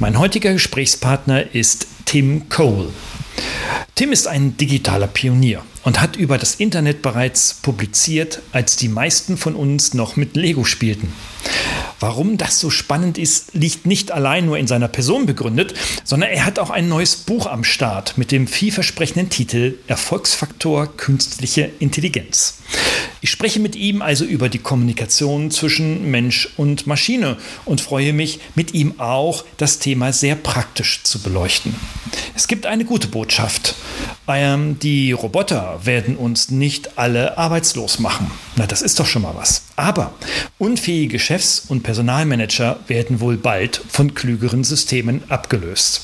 Mein 0.00 0.18
heutiger 0.18 0.54
Gesprächspartner 0.54 1.54
ist 1.54 1.86
Tim 2.06 2.48
Cole. 2.48 2.88
Tim 3.96 4.12
ist 4.12 4.26
ein 4.26 4.56
digitaler 4.56 5.08
Pionier 5.08 5.60
und 5.84 6.00
hat 6.00 6.16
über 6.16 6.38
das 6.38 6.54
Internet 6.54 7.02
bereits 7.02 7.54
publiziert, 7.54 8.42
als 8.52 8.76
die 8.76 8.88
meisten 8.88 9.36
von 9.36 9.54
uns 9.54 9.94
noch 9.94 10.16
mit 10.16 10.36
Lego 10.36 10.64
spielten. 10.64 11.12
Warum 12.00 12.38
das 12.38 12.58
so 12.58 12.70
spannend 12.70 13.18
ist, 13.18 13.52
liegt 13.52 13.84
nicht 13.84 14.10
allein 14.10 14.46
nur 14.46 14.56
in 14.56 14.66
seiner 14.66 14.88
Person 14.88 15.26
begründet, 15.26 15.74
sondern 16.02 16.30
er 16.30 16.46
hat 16.46 16.58
auch 16.58 16.70
ein 16.70 16.88
neues 16.88 17.14
Buch 17.14 17.46
am 17.46 17.62
Start 17.62 18.16
mit 18.16 18.32
dem 18.32 18.46
vielversprechenden 18.46 19.28
Titel 19.28 19.76
Erfolgsfaktor 19.86 20.96
künstliche 20.96 21.70
Intelligenz. 21.78 22.60
Ich 23.20 23.30
spreche 23.30 23.60
mit 23.60 23.76
ihm 23.76 24.00
also 24.00 24.24
über 24.24 24.48
die 24.48 24.60
Kommunikation 24.60 25.50
zwischen 25.50 26.10
Mensch 26.10 26.48
und 26.56 26.86
Maschine 26.86 27.36
und 27.66 27.82
freue 27.82 28.14
mich, 28.14 28.40
mit 28.54 28.72
ihm 28.72 28.98
auch 28.98 29.44
das 29.58 29.78
Thema 29.78 30.14
sehr 30.14 30.36
praktisch 30.36 31.02
zu 31.02 31.18
beleuchten. 31.18 31.74
Es 32.34 32.48
gibt 32.48 32.64
eine 32.64 32.86
gute 32.86 33.08
Botschaft. 33.08 33.74
Ähm, 34.32 34.78
die 34.78 35.12
Roboter 35.12 35.80
werden 35.84 36.16
uns 36.16 36.50
nicht 36.50 36.98
alle 36.98 37.36
arbeitslos 37.36 37.98
machen. 37.98 38.30
Na, 38.56 38.66
das 38.66 38.82
ist 38.82 39.00
doch 39.00 39.06
schon 39.06 39.22
mal 39.22 39.34
was. 39.36 39.62
Aber 39.76 40.12
unfähige 40.58 41.18
Chefs 41.18 41.64
und 41.68 41.82
Personalmanager 41.82 42.78
werden 42.86 43.20
wohl 43.20 43.36
bald 43.36 43.80
von 43.88 44.14
klügeren 44.14 44.64
Systemen 44.64 45.22
abgelöst. 45.28 46.02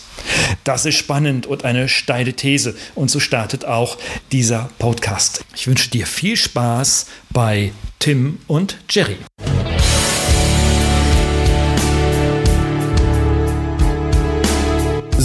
Das 0.64 0.86
ist 0.86 0.96
spannend 0.96 1.46
und 1.46 1.64
eine 1.64 1.88
steile 1.88 2.32
These. 2.32 2.74
Und 2.94 3.10
so 3.10 3.20
startet 3.20 3.64
auch 3.64 3.98
dieser 4.32 4.70
Podcast. 4.78 5.44
Ich 5.54 5.66
wünsche 5.66 5.90
dir 5.90 6.06
viel 6.06 6.36
Spaß 6.36 7.06
bei 7.30 7.72
Tim 7.98 8.38
und 8.46 8.78
Jerry. 8.90 9.16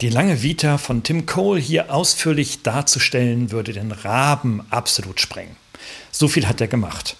Die 0.00 0.10
lange 0.10 0.44
Vita 0.44 0.78
von 0.78 1.02
Tim 1.02 1.26
Cole 1.26 1.60
hier 1.60 1.92
ausführlich 1.92 2.62
darzustellen, 2.62 3.50
würde 3.50 3.72
den 3.72 3.90
Raben 3.90 4.64
absolut 4.70 5.20
sprengen. 5.20 5.56
So 6.12 6.28
viel 6.28 6.46
hat 6.46 6.60
er 6.60 6.68
gemacht. 6.68 7.16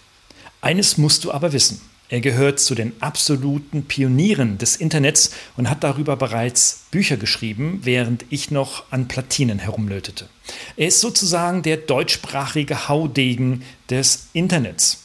Eines 0.61 0.97
musst 0.97 1.25
du 1.25 1.33
aber 1.33 1.53
wissen. 1.53 1.81
Er 2.09 2.21
gehört 2.21 2.61
zu 2.61 2.77
den 2.77 2.93
absoluten 3.01 3.83
Pionieren 3.83 4.59
des 4.59 4.77
Internets 4.77 5.33
und 5.56 5.69
hat 5.69 5.83
darüber 5.83 6.15
bereits 6.15 6.84
Bücher 6.93 7.17
geschrieben, 7.17 7.81
während 7.83 8.25
ich 8.31 8.53
noch 8.53 8.84
an 8.93 9.09
Platinen 9.09 9.59
herumlötete. 9.59 10.29
Er 10.77 10.87
ist 10.87 11.01
sozusagen 11.01 11.62
der 11.62 11.79
deutschsprachige 11.79 12.89
Haudegen 12.89 13.65
des 13.91 14.29
Internets. 14.34 15.03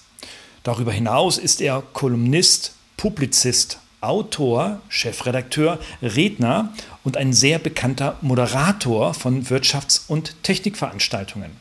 Darüber 0.61 0.91
hinaus 0.91 1.39
ist 1.39 1.59
er 1.59 1.81
Kolumnist, 1.94 2.73
Publizist, 2.97 3.79
Autor, 4.03 4.81
Chefredakteur, 4.89 5.79
Redner 6.01 6.73
und 7.03 7.17
ein 7.17 7.33
sehr 7.33 7.59
bekannter 7.59 8.17
Moderator 8.21 9.13
von 9.13 9.45
Wirtschafts- 9.45 10.01
und 10.07 10.35
Technikveranstaltungen. 10.44 11.51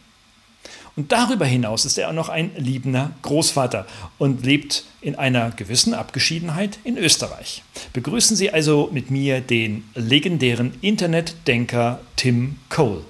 Und 0.95 1.11
darüber 1.11 1.47
hinaus 1.47 1.87
ist 1.87 1.97
er 1.97 2.09
auch 2.11 2.13
noch 2.13 2.29
ein 2.29 2.51
liebender 2.57 3.13
Großvater 3.23 3.87
und 4.19 4.45
lebt 4.45 4.85
in 5.01 5.15
einer 5.15 5.51
gewissen 5.51 5.95
Abgeschiedenheit 5.95 6.79
in 6.85 6.99
Österreich. 6.99 7.63
Begrüßen 7.95 8.37
Sie 8.37 8.51
also 8.51 8.91
mit 8.93 9.11
mir 9.11 9.41
den 9.41 9.85
legendären 9.95 10.75
Internetdenker 10.83 12.01
Tim 12.17 12.59
Cole. 12.69 13.05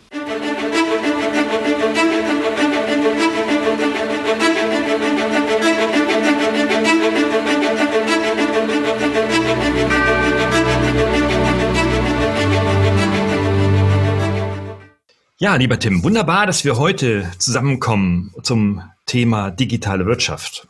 Ja, 15.42 15.56
lieber 15.56 15.76
Tim, 15.76 16.04
wunderbar, 16.04 16.46
dass 16.46 16.64
wir 16.64 16.78
heute 16.78 17.28
zusammenkommen 17.36 18.32
zum 18.44 18.80
Thema 19.06 19.50
digitale 19.50 20.06
Wirtschaft. 20.06 20.68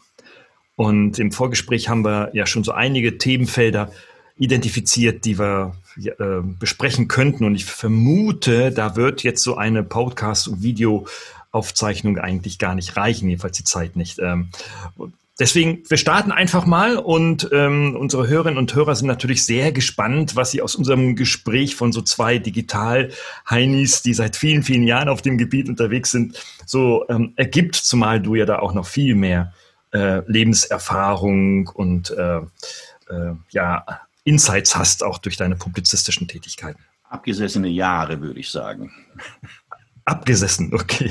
Und 0.77 1.19
im 1.19 1.31
Vorgespräch 1.31 1.91
haben 1.91 2.07
wir 2.07 2.31
ja 2.33 2.47
schon 2.47 2.65
so 2.65 2.73
einige 2.73 3.19
Themenfelder 3.19 3.93
identifiziert, 4.39 5.27
die 5.27 5.39
wir 5.39 5.77
äh, 5.99 6.41
besprechen 6.59 7.07
könnten. 7.07 7.45
Und 7.45 7.55
ich 7.55 7.67
vermute, 7.67 8.73
da 8.73 8.97
wird 8.97 9.23
jetzt 9.23 9.43
so 9.43 9.59
eine 9.59 9.83
Podcast- 9.83 10.49
und 10.49 10.63
Videoaufzeichnung 10.63 12.17
eigentlich 12.17 12.59
gar 12.59 12.75
nicht 12.75 12.97
reichen, 12.97 13.29
jedenfalls 13.29 13.59
die 13.59 13.65
Zeit 13.65 13.95
nicht. 13.95 14.21
Ähm, 14.21 14.49
Deswegen, 15.43 15.83
wir 15.89 15.97
starten 15.97 16.31
einfach 16.31 16.67
mal 16.67 16.97
und 16.97 17.49
ähm, 17.51 17.97
unsere 17.99 18.29
Hörerinnen 18.29 18.59
und 18.59 18.73
Hörer 18.77 18.95
sind 18.95 19.09
natürlich 19.09 19.45
sehr 19.45 19.73
gespannt, 19.73 20.37
was 20.37 20.53
sie 20.53 20.63
aus 20.63 20.77
unserem 20.77 21.17
Gespräch 21.17 21.75
von 21.75 21.91
so 21.91 22.01
zwei 22.01 22.39
Digital-Heinis, 22.39 24.03
die 24.03 24.15
seit 24.15 24.37
vielen, 24.37 24.63
vielen 24.63 24.85
Jahren 24.85 25.09
auf 25.09 25.21
dem 25.21 25.39
Gebiet 25.39 25.69
unterwegs 25.69 26.13
sind, 26.13 26.41
so 26.65 27.05
ähm, 27.09 27.33
ergibt, 27.35 27.75
zumal 27.75 28.21
du 28.21 28.37
ja 28.37 28.47
da 28.47 28.61
auch 28.61 28.73
noch 28.73 28.87
viel 28.87 29.17
mehr 29.17 29.53
äh, 29.91 30.23
Lebenserfahrung 30.31 31.67
und 31.75 32.13
äh, 32.13 32.37
äh, 32.37 33.35
ja, 33.51 33.85
Insights 34.23 34.77
hast, 34.77 35.03
auch 35.03 35.19
durch 35.19 35.37
deine 35.37 35.57
publizistischen 35.57 36.29
Tätigkeiten. 36.29 36.85
Abgesessene 37.09 37.67
Jahre, 37.67 38.21
würde 38.21 38.39
ich 38.39 38.49
sagen. 38.49 38.93
Abgesessen, 40.05 40.75
okay. 40.75 41.11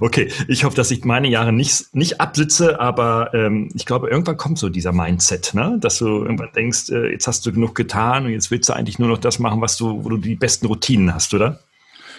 okay, 0.00 0.30
ich 0.48 0.64
hoffe, 0.64 0.76
dass 0.76 0.90
ich 0.90 1.04
meine 1.04 1.28
Jahre 1.28 1.52
nicht, 1.52 1.94
nicht 1.94 2.20
absitze, 2.20 2.78
aber 2.78 3.32
ähm, 3.32 3.70
ich 3.74 3.86
glaube, 3.86 4.10
irgendwann 4.10 4.36
kommt 4.36 4.58
so 4.58 4.68
dieser 4.68 4.92
Mindset, 4.92 5.54
ne? 5.54 5.78
dass 5.80 5.98
du 5.98 6.06
irgendwann 6.06 6.52
denkst, 6.54 6.90
äh, 6.90 7.10
jetzt 7.10 7.26
hast 7.26 7.46
du 7.46 7.52
genug 7.52 7.74
getan 7.74 8.26
und 8.26 8.32
jetzt 8.32 8.50
willst 8.50 8.68
du 8.68 8.74
eigentlich 8.74 8.98
nur 8.98 9.08
noch 9.08 9.18
das 9.18 9.38
machen, 9.38 9.60
was 9.60 9.76
du, 9.76 10.04
wo 10.04 10.10
du 10.10 10.18
die 10.18 10.34
besten 10.34 10.66
Routinen 10.66 11.14
hast, 11.14 11.32
oder? 11.32 11.60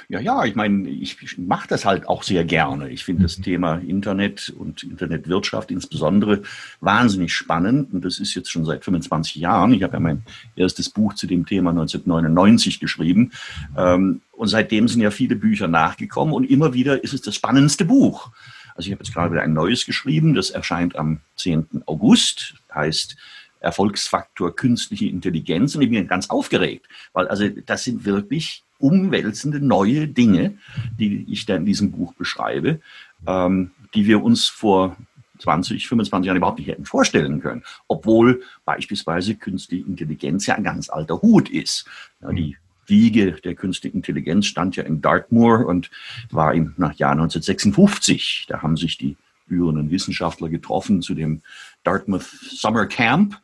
Ja, 0.10 0.22
ja, 0.22 0.46
ich 0.46 0.56
meine, 0.56 0.88
ich 0.90 1.38
mache 1.38 1.68
das 1.68 1.84
halt 1.84 2.08
auch 2.08 2.24
sehr 2.24 2.46
gerne. 2.46 2.90
Ich 2.90 3.04
finde 3.04 3.24
das 3.24 3.40
mhm. 3.40 3.44
Thema 3.44 3.76
Internet 3.76 4.54
und 4.58 4.84
Internetwirtschaft 4.84 5.70
insbesondere 5.70 6.44
wahnsinnig 6.80 7.34
spannend. 7.34 7.94
Und 7.94 8.06
das 8.06 8.20
ist 8.20 8.34
jetzt 8.34 8.50
schon 8.50 8.64
seit 8.64 8.86
25 8.86 9.36
Jahren. 9.36 9.74
Ich 9.74 9.84
habe 9.84 9.94
ja 9.94 10.00
mein 10.00 10.24
erstes 10.56 10.90
Buch 10.90 11.14
zu 11.16 11.28
dem 11.28 11.46
Thema 11.46 11.72
1999 11.72 12.80
geschrieben. 12.80 13.34
Ähm, 13.76 14.22
und 14.32 14.48
seitdem 14.48 14.88
sind 14.88 15.02
ja 15.02 15.12
viele 15.12 15.36
Bücher 15.36 15.68
nachgekommen 15.68 16.34
und 16.34 16.50
immer 16.50 16.74
wieder 16.74 17.04
ist 17.04 17.14
es 17.14 17.22
das 17.22 17.36
spannendste 17.36 17.84
Buch. 17.84 18.32
Also 18.76 18.88
ich 18.88 18.94
habe 18.94 19.04
jetzt 19.04 19.14
gerade 19.14 19.34
wieder 19.34 19.42
ein 19.42 19.54
neues 19.54 19.86
geschrieben, 19.86 20.36
das 20.36 20.52
erscheint 20.52 20.96
am 20.96 21.20
10. 21.36 21.84
August, 21.86 22.56
heißt 22.74 23.18
Erfolgsfaktor 23.68 24.56
künstliche 24.56 25.08
Intelligenz 25.08 25.76
und 25.76 25.82
ich 25.82 25.90
bin 25.90 26.08
ganz 26.08 26.30
aufgeregt, 26.30 26.88
weil 27.14 27.28
also 27.28 27.48
das 27.50 27.84
sind 27.84 28.06
wirklich 28.06 28.64
umwälzende 28.80 29.60
neue 29.60 30.08
Dinge, 30.08 30.58
die 31.00 31.26
ich 31.30 31.46
da 31.46 31.56
in 31.56 31.66
diesem 31.66 31.92
Buch 31.92 32.14
beschreibe, 32.14 32.80
ähm, 33.28 33.72
die 33.94 34.06
wir 34.06 34.24
uns 34.24 34.48
vor 34.48 34.96
20, 35.40 35.88
25 35.88 36.26
Jahren 36.26 36.38
überhaupt 36.38 36.60
nicht 36.60 36.68
hätten 36.68 36.86
vorstellen 36.86 37.42
können. 37.42 37.64
Obwohl 37.88 38.42
beispielsweise 38.66 39.36
künstliche 39.36 39.86
Intelligenz 39.86 40.46
ja 40.46 40.56
ein 40.56 40.64
ganz 40.64 40.90
alter 40.90 41.22
Hut 41.22 41.50
ist. 41.50 41.86
Ja, 42.22 42.32
die 42.32 42.58
Wiege 42.86 43.34
der 43.34 43.56
künstlichen 43.56 43.98
Intelligenz 43.98 44.46
stand 44.46 44.76
ja 44.78 44.84
in 44.84 45.02
Dartmoor 45.02 45.66
und 45.66 45.92
war 46.32 46.54
im 46.54 46.74
nach 46.78 46.94
Jahr 46.94 47.12
1956. 47.12 48.46
Da 48.48 48.62
haben 48.62 48.78
sich 48.78 48.98
die 48.98 49.18
führenden 49.48 49.92
Wissenschaftler 49.92 50.50
getroffen 50.50 51.02
zu 51.02 51.14
dem 51.14 51.42
Dartmouth 51.84 52.24
Summer 52.24 52.86
Camp 52.86 53.40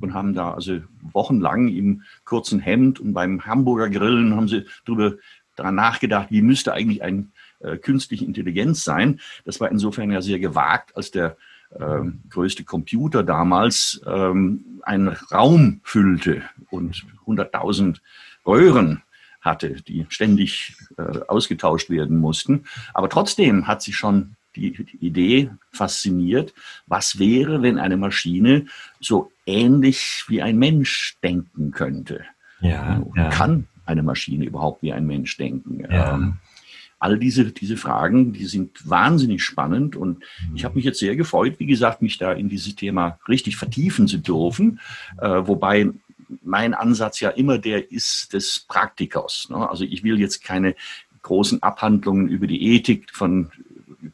und 0.00 0.14
haben 0.14 0.34
da 0.34 0.52
also 0.52 0.80
wochenlang 1.12 1.68
im 1.68 2.02
kurzen 2.24 2.60
Hemd 2.60 3.00
und 3.00 3.12
beim 3.12 3.44
Hamburger 3.44 3.90
Grillen 3.90 4.34
haben 4.36 4.48
sie 4.48 4.66
darüber 4.84 5.14
daran 5.56 5.74
nachgedacht, 5.74 6.28
wie 6.30 6.42
müsste 6.42 6.72
eigentlich 6.72 7.02
ein 7.02 7.32
äh, 7.60 7.76
künstliche 7.76 8.24
Intelligenz 8.24 8.84
sein. 8.84 9.20
Das 9.44 9.60
war 9.60 9.70
insofern 9.70 10.10
ja 10.10 10.22
sehr 10.22 10.38
gewagt, 10.38 10.96
als 10.96 11.10
der 11.10 11.36
ähm, 11.78 12.22
größte 12.30 12.64
Computer 12.64 13.22
damals 13.22 14.00
ähm, 14.06 14.80
einen 14.82 15.08
Raum 15.08 15.80
füllte 15.84 16.42
und 16.70 17.04
100.000 17.26 17.98
Röhren 18.46 19.02
hatte, 19.40 19.76
die 19.82 20.06
ständig 20.08 20.76
äh, 20.98 21.20
ausgetauscht 21.28 21.90
werden 21.90 22.18
mussten. 22.18 22.64
Aber 22.92 23.08
trotzdem 23.08 23.66
hat 23.66 23.82
sich 23.82 23.96
schon 23.96 24.36
die, 24.56 24.72
die 24.72 25.06
Idee 25.06 25.50
fasziniert, 25.70 26.52
was 26.86 27.18
wäre, 27.18 27.62
wenn 27.62 27.78
eine 27.78 27.96
Maschine 27.96 28.66
so 28.98 29.30
ähnlich 29.50 30.24
wie 30.28 30.42
ein 30.42 30.58
Mensch 30.58 31.16
denken 31.22 31.72
könnte. 31.72 32.24
Ja, 32.60 33.02
ja. 33.16 33.28
Kann 33.30 33.66
eine 33.86 34.02
Maschine 34.02 34.44
überhaupt 34.44 34.82
wie 34.82 34.92
ein 34.92 35.06
Mensch 35.06 35.36
denken? 35.36 35.80
Ja. 35.90 36.14
Ähm, 36.14 36.34
all 36.98 37.18
diese, 37.18 37.46
diese 37.46 37.76
Fragen, 37.76 38.32
die 38.32 38.44
sind 38.44 38.88
wahnsinnig 38.88 39.42
spannend 39.42 39.96
und 39.96 40.18
mhm. 40.18 40.54
ich 40.54 40.64
habe 40.64 40.76
mich 40.76 40.84
jetzt 40.84 41.00
sehr 41.00 41.16
gefreut, 41.16 41.54
wie 41.58 41.66
gesagt, 41.66 42.02
mich 42.02 42.18
da 42.18 42.32
in 42.32 42.48
dieses 42.48 42.76
Thema 42.76 43.18
richtig 43.26 43.56
vertiefen 43.56 44.06
zu 44.06 44.18
dürfen, 44.18 44.80
äh, 45.18 45.28
wobei 45.28 45.90
mein 46.42 46.74
Ansatz 46.74 47.20
ja 47.20 47.30
immer 47.30 47.58
der 47.58 47.90
ist 47.90 48.34
des 48.34 48.60
Praktikers. 48.68 49.48
Ne? 49.50 49.68
Also 49.68 49.84
ich 49.84 50.04
will 50.04 50.20
jetzt 50.20 50.44
keine 50.44 50.76
großen 51.22 51.62
Abhandlungen 51.62 52.28
über 52.28 52.46
die 52.46 52.74
Ethik 52.74 53.10
von 53.12 53.50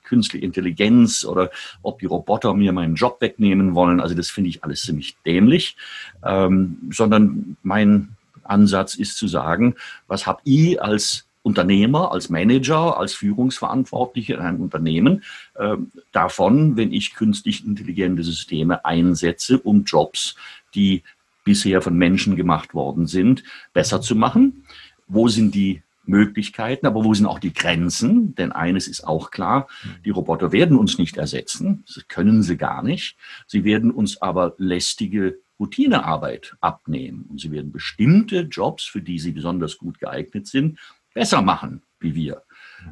künstliche 0.06 0.44
Intelligenz 0.44 1.24
oder 1.24 1.50
ob 1.82 1.98
die 1.98 2.06
Roboter 2.06 2.54
mir 2.54 2.72
meinen 2.72 2.94
Job 2.94 3.20
wegnehmen 3.20 3.74
wollen. 3.74 4.00
Also 4.00 4.14
das 4.14 4.30
finde 4.30 4.50
ich 4.50 4.64
alles 4.64 4.82
ziemlich 4.82 5.16
dämlich, 5.26 5.76
ähm, 6.24 6.78
sondern 6.90 7.56
mein 7.62 8.16
Ansatz 8.44 8.94
ist 8.94 9.16
zu 9.16 9.28
sagen, 9.28 9.74
was 10.06 10.26
habe 10.26 10.40
ich 10.44 10.80
als 10.80 11.26
Unternehmer, 11.42 12.10
als 12.10 12.28
Manager, 12.28 12.98
als 12.98 13.14
Führungsverantwortliche 13.14 14.34
in 14.34 14.40
einem 14.40 14.60
Unternehmen 14.60 15.22
äh, 15.54 15.76
davon, 16.10 16.76
wenn 16.76 16.92
ich 16.92 17.14
künstlich 17.14 17.64
intelligente 17.64 18.24
Systeme 18.24 18.84
einsetze, 18.84 19.58
um 19.58 19.84
Jobs, 19.84 20.34
die 20.74 21.04
bisher 21.44 21.82
von 21.82 21.96
Menschen 21.96 22.34
gemacht 22.34 22.74
worden 22.74 23.06
sind, 23.06 23.44
besser 23.72 24.00
zu 24.00 24.16
machen? 24.16 24.64
Wo 25.06 25.28
sind 25.28 25.54
die 25.54 25.82
Möglichkeiten, 26.08 26.86
aber 26.86 27.04
wo 27.04 27.14
sind 27.14 27.26
auch 27.26 27.38
die 27.38 27.52
Grenzen? 27.52 28.34
Denn 28.34 28.52
eines 28.52 28.88
ist 28.88 29.06
auch 29.06 29.30
klar, 29.30 29.68
die 30.04 30.10
Roboter 30.10 30.52
werden 30.52 30.76
uns 30.76 30.98
nicht 30.98 31.16
ersetzen, 31.16 31.84
das 31.86 32.06
können 32.08 32.42
sie 32.42 32.56
gar 32.56 32.82
nicht. 32.82 33.16
Sie 33.46 33.64
werden 33.64 33.90
uns 33.90 34.20
aber 34.22 34.54
lästige 34.58 35.38
Routinearbeit 35.58 36.56
abnehmen 36.60 37.26
und 37.28 37.40
sie 37.40 37.50
werden 37.50 37.72
bestimmte 37.72 38.40
Jobs, 38.40 38.84
für 38.84 39.00
die 39.00 39.18
sie 39.18 39.32
besonders 39.32 39.78
gut 39.78 39.98
geeignet 39.98 40.46
sind, 40.46 40.78
besser 41.14 41.42
machen 41.42 41.82
wie 42.00 42.14
wir. 42.14 42.42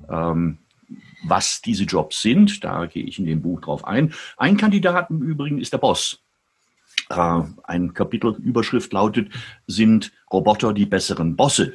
Ähm, 0.08 0.58
was 1.24 1.62
diese 1.62 1.84
Jobs 1.84 2.20
sind, 2.20 2.62
da 2.64 2.86
gehe 2.86 3.04
ich 3.04 3.18
in 3.18 3.24
dem 3.24 3.42
Buch 3.42 3.60
drauf 3.60 3.86
ein. 3.86 4.12
Ein 4.36 4.56
Kandidat 4.56 5.10
im 5.10 5.22
Übrigen 5.22 5.58
ist 5.58 5.72
der 5.72 5.78
Boss. 5.78 6.23
Äh, 7.10 7.42
ein 7.64 7.94
Kapitelüberschrift 7.94 8.92
lautet, 8.92 9.30
sind 9.66 10.12
Roboter 10.32 10.72
die 10.72 10.86
besseren 10.86 11.36
Bosse? 11.36 11.74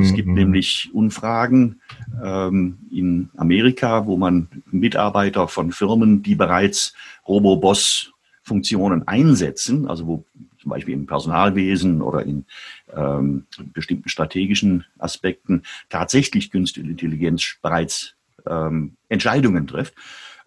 es 0.00 0.14
gibt 0.14 0.28
mhm. 0.28 0.34
nämlich 0.34 0.90
Umfragen 0.92 1.80
ähm, 2.22 2.78
in 2.90 3.30
Amerika, 3.36 4.06
wo 4.06 4.16
man 4.16 4.48
Mitarbeiter 4.70 5.48
von 5.48 5.72
Firmen, 5.72 6.22
die 6.22 6.34
bereits 6.34 6.94
Roboboss-Funktionen 7.26 9.08
einsetzen, 9.08 9.88
also 9.88 10.06
wo 10.06 10.24
zum 10.60 10.70
Beispiel 10.70 10.94
im 10.94 11.06
Personalwesen 11.06 12.02
oder 12.02 12.22
in 12.24 12.44
ähm, 12.94 13.46
bestimmten 13.72 14.08
strategischen 14.08 14.84
Aspekten 14.98 15.62
tatsächlich 15.88 16.50
künstliche 16.50 16.90
Intelligenz 16.90 17.56
bereits 17.62 18.14
ähm, 18.46 18.96
Entscheidungen 19.08 19.66
trifft, 19.66 19.94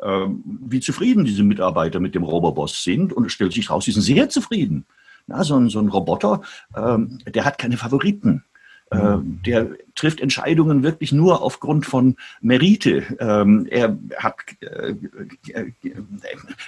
wie 0.01 0.79
zufrieden 0.79 1.25
diese 1.25 1.43
Mitarbeiter 1.43 1.99
mit 1.99 2.15
dem 2.15 2.23
Roboboss 2.23 2.83
sind. 2.83 3.13
Und 3.13 3.25
es 3.25 3.33
stellt 3.33 3.53
sich 3.53 3.69
raus, 3.69 3.85
sie 3.85 3.91
sind 3.91 4.01
sehr 4.01 4.29
zufrieden. 4.29 4.85
Na, 5.27 5.43
so, 5.43 5.55
ein, 5.55 5.69
so 5.69 5.79
ein 5.79 5.89
Roboter, 5.89 6.41
ähm, 6.75 7.19
der 7.27 7.45
hat 7.45 7.57
keine 7.57 7.77
Favoriten. 7.77 8.43
Ähm, 8.91 9.39
der 9.45 9.69
trifft 9.95 10.19
Entscheidungen 10.19 10.83
wirklich 10.83 11.13
nur 11.13 11.41
aufgrund 11.41 11.85
von 11.85 12.17
Merite. 12.41 13.03
Ähm, 13.19 13.65
er 13.69 13.97
hat 14.17 14.35
äh, 14.59 14.95
äh, 15.53 15.71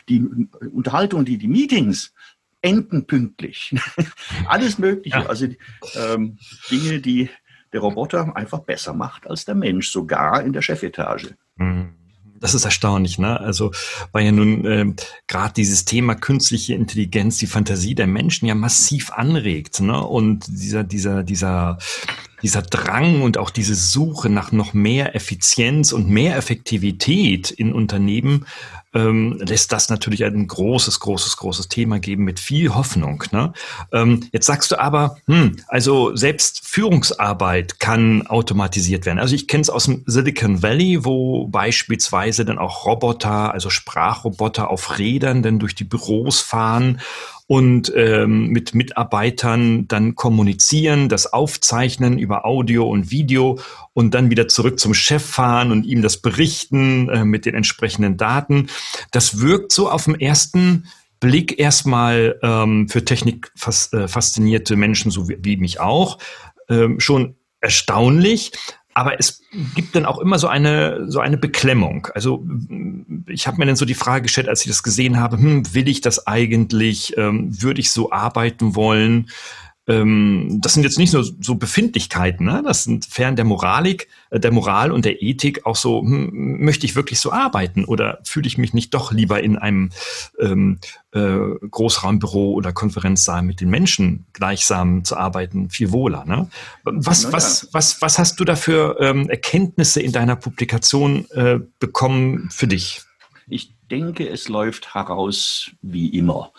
die 0.08 0.26
Unterhaltung, 0.74 1.26
die, 1.26 1.38
die 1.38 1.50
Meetings 1.50 2.14
enden 2.62 3.06
pünktlich. 3.08 3.76
Alles 4.48 4.78
Mögliche. 4.78 5.18
Ja. 5.18 5.26
Also 5.26 5.48
ähm, 5.96 6.38
Dinge, 6.72 7.02
die 7.02 7.30
der 7.74 7.82
Roboter 7.82 8.36
einfach 8.38 8.60
besser 8.60 8.94
macht 8.94 9.28
als 9.28 9.44
der 9.44 9.56
Mensch, 9.56 9.90
sogar 9.90 10.44
in 10.44 10.54
der 10.54 10.62
Chefetage. 10.62 11.36
Mhm. 11.58 11.90
Das 12.44 12.54
ist 12.54 12.66
erstaunlich, 12.66 13.19
ne? 13.19 13.40
Also 13.40 13.72
weil 14.12 14.25
ja 14.25 14.34
nun 14.34 14.66
äh, 14.66 14.86
gerade 15.28 15.54
dieses 15.54 15.86
Thema 15.86 16.13
künstliche 16.13 16.74
Intelligenz 16.74 17.38
die 17.38 17.48
Fantasie 17.48 17.95
der 17.95 18.06
Menschen 18.06 18.48
ja 18.48 18.54
massiv 18.54 19.12
anregt, 19.12 19.80
ne? 19.80 20.06
Und 20.06 20.45
dieser 20.50 20.84
dieser 20.84 21.24
dieser 21.24 21.78
dieser 22.42 22.62
Drang 22.62 23.22
und 23.22 23.38
auch 23.38 23.50
diese 23.50 23.75
Suche 23.75 24.28
nach 24.28 24.51
noch 24.51 24.74
mehr 24.74 25.16
Effizienz 25.16 25.94
und 25.94 26.10
mehr 26.10 26.36
Effektivität 26.36 27.50
in 27.50 27.72
Unternehmen 27.72 28.46
ähm, 28.94 29.40
lässt 29.40 29.72
das 29.72 29.90
natürlich 29.90 30.24
ein 30.24 30.48
großes, 30.48 31.00
großes, 31.00 31.38
großes 31.38 31.68
Thema 31.68 32.00
geben 32.00 32.24
mit 32.24 32.40
viel 32.40 32.74
Hoffnung. 32.74 33.24
Ne? 33.31 33.54
Ähm, 33.92 34.28
jetzt 34.31 34.45
sagst 34.45 34.72
du 34.72 34.80
aber, 34.80 35.18
hm, 35.28 35.57
also 35.68 36.16
selbst 36.16 36.62
Führungsarbeit 36.66 37.80
kann 37.80 38.28
automatisiert 38.28 39.06
werden. 39.06 39.19
Also 39.19 39.36
ich 39.36 39.48
kenne 39.48 39.62
es 39.62 39.69
aus 39.69 39.86
dem 39.86 40.04
Silicon 40.06 40.62
Valley, 40.62 41.06
wo 41.06 41.48
beispielsweise 41.48 42.45
dann 42.45 42.57
auch 42.57 42.86
Roboter, 42.86 43.54
also 43.54 43.69
Sprachroboter 43.69 44.69
auf 44.69 44.98
Rädern 44.98 45.44
dann 45.44 45.60
durch 45.60 45.75
die 45.75 45.84
Büros 45.84 46.42
fahren 46.42 47.00
und 47.48 47.92
ähm, 47.95 48.48
mit 48.48 48.74
Mitarbeitern 48.74 49.88
dann 49.88 50.16
kommunizieren, 50.16 51.10
das 51.10 51.34
aufzeichnen 51.34 52.18
über 52.18 52.45
Audio 52.45 52.88
und 52.88 53.12
Video 53.12 53.60
und 53.94 54.13
dann 54.13 54.30
wieder 54.30 54.48
zurück 54.48 54.80
zum 54.80 54.94
Chef 54.94 55.24
fahren 55.24 55.72
und 55.72 55.86
ihm 55.86 56.01
das 56.01 56.22
berichten 56.22 57.10
äh, 57.10 57.25
mit 57.25 57.45
den 57.45 57.56
entsprechenden 57.56 58.18
Daten. 58.18 58.68
Das 59.12 59.40
wirkt 59.40 59.72
so 59.72 59.90
auf 59.90 60.06
dem 60.06 60.16
ersten 60.16 60.88
Blick 61.19 61.60
erstmal 61.60 62.40
ähm, 62.44 62.90
für 62.90 63.06
Technik 63.06 63.51
fas 63.56 63.92
äh, 63.94 64.75
Menschen, 64.75 65.12
so 65.12 65.30
wie, 65.30 65.38
wie 65.42 65.57
mich 65.57 65.80
auch, 65.80 66.18
ähm, 66.69 67.00
schon 67.00 67.36
erstaunlich. 67.62 68.51
Aber 68.94 69.19
es 69.19 69.42
gibt 69.75 69.95
dann 69.95 70.06
auch 70.06 70.19
immer 70.19 70.38
so 70.40 70.48
eine, 70.48 71.10
so 71.10 71.19
eine 71.19 71.38
Beklemmung. 71.38 72.07
Also 72.13 72.45
ich 73.28 73.48
habe 73.48 73.57
mir 73.57 73.66
dann 73.66 73.75
so 73.75 73.86
die 73.86 73.94
Frage 73.94 74.24
gestellt, 74.24 74.50
als 74.50 74.62
ich 74.62 74.68
das 74.68 74.84
gesehen 74.84 75.19
habe, 75.19 75.38
hm, 75.38 75.74
will 75.74 75.88
ich 75.88 76.01
das 76.01 76.28
eigentlich? 76.28 77.18
Ähm, 77.18 77.62
würde 77.62 77.81
ich 77.81 77.92
so 77.92 78.12
arbeiten 78.12 78.75
wollen? 78.75 79.30
Ähm, 79.86 80.60
das 80.62 80.74
sind 80.74 80.84
jetzt 80.84 80.98
nicht 80.98 81.14
nur 81.14 81.24
so 81.24 81.56
Befindlichkeiten, 81.56 82.46
ne? 82.46 82.62
das 82.66 82.86
sind 82.86 83.06
fern 83.06 83.36
der 83.36 83.44
Moralik, 83.44 84.08
äh, 84.30 84.40
der 84.40 84.52
Moral 84.52 84.94
und 84.94 85.04
der 85.04 85.22
Ethik 85.22 85.66
auch 85.66 85.76
so, 85.76 86.02
hm, 86.02 86.64
möchte 86.64 86.86
ich 86.86 86.96
wirklich 86.96 87.20
so 87.20 87.34
arbeiten 87.34 87.84
oder 87.84 88.20
fühle 88.24 88.48
ich 88.48 88.58
mich 88.58 88.74
nicht 88.74 88.94
doch 88.94 89.12
lieber 89.12 89.44
in 89.44 89.58
einem 89.58 89.90
ähm, 90.40 90.80
äh, 91.12 91.38
Großraumbüro 91.70 92.54
oder 92.54 92.72
Konferenzsaal 92.72 93.42
mit 93.42 93.60
den 93.60 93.70
Menschen 93.70 94.25
gleichsam 94.32 95.04
zu 95.04 95.18
arbeiten, 95.18 95.70
viel 95.70 95.92
wohler. 95.92 96.24
Ne? 96.25 96.48
Was, 96.86 97.24
ja. 97.24 97.34
was, 97.34 97.68
was, 97.74 98.02
was 98.02 98.20
hast 98.20 98.40
du 98.40 98.46
da 98.46 98.56
für 98.56 98.98
ähm, 99.02 99.30
Erkenntnisse 99.30 100.00
in 100.02 100.13
deiner 100.13 100.38
Publikation 100.38 101.30
äh, 101.32 101.60
bekommen 101.80 102.50
für 102.52 102.68
dich? 102.68 103.02
Ich 103.48 103.74
denke, 103.92 104.28
es 104.30 104.48
läuft 104.48 104.96
heraus 104.96 105.72
wie 105.82 106.08
immer, 106.18 106.52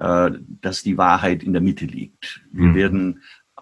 dass 0.00 0.82
die 0.82 0.96
Wahrheit 0.96 1.42
in 1.42 1.52
der 1.52 1.60
Mitte 1.60 1.84
liegt. 1.84 2.40
Wir 2.52 2.68
mhm. 2.68 2.74
werden 2.74 3.20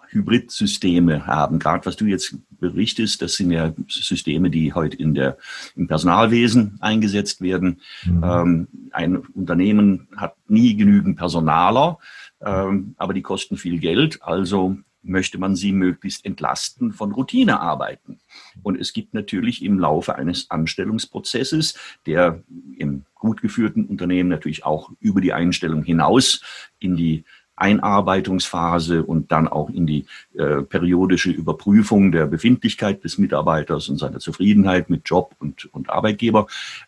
Hybridsysteme 0.09 1.27
haben. 1.27 1.59
Gerade 1.59 1.85
was 1.85 1.95
du 1.95 2.05
jetzt 2.05 2.35
berichtest, 2.59 3.21
das 3.21 3.35
sind 3.35 3.51
ja 3.51 3.73
Systeme, 3.87 4.49
die 4.49 4.73
heute 4.73 4.97
in 4.97 5.13
der, 5.13 5.37
im 5.75 5.87
Personalwesen 5.87 6.77
eingesetzt 6.81 7.41
werden. 7.41 7.81
Mhm. 8.05 8.23
Ähm, 8.23 8.67
ein 8.91 9.17
Unternehmen 9.17 10.07
hat 10.15 10.35
nie 10.47 10.75
genügend 10.75 11.17
Personaler, 11.17 11.99
ähm, 12.41 12.95
aber 12.97 13.13
die 13.13 13.21
kosten 13.21 13.57
viel 13.57 13.79
Geld. 13.79 14.21
Also 14.23 14.77
möchte 15.01 15.37
man 15.37 15.55
sie 15.55 15.71
möglichst 15.71 16.25
entlasten 16.25 16.91
von 16.91 17.11
Routinearbeiten. 17.11 18.19
Und 18.63 18.79
es 18.79 18.93
gibt 18.93 19.13
natürlich 19.13 19.63
im 19.63 19.79
Laufe 19.79 20.15
eines 20.15 20.49
Anstellungsprozesses, 20.49 21.75
der 22.05 22.43
im 22.77 23.05
gut 23.15 23.41
geführten 23.41 23.85
Unternehmen 23.85 24.29
natürlich 24.29 24.65
auch 24.65 24.91
über 24.99 25.21
die 25.21 25.33
Einstellung 25.33 25.83
hinaus 25.83 26.41
in 26.79 26.95
die 26.95 27.25
Einarbeitungsphase 27.59 29.03
und 29.03 29.31
dann 29.31 29.47
auch 29.47 29.69
in 29.69 29.85
die 29.85 30.05
äh, 30.33 30.61
periodische 30.61 31.29
Überprüfung 31.29 32.11
der 32.11 32.25
Befindlichkeit 32.25 33.03
des 33.03 33.17
Mitarbeiters 33.17 33.89
und 33.89 33.97
seiner 33.97 34.19
Zufriedenheit 34.19 34.89
mit 34.89 35.01
Job 35.05 35.35
und, 35.39 35.65
und 35.73 35.89
Arbeitgeber. 35.89 36.47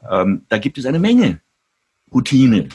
Ähm, 0.09 0.45
da 0.47 0.57
gibt 0.57 0.77
es 0.77 0.85
eine 0.85 0.99
Menge 0.99 1.41
Routine, 2.13 2.69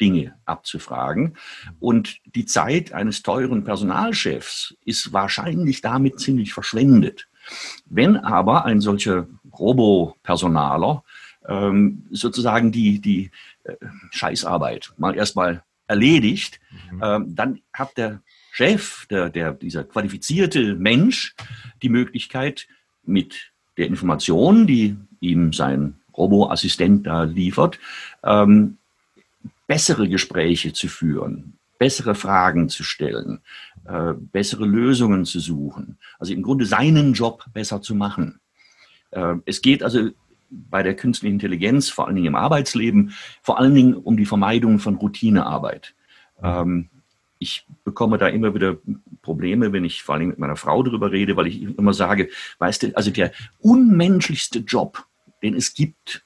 Dinge 0.00 0.34
abzufragen. 0.44 1.36
Und 1.80 2.18
die 2.34 2.46
Zeit 2.46 2.92
eines 2.92 3.22
teuren 3.22 3.64
Personalchefs 3.64 4.76
ist 4.84 5.12
wahrscheinlich 5.12 5.80
damit 5.80 6.20
ziemlich 6.20 6.52
verschwendet. 6.52 7.28
Wenn 7.86 8.16
aber 8.16 8.64
ein 8.64 8.80
solcher 8.80 9.26
Robo-Personaler 9.58 11.04
ähm, 11.46 12.04
sozusagen 12.10 12.72
die, 12.72 13.00
die 13.00 13.30
äh, 13.64 13.74
Scheißarbeit 14.10 14.92
mal 14.96 15.14
erstmal 15.14 15.62
erledigt, 15.86 16.60
mhm. 16.90 17.02
ähm, 17.02 17.34
dann 17.34 17.60
hat 17.72 17.96
der 17.96 18.20
Chef, 18.52 19.06
der, 19.06 19.30
der, 19.30 19.52
dieser 19.52 19.84
qualifizierte 19.84 20.74
Mensch, 20.76 21.34
die 21.82 21.88
Möglichkeit, 21.88 22.66
mit 23.04 23.52
der 23.76 23.86
Information, 23.86 24.66
die 24.66 24.96
ihm 25.20 25.52
sein 25.52 25.96
Robo-Assistent 26.16 27.06
da 27.06 27.24
liefert, 27.24 27.78
ähm, 28.22 28.78
bessere 29.66 30.08
Gespräche 30.08 30.72
zu 30.72 30.88
führen, 30.88 31.58
bessere 31.78 32.14
Fragen 32.14 32.68
zu 32.68 32.84
stellen, 32.84 33.40
äh, 33.84 34.14
bessere 34.14 34.66
Lösungen 34.66 35.24
zu 35.24 35.40
suchen. 35.40 35.98
Also 36.18 36.32
im 36.32 36.42
Grunde 36.42 36.66
seinen 36.66 37.12
Job 37.12 37.44
besser 37.52 37.82
zu 37.82 37.94
machen. 37.94 38.40
Äh, 39.10 39.36
es 39.44 39.62
geht 39.62 39.82
also 39.82 40.10
bei 40.50 40.82
der 40.82 40.94
künstlichen 40.94 41.34
Intelligenz, 41.34 41.88
vor 41.88 42.06
allen 42.06 42.16
Dingen 42.16 42.28
im 42.28 42.36
Arbeitsleben, 42.36 43.12
vor 43.42 43.58
allen 43.58 43.74
Dingen 43.74 43.94
um 43.94 44.16
die 44.16 44.26
Vermeidung 44.26 44.78
von 44.78 44.96
Routinearbeit. 44.96 45.94
Ähm, 46.42 46.88
ich 47.38 47.66
bekomme 47.84 48.18
da 48.18 48.28
immer 48.28 48.54
wieder 48.54 48.76
Probleme, 49.20 49.72
wenn 49.72 49.84
ich 49.84 50.02
vor 50.02 50.14
allem 50.14 50.28
mit 50.28 50.38
meiner 50.38 50.56
Frau 50.56 50.82
darüber 50.82 51.10
rede, 51.10 51.36
weil 51.36 51.46
ich 51.46 51.62
immer 51.62 51.92
sage, 51.92 52.30
weißt 52.58 52.84
du, 52.84 52.96
also 52.96 53.10
der 53.10 53.32
unmenschlichste 53.58 54.60
Job, 54.60 55.04
den 55.42 55.54
es 55.54 55.74
gibt, 55.74 56.24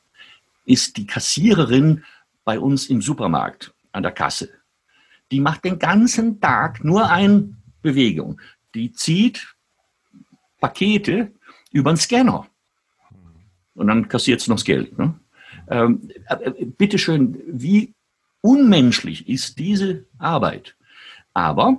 ist 0.64 0.96
die 0.96 1.06
Kassiererin 1.06 2.04
bei 2.44 2.60
uns 2.60 2.88
im 2.88 3.02
Supermarkt 3.02 3.74
an 3.92 4.02
der 4.02 4.12
Kasse. 4.12 4.50
Die 5.30 5.40
macht 5.40 5.64
den 5.64 5.78
ganzen 5.78 6.40
Tag 6.40 6.84
nur 6.84 7.10
eine 7.10 7.54
Bewegung. 7.82 8.40
Die 8.74 8.92
zieht 8.92 9.54
Pakete 10.60 11.32
über 11.70 11.92
den 11.92 11.96
Scanner. 11.96 12.46
Und 13.74 13.86
dann 13.86 14.08
kassiert 14.08 14.40
es 14.40 14.48
noch 14.48 14.56
das 14.56 14.64
Geld. 14.64 14.98
Ne? 14.98 15.14
Ähm, 15.68 16.10
äh, 16.26 16.64
bitteschön, 16.64 17.40
wie 17.46 17.94
unmenschlich 18.40 19.28
ist 19.28 19.58
diese 19.58 20.06
Arbeit? 20.18 20.76
Aber 21.34 21.78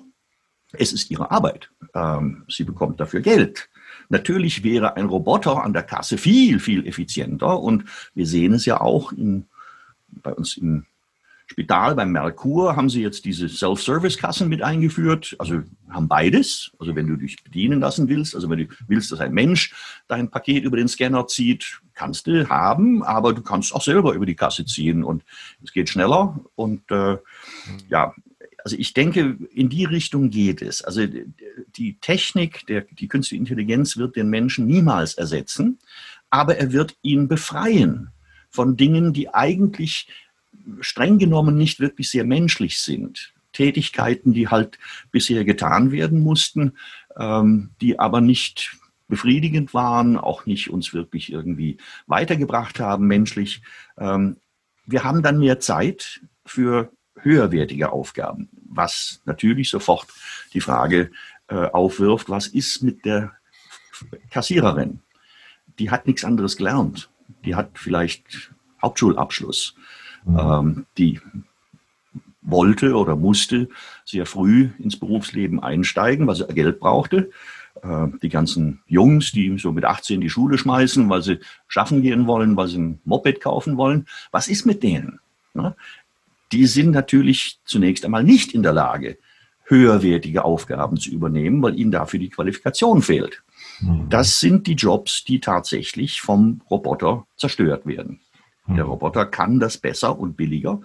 es 0.71 0.93
ist 0.93 1.09
ihre 1.11 1.31
Arbeit. 1.31 1.71
Ähm, 1.93 2.45
sie 2.47 2.63
bekommt 2.63 2.99
dafür 2.99 3.21
Geld. 3.21 3.69
Natürlich 4.09 4.63
wäre 4.63 4.95
ein 4.95 5.05
Roboter 5.05 5.63
an 5.63 5.73
der 5.73 5.83
Kasse 5.83 6.17
viel, 6.17 6.59
viel 6.59 6.87
effizienter. 6.87 7.59
Und 7.59 7.85
wir 8.13 8.25
sehen 8.25 8.53
es 8.53 8.65
ja 8.65 8.79
auch 8.79 9.11
in, 9.11 9.45
bei 10.07 10.33
uns 10.33 10.57
im 10.57 10.85
Spital 11.51 11.95
beim 11.95 12.11
Merkur 12.11 12.75
haben 12.75 12.89
sie 12.89 13.01
jetzt 13.01 13.25
diese 13.25 13.49
Self-Service-Kassen 13.49 14.47
mit 14.47 14.61
eingeführt. 14.61 15.35
Also 15.39 15.63
haben 15.89 16.07
beides. 16.07 16.71
Also 16.77 16.95
wenn 16.95 17.07
du 17.07 17.15
dich 17.15 17.43
bedienen 17.43 17.79
lassen 17.79 18.07
willst, 18.07 18.35
also 18.35 18.49
wenn 18.49 18.59
du 18.59 18.67
willst, 18.87 19.11
dass 19.11 19.19
ein 19.19 19.33
Mensch 19.33 19.73
dein 20.07 20.29
Paket 20.29 20.63
über 20.63 20.77
den 20.77 20.87
Scanner 20.87 21.25
zieht, 21.25 21.81
kannst 21.95 22.27
du 22.27 22.47
haben, 22.47 23.01
aber 23.01 23.33
du 23.33 23.41
kannst 23.41 23.73
auch 23.73 23.81
selber 23.81 24.13
über 24.13 24.27
die 24.27 24.35
Kasse 24.35 24.63
ziehen 24.65 25.03
und 25.03 25.23
es 25.63 25.73
geht 25.73 25.89
schneller. 25.89 26.39
Und 26.55 26.89
äh, 26.91 27.17
ja, 27.89 28.13
also 28.63 28.77
ich 28.77 28.93
denke, 28.93 29.37
in 29.51 29.69
die 29.69 29.85
Richtung 29.85 30.29
geht 30.29 30.61
es. 30.61 30.83
Also 30.83 31.07
die 31.75 31.99
Technik, 31.99 32.67
der, 32.67 32.81
die 32.81 33.07
künstliche 33.07 33.39
Intelligenz 33.39 33.97
wird 33.97 34.15
den 34.15 34.29
Menschen 34.29 34.67
niemals 34.67 35.15
ersetzen, 35.15 35.79
aber 36.29 36.57
er 36.57 36.71
wird 36.71 36.95
ihn 37.01 37.27
befreien 37.27 38.11
von 38.51 38.77
Dingen, 38.77 39.13
die 39.13 39.33
eigentlich 39.33 40.07
streng 40.81 41.17
genommen 41.17 41.57
nicht 41.57 41.79
wirklich 41.79 42.09
sehr 42.09 42.23
menschlich 42.23 42.79
sind. 42.79 43.33
Tätigkeiten, 43.53 44.33
die 44.33 44.47
halt 44.47 44.77
bisher 45.11 45.43
getan 45.43 45.91
werden 45.91 46.19
mussten, 46.19 46.77
ähm, 47.17 47.71
die 47.81 47.99
aber 47.99 48.21
nicht 48.21 48.77
befriedigend 49.07 49.73
waren, 49.73 50.17
auch 50.17 50.45
nicht 50.45 50.69
uns 50.69 50.93
wirklich 50.93 51.31
irgendwie 51.31 51.77
weitergebracht 52.05 52.79
haben 52.79 53.07
menschlich. 53.07 53.61
Ähm, 53.97 54.37
wir 54.85 55.03
haben 55.03 55.23
dann 55.23 55.39
mehr 55.39 55.59
Zeit 55.59 56.21
für 56.45 56.91
höherwertige 57.21 57.91
Aufgaben, 57.91 58.49
was 58.69 59.21
natürlich 59.25 59.69
sofort 59.69 60.07
die 60.53 60.61
Frage 60.61 61.11
äh, 61.47 61.55
aufwirft, 61.55 62.29
was 62.29 62.47
ist 62.47 62.81
mit 62.83 63.03
der 63.03 63.33
Kassiererin? 64.29 64.99
Die 65.79 65.91
hat 65.91 66.07
nichts 66.07 66.23
anderes 66.23 66.55
gelernt. 66.55 67.09
Die 67.45 67.55
hat 67.55 67.71
vielleicht 67.73 68.51
Hauptschulabschluss. 68.81 69.75
Mhm. 70.25 70.39
Ähm, 70.39 70.85
die 70.97 71.19
wollte 72.41 72.95
oder 72.95 73.15
musste 73.15 73.69
sehr 74.05 74.25
früh 74.25 74.69
ins 74.79 74.97
Berufsleben 74.97 75.61
einsteigen, 75.61 76.27
weil 76.27 76.35
sie 76.35 76.47
Geld 76.47 76.79
brauchte. 76.79 77.29
Äh, 77.81 78.07
die 78.21 78.29
ganzen 78.29 78.81
Jungs, 78.87 79.31
die 79.31 79.57
so 79.57 79.71
mit 79.71 79.85
18 79.85 80.21
die 80.21 80.29
Schule 80.29 80.57
schmeißen, 80.57 81.09
weil 81.09 81.21
sie 81.21 81.39
schaffen 81.67 82.01
gehen 82.01 82.27
wollen, 82.27 82.55
weil 82.57 82.67
sie 82.67 82.79
ein 82.79 82.99
Moped 83.05 83.41
kaufen 83.41 83.77
wollen. 83.77 84.07
Was 84.31 84.47
ist 84.47 84.65
mit 84.65 84.83
denen? 84.83 85.19
Die 86.51 86.65
sind 86.65 86.91
natürlich 86.91 87.59
zunächst 87.65 88.05
einmal 88.05 88.23
nicht 88.23 88.53
in 88.53 88.63
der 88.63 88.73
Lage, 88.73 89.17
höherwertige 89.65 90.43
Aufgaben 90.43 90.97
zu 90.97 91.11
übernehmen, 91.11 91.61
weil 91.61 91.77
ihnen 91.77 91.91
dafür 91.91 92.19
die 92.19 92.29
Qualifikation 92.29 93.01
fehlt. 93.01 93.43
Mhm. 93.81 94.09
Das 94.09 94.39
sind 94.39 94.65
die 94.65 94.73
Jobs, 94.73 95.23
die 95.23 95.39
tatsächlich 95.39 96.21
vom 96.21 96.61
Roboter 96.69 97.27
zerstört 97.37 97.85
werden. 97.85 98.19
Der 98.75 98.85
mhm. 98.85 98.91
Roboter 98.91 99.25
kann 99.25 99.59
das 99.59 99.77
besser 99.77 100.17
und 100.17 100.37
billiger 100.37 100.81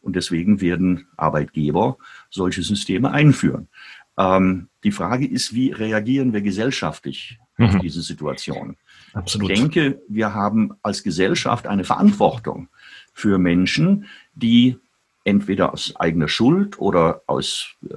und 0.00 0.16
deswegen 0.16 0.60
werden 0.60 1.06
Arbeitgeber 1.16 1.98
solche 2.30 2.62
Systeme 2.62 3.10
einführen. 3.10 3.68
Ähm, 4.16 4.68
die 4.84 4.90
Frage 4.90 5.26
ist, 5.26 5.54
wie 5.54 5.70
reagieren 5.70 6.32
wir 6.32 6.40
gesellschaftlich 6.40 7.38
mhm. 7.56 7.66
auf 7.66 7.78
diese 7.78 8.02
Situation? 8.02 8.76
Absolut. 9.12 9.50
Ich 9.50 9.58
denke, 9.58 10.02
wir 10.08 10.34
haben 10.34 10.72
als 10.82 11.02
Gesellschaft 11.02 11.66
eine 11.66 11.84
Verantwortung 11.84 12.68
für 13.12 13.38
Menschen, 13.38 14.06
die 14.34 14.76
entweder 15.24 15.72
aus 15.72 15.94
eigener 15.96 16.28
Schuld 16.28 16.78
oder 16.78 17.22
aus 17.26 17.76
äh, 17.88 17.94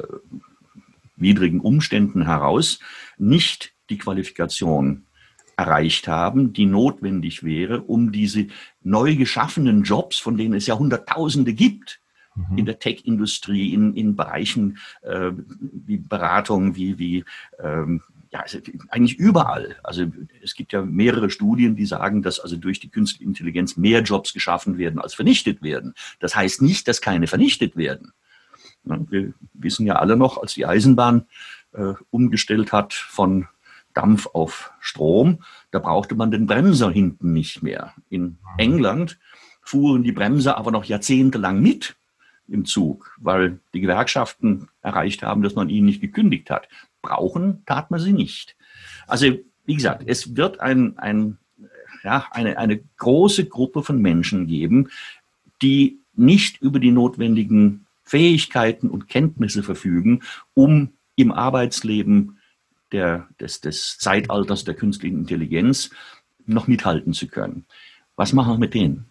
widrigen 1.16 1.60
Umständen 1.60 2.26
heraus 2.26 2.80
nicht 3.18 3.74
die 3.90 3.98
Qualifikation 3.98 5.06
erreicht 5.62 6.08
haben, 6.08 6.54
die 6.54 6.66
notwendig 6.66 7.44
wäre, 7.44 7.82
um 7.82 8.12
diese 8.12 8.48
neu 8.84 9.16
geschaffenen 9.16 9.84
Jobs, 9.84 10.18
von 10.18 10.38
denen 10.38 10.56
es 10.56 10.66
ja 10.66 10.78
Hunderttausende 10.78 11.54
gibt, 11.54 12.02
mhm. 12.36 12.58
in 12.58 12.66
der 12.66 12.80
Tech-Industrie, 12.80 13.74
in, 13.74 13.94
in 13.96 14.16
Bereichen 14.16 14.80
äh, 15.04 15.32
wie 15.86 15.98
Beratung, 15.98 16.76
wie, 16.76 16.98
wie 16.98 17.24
ähm, 17.60 18.02
ja, 18.32 18.44
eigentlich 18.90 19.18
überall. 19.20 19.76
Also 19.84 20.06
es 20.42 20.56
gibt 20.56 20.74
ja 20.74 20.82
mehrere 20.84 21.30
Studien, 21.30 21.76
die 21.76 21.86
sagen, 21.86 22.22
dass 22.24 22.40
also 22.40 22.56
durch 22.56 22.80
die 22.80 22.90
künstliche 22.90 23.26
Intelligenz 23.26 23.78
mehr 23.78 24.02
Jobs 24.02 24.34
geschaffen 24.34 24.78
werden, 24.78 25.00
als 25.00 25.14
vernichtet 25.14 25.62
werden. 25.62 25.94
Das 26.20 26.36
heißt 26.36 26.62
nicht, 26.62 26.88
dass 26.88 27.02
keine 27.02 27.28
vernichtet 27.28 27.76
werden. 27.76 28.14
Wir 28.84 29.34
wissen 29.54 29.86
ja 29.86 29.98
alle 29.98 30.16
noch, 30.16 30.38
als 30.42 30.56
die 30.56 30.66
Eisenbahn 30.66 31.26
äh, 31.74 31.94
umgestellt 32.10 32.72
hat 32.72 32.94
von 32.94 33.48
Dampf 33.94 34.28
auf 34.34 34.74
Strom, 34.80 35.44
da 35.72 35.80
brauchte 35.80 36.16
man 36.16 36.32
den 36.32 36.48
Bremser 36.48 36.92
hinten 36.92 37.34
nicht 37.34 37.64
mehr. 37.64 37.94
In 38.10 38.38
England 38.58 39.18
fuhren 39.62 40.04
die 40.04 40.12
Bremser 40.12 40.58
aber 40.58 40.72
noch 40.72 40.86
jahrzehntelang 40.86 41.62
mit 41.62 41.96
im 42.48 42.66
Zug, 42.66 43.16
weil 43.20 43.60
die 43.74 43.82
Gewerkschaften 43.82 44.68
erreicht 44.82 45.24
haben, 45.24 45.42
dass 45.42 45.56
man 45.56 45.70
ihnen 45.70 45.86
nicht 45.86 46.02
gekündigt 46.02 46.50
hat. 46.50 46.68
Brauchen 47.02 47.64
tat 47.66 47.92
man 47.92 48.00
sie 48.00 48.14
nicht. 48.14 48.56
Also, 49.08 49.28
wie 49.66 49.76
gesagt, 49.76 50.04
es 50.06 50.36
wird 50.36 50.60
ein, 50.60 50.98
ein, 50.98 51.38
ja, 52.04 52.28
eine, 52.32 52.58
eine 52.58 52.82
große 52.98 53.46
Gruppe 53.46 53.84
von 53.84 54.02
Menschen 54.02 54.48
geben, 54.48 54.90
die 55.62 56.00
nicht 56.14 56.62
über 56.62 56.80
die 56.80 56.92
notwendigen 56.92 57.86
Fähigkeiten 58.04 58.90
und 58.90 59.08
Kenntnisse 59.08 59.64
verfügen, 59.64 60.24
um 60.54 60.90
im 61.16 61.32
Arbeitsleben 61.32 62.41
der, 62.92 63.28
des, 63.40 63.62
des 63.62 63.98
Zeitalters 63.98 64.64
der 64.64 64.76
künstlichen 64.76 65.20
Intelligenz 65.20 65.90
noch 66.46 66.68
mithalten 66.68 67.14
zu 67.14 67.28
können. 67.28 67.66
Was 68.16 68.34
machen 68.34 68.54
wir 68.54 68.58
mit 68.58 68.74
denen? 68.74 69.06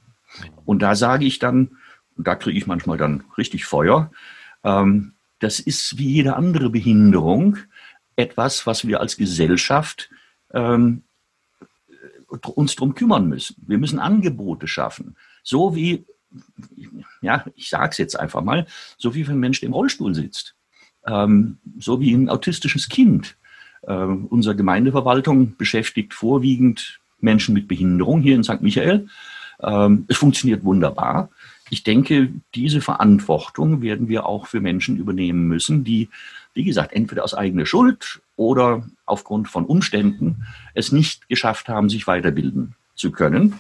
Und 0.65 0.81
da 0.81 0.95
sage 0.95 1.25
ich 1.25 1.39
dann, 1.39 1.77
und 2.17 2.27
da 2.27 2.35
kriege 2.35 2.59
ich 2.59 2.67
manchmal 2.67 2.99
dann 2.99 3.25
richtig 3.39 3.65
Feuer, 3.65 4.11
ähm, 4.65 5.15
das 5.39 5.59
ist 5.59 5.97
wie 5.99 6.09
jede 6.09 6.37
andere 6.37 6.71
Behinderung 6.71 7.57
etwas, 8.15 8.67
was 8.67 8.87
wir 8.87 9.01
als 9.01 9.17
Gesellschaft 9.17 10.11
ähm, 10.53 11.03
uns 12.29 12.77
darum 12.77 12.95
kümmern 12.95 13.27
müssen. 13.29 13.57
Wir 13.67 13.79
müssen 13.79 13.99
Angebote 13.99 14.69
schaffen. 14.69 15.17
So 15.43 15.75
wie, 15.75 16.05
ja, 17.23 17.45
ich 17.55 17.71
sage 17.71 17.91
es 17.91 17.99
jetzt 17.99 18.19
einfach 18.19 18.43
mal, 18.43 18.67
so 18.99 19.15
wie 19.15 19.25
ein 19.25 19.41
Mensch, 19.41 19.63
im 19.63 19.73
Rollstuhl 19.73 20.15
sitzt. 20.15 20.55
Ähm, 21.07 21.59
so 21.79 22.01
wie 22.01 22.13
ein 22.13 22.29
autistisches 22.29 22.89
Kind. 22.89 23.39
Äh, 23.83 23.95
unsere 23.95 24.57
Gemeindeverwaltung 24.57 25.57
beschäftigt 25.57 26.15
vorwiegend 26.15 27.01
Menschen 27.21 27.55
mit 27.55 27.69
Behinderung 27.69 28.21
hier 28.21 28.35
in 28.37 28.45
St. 28.45 28.61
Michael. 28.61 29.09
Ähm, 29.63 30.05
es 30.09 30.17
funktioniert 30.17 30.65
wunderbar. 30.65 31.31
Ich 31.71 31.85
denke, 31.85 32.33
diese 32.55 32.81
Verantwortung 32.81 33.81
werden 33.81 34.09
wir 34.09 34.27
auch 34.27 34.47
für 34.47 34.61
Menschen 34.61 34.97
übernehmen 34.97 35.47
müssen, 35.47 35.85
die, 35.85 36.09
wie 36.53 36.65
gesagt, 36.65 36.93
entweder 36.93 37.23
aus 37.23 37.35
eigener 37.35 37.65
Schuld 37.65 38.21
oder 38.37 38.89
aufgrund 39.07 39.49
von 39.49 39.65
Umständen 39.67 40.45
es 40.75 40.91
nicht 40.91 41.29
geschafft 41.29 41.69
haben, 41.69 41.89
sich 41.89 42.07
weiterbilden 42.07 42.75
zu 42.97 43.13
können. 43.13 43.55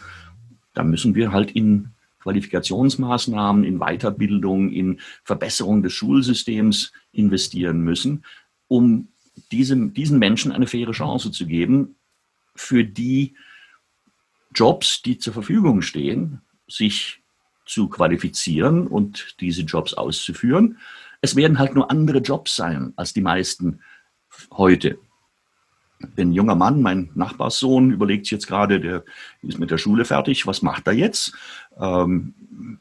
Da 0.74 0.82
müssen 0.82 1.14
wir 1.14 1.32
halt 1.32 1.52
in 1.52 1.90
Qualifikationsmaßnahmen, 2.22 3.64
in 3.64 3.78
Weiterbildung, 3.78 4.70
in 4.70 5.00
Verbesserung 5.24 5.82
des 5.82 5.92
Schulsystems 5.92 6.92
investieren 7.12 7.80
müssen, 7.80 8.24
um 8.68 9.08
diesem, 9.52 9.94
diesen 9.94 10.18
Menschen 10.18 10.52
eine 10.52 10.66
faire 10.66 10.92
Chance 10.92 11.30
zu 11.30 11.46
geben, 11.46 11.96
für 12.54 12.84
die 12.84 13.34
Jobs, 14.54 15.02
die 15.02 15.18
zur 15.18 15.32
Verfügung 15.32 15.82
stehen, 15.82 16.40
sich 16.68 17.22
zu 17.64 17.88
qualifizieren 17.88 18.87
und 18.87 19.37
diese 19.40 19.62
Jobs 19.62 19.94
auszuführen. 19.94 20.78
Es 21.20 21.37
werden 21.37 21.58
halt 21.58 21.75
nur 21.75 21.90
andere 21.90 22.18
Jobs 22.18 22.56
sein 22.56 22.92
als 22.96 23.12
die 23.12 23.20
meisten 23.20 23.80
heute. 24.52 24.99
Ein 26.16 26.32
junger 26.32 26.54
Mann, 26.54 26.80
mein 26.82 27.10
Nachbarssohn, 27.14 27.92
überlegt 27.92 28.25
sich 28.25 28.32
jetzt 28.32 28.46
gerade, 28.46 28.80
der 28.80 29.04
ist 29.42 29.58
mit 29.58 29.70
der 29.70 29.78
Schule 29.78 30.04
fertig, 30.04 30.46
was 30.46 30.62
macht 30.62 30.87
er 30.87 30.94
jetzt? 30.94 31.34
Ähm, 31.78 32.34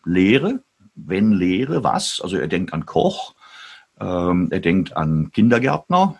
Lehre, 0.06 0.63
wenn 0.96 1.34
Lehre, 1.34 1.84
was? 1.84 2.22
Also 2.22 2.38
er 2.38 2.48
denkt 2.48 2.74
an 2.74 2.86
Koch, 2.86 3.36
ähm, 4.00 4.48
er 4.51 4.62
denkt 4.62 4.96
an 4.96 5.32
Kindergärtner. 5.32 6.20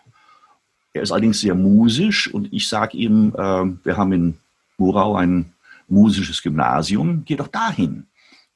Er 0.94 1.04
ist 1.04 1.12
allerdings 1.12 1.42
sehr 1.42 1.56
musisch 1.56 2.34
und 2.34 2.52
ich 2.52 2.68
sage 2.68 2.98
ihm, 2.98 3.34
äh, 3.36 3.86
wir 3.86 3.98
haben 3.98 4.12
in 4.12 4.38
Murau 4.78 5.16
ein 5.16 5.54
musisches 5.88 6.42
Gymnasium, 6.42 7.24
geh 7.26 7.36
doch 7.36 7.48
dahin. 7.48 8.08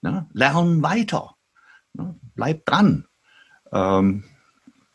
Ne? 0.01 0.27
Lern 0.33 0.81
weiter. 0.81 1.35
Ne? 1.93 2.15
Bleib 2.35 2.65
dran. 2.65 3.05
Ähm, 3.71 4.23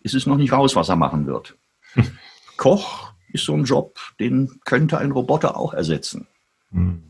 es 0.03 0.15
ist 0.15 0.27
noch 0.27 0.37
nicht 0.37 0.53
raus, 0.53 0.77
was 0.77 0.89
er 0.89 0.97
machen 0.97 1.27
wird. 1.27 1.57
Koch 2.57 3.13
ist 3.33 3.45
so 3.45 3.55
ein 3.55 3.65
Job, 3.65 3.99
den 4.21 4.61
könnte 4.65 4.99
ein 4.99 5.13
Roboter 5.13 5.57
auch 5.57 5.75
ersetzen. 5.75 6.27
Hm. 6.71 7.03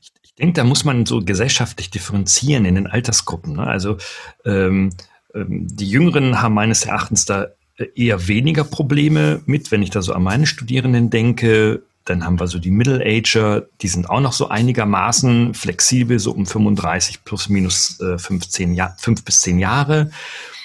Ich, 0.00 0.12
ich 0.22 0.34
denke, 0.34 0.54
da 0.54 0.64
muss 0.64 0.84
man 0.84 1.06
so 1.06 1.24
gesellschaftlich 1.24 1.90
differenzieren 1.90 2.64
in 2.64 2.74
den 2.74 2.86
Altersgruppen. 2.86 3.54
Ne? 3.54 3.66
Also 3.66 3.96
ähm, 4.44 4.90
ähm, 5.34 5.66
die 5.68 5.88
Jüngeren 5.88 6.40
haben 6.40 6.54
meines 6.54 6.84
Erachtens 6.84 7.24
da 7.24 7.48
eher 7.94 8.28
weniger 8.28 8.64
Probleme 8.64 9.42
mit, 9.46 9.70
wenn 9.70 9.82
ich 9.82 9.90
da 9.90 10.02
so 10.02 10.12
an 10.12 10.22
meine 10.22 10.46
Studierenden 10.46 11.10
denke. 11.10 11.82
Dann 12.04 12.24
haben 12.24 12.38
wir 12.38 12.46
so 12.46 12.58
die 12.58 12.70
Middle-Ager, 12.70 13.66
die 13.80 13.88
sind 13.88 14.10
auch 14.10 14.20
noch 14.20 14.32
so 14.32 14.48
einigermaßen 14.48 15.54
flexibel, 15.54 16.18
so 16.18 16.32
um 16.32 16.46
35 16.46 17.24
plus 17.24 17.48
minus 17.48 17.98
äh, 18.00 18.18
15 18.18 18.74
Jahr, 18.74 18.94
5 18.98 19.24
bis 19.24 19.40
10 19.40 19.58
Jahre. 19.58 20.10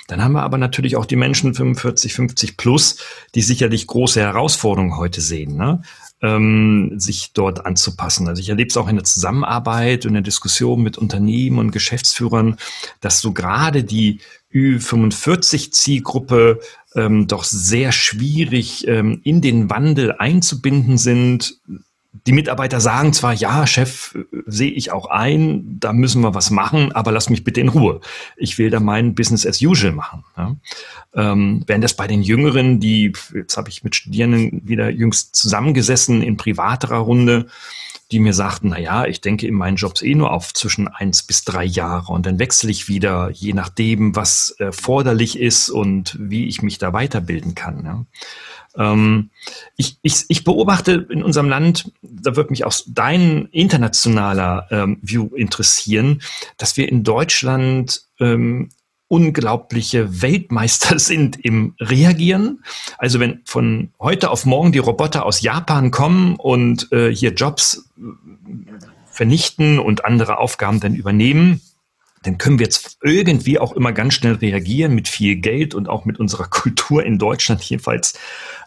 Dann 0.08 0.24
haben 0.24 0.34
wir 0.34 0.44
aber 0.44 0.58
natürlich 0.58 0.96
auch 0.96 1.06
die 1.06 1.16
Menschen 1.16 1.54
45, 1.54 2.14
50 2.14 2.58
plus, 2.58 2.98
die 3.36 3.42
sicherlich 3.42 3.88
große 3.88 4.20
Herausforderungen 4.20 4.98
heute 4.98 5.22
sehen, 5.22 5.56
ne? 5.56 5.84
Ähm, 6.22 6.94
sich 6.98 7.32
dort 7.34 7.66
anzupassen. 7.66 8.28
Also 8.28 8.42
ich 8.42 8.50
erlebe 8.50 8.70
es 8.70 8.78
auch 8.78 8.90
in 8.90 8.96
der 8.96 9.06
Zusammenarbeit 9.06 10.06
und 10.06 10.10
in 10.10 10.16
der 10.16 10.24
Diskussion 10.24 10.82
mit 10.82 10.98
Unternehmen 10.98 11.60
und 11.60 11.72
Geschäftsführern, 11.72 12.58
dass 13.02 13.22
so 13.22 13.32
gerade 13.32 13.84
die 13.84 14.20
Ü45-Zielgruppe 14.54 16.60
ähm, 16.96 17.28
doch 17.28 17.44
sehr 17.44 17.92
schwierig 17.92 18.88
ähm, 18.88 19.22
in 19.24 19.42
den 19.42 19.70
Wandel 19.70 20.14
einzubinden 20.14 20.98
sind, 20.98 21.60
die 22.12 22.32
Mitarbeiter 22.32 22.80
sagen 22.82 23.14
zwar, 23.14 23.34
ja, 23.34 23.68
Chef, 23.68 24.16
äh, 24.16 24.24
sehe 24.46 24.72
ich 24.72 24.92
auch 24.92 25.08
ein, 25.08 25.80
da 25.80 25.94
müssen 25.94 26.22
wir 26.22 26.34
was 26.34 26.50
machen, 26.50 26.92
aber 26.92 27.12
lass 27.12 27.30
mich 27.30 27.44
bitte 27.44 27.62
in 27.62 27.70
Ruhe. 27.70 28.02
Ich 28.36 28.58
will 28.58 28.70
da 28.70 28.80
mein 28.80 29.14
Business 29.16 29.46
as 29.46 29.62
usual 29.62 29.92
machen. 29.92 30.24
Ja. 30.36 30.56
Ähm, 31.14 31.64
während 31.68 31.84
das 31.84 31.94
bei 31.94 32.08
den 32.08 32.22
Jüngeren, 32.22 32.80
die, 32.80 33.14
jetzt 33.34 33.58
habe 33.58 33.70
ich 33.70 33.84
mit 33.84 33.96
Studierenden 33.96 34.68
wieder 34.68 34.90
jüngst 34.90 35.36
zusammengesessen 35.36 36.22
in 36.22 36.38
privaterer 36.38 36.98
Runde, 36.98 37.48
die 38.12 38.20
mir 38.20 38.34
sagten, 38.34 38.70
na 38.70 38.80
ja, 38.80 39.06
ich 39.06 39.22
denke 39.22 39.46
in 39.46 39.54
meinen 39.54 39.78
Jobs 39.78 40.02
eh 40.02 40.16
nur 40.16 40.32
auf 40.32 40.54
zwischen 40.54 40.88
eins 40.88 41.22
bis 41.22 41.44
drei 41.44 41.64
Jahre 41.64 42.12
und 42.12 42.26
dann 42.26 42.40
wechsle 42.40 42.72
ich 42.72 42.88
wieder, 42.88 43.30
je 43.30 43.54
nachdem, 43.54 44.16
was 44.16 44.50
erforderlich 44.58 45.38
ist 45.40 45.70
und 45.70 46.18
wie 46.20 46.48
ich 46.48 46.64
mich 46.64 46.80
da 46.80 46.92
weiterbilden 46.92 47.54
kann. 47.54 47.86
Ja. 47.86 48.06
Ähm, 48.80 49.30
ich, 49.76 49.98
ich, 50.02 50.26
ich 50.30 50.44
beobachte 50.44 51.06
in 51.10 51.22
unserem 51.22 51.50
Land, 51.50 51.92
da 52.02 52.36
wird 52.36 52.50
mich 52.50 52.66
auch 52.66 52.74
dein 52.88 53.46
internationaler 53.52 54.68
ähm, 54.72 54.98
View 55.02 55.36
interessieren, 55.36 56.22
dass 56.58 56.78
wir 56.78 56.90
in 56.90 57.04
Deutschland 57.04 58.04
ähm, 58.20 58.70
unglaubliche 59.10 60.22
Weltmeister 60.22 60.98
sind 61.00 61.44
im 61.44 61.76
Reagieren. 61.80 62.64
Also 62.98 63.20
wenn 63.20 63.42
von 63.46 63.92
heute 64.00 64.32
auf 64.32 64.46
morgen 64.46 64.72
die 64.72 64.80
Roboter 64.80 65.26
aus 65.26 65.42
Japan 65.42 65.92
kommen 65.92 66.38
und 66.38 66.92
äh, 66.94 67.14
hier 67.14 67.34
Jobs 67.34 67.90
äh, 67.98 68.02
vernichten 69.12 69.80
und 69.80 70.06
andere 70.06 70.38
Aufgaben 70.38 70.80
dann 70.80 70.96
übernehmen, 70.96 71.60
dann 72.24 72.38
können 72.38 72.60
wir 72.60 72.66
jetzt 72.66 72.98
irgendwie 73.02 73.60
auch 73.60 73.74
immer 73.74 73.92
ganz 73.92 74.14
schnell 74.14 74.34
reagieren 74.34 74.94
mit 74.94 75.08
viel 75.08 75.38
Geld 75.38 75.74
und 75.74 75.88
auch 75.90 76.06
mit 76.06 76.20
unserer 76.20 76.46
Kultur 76.50 77.04
in 77.04 77.18
Deutschland 77.18 77.62
jedenfalls. 77.64 78.18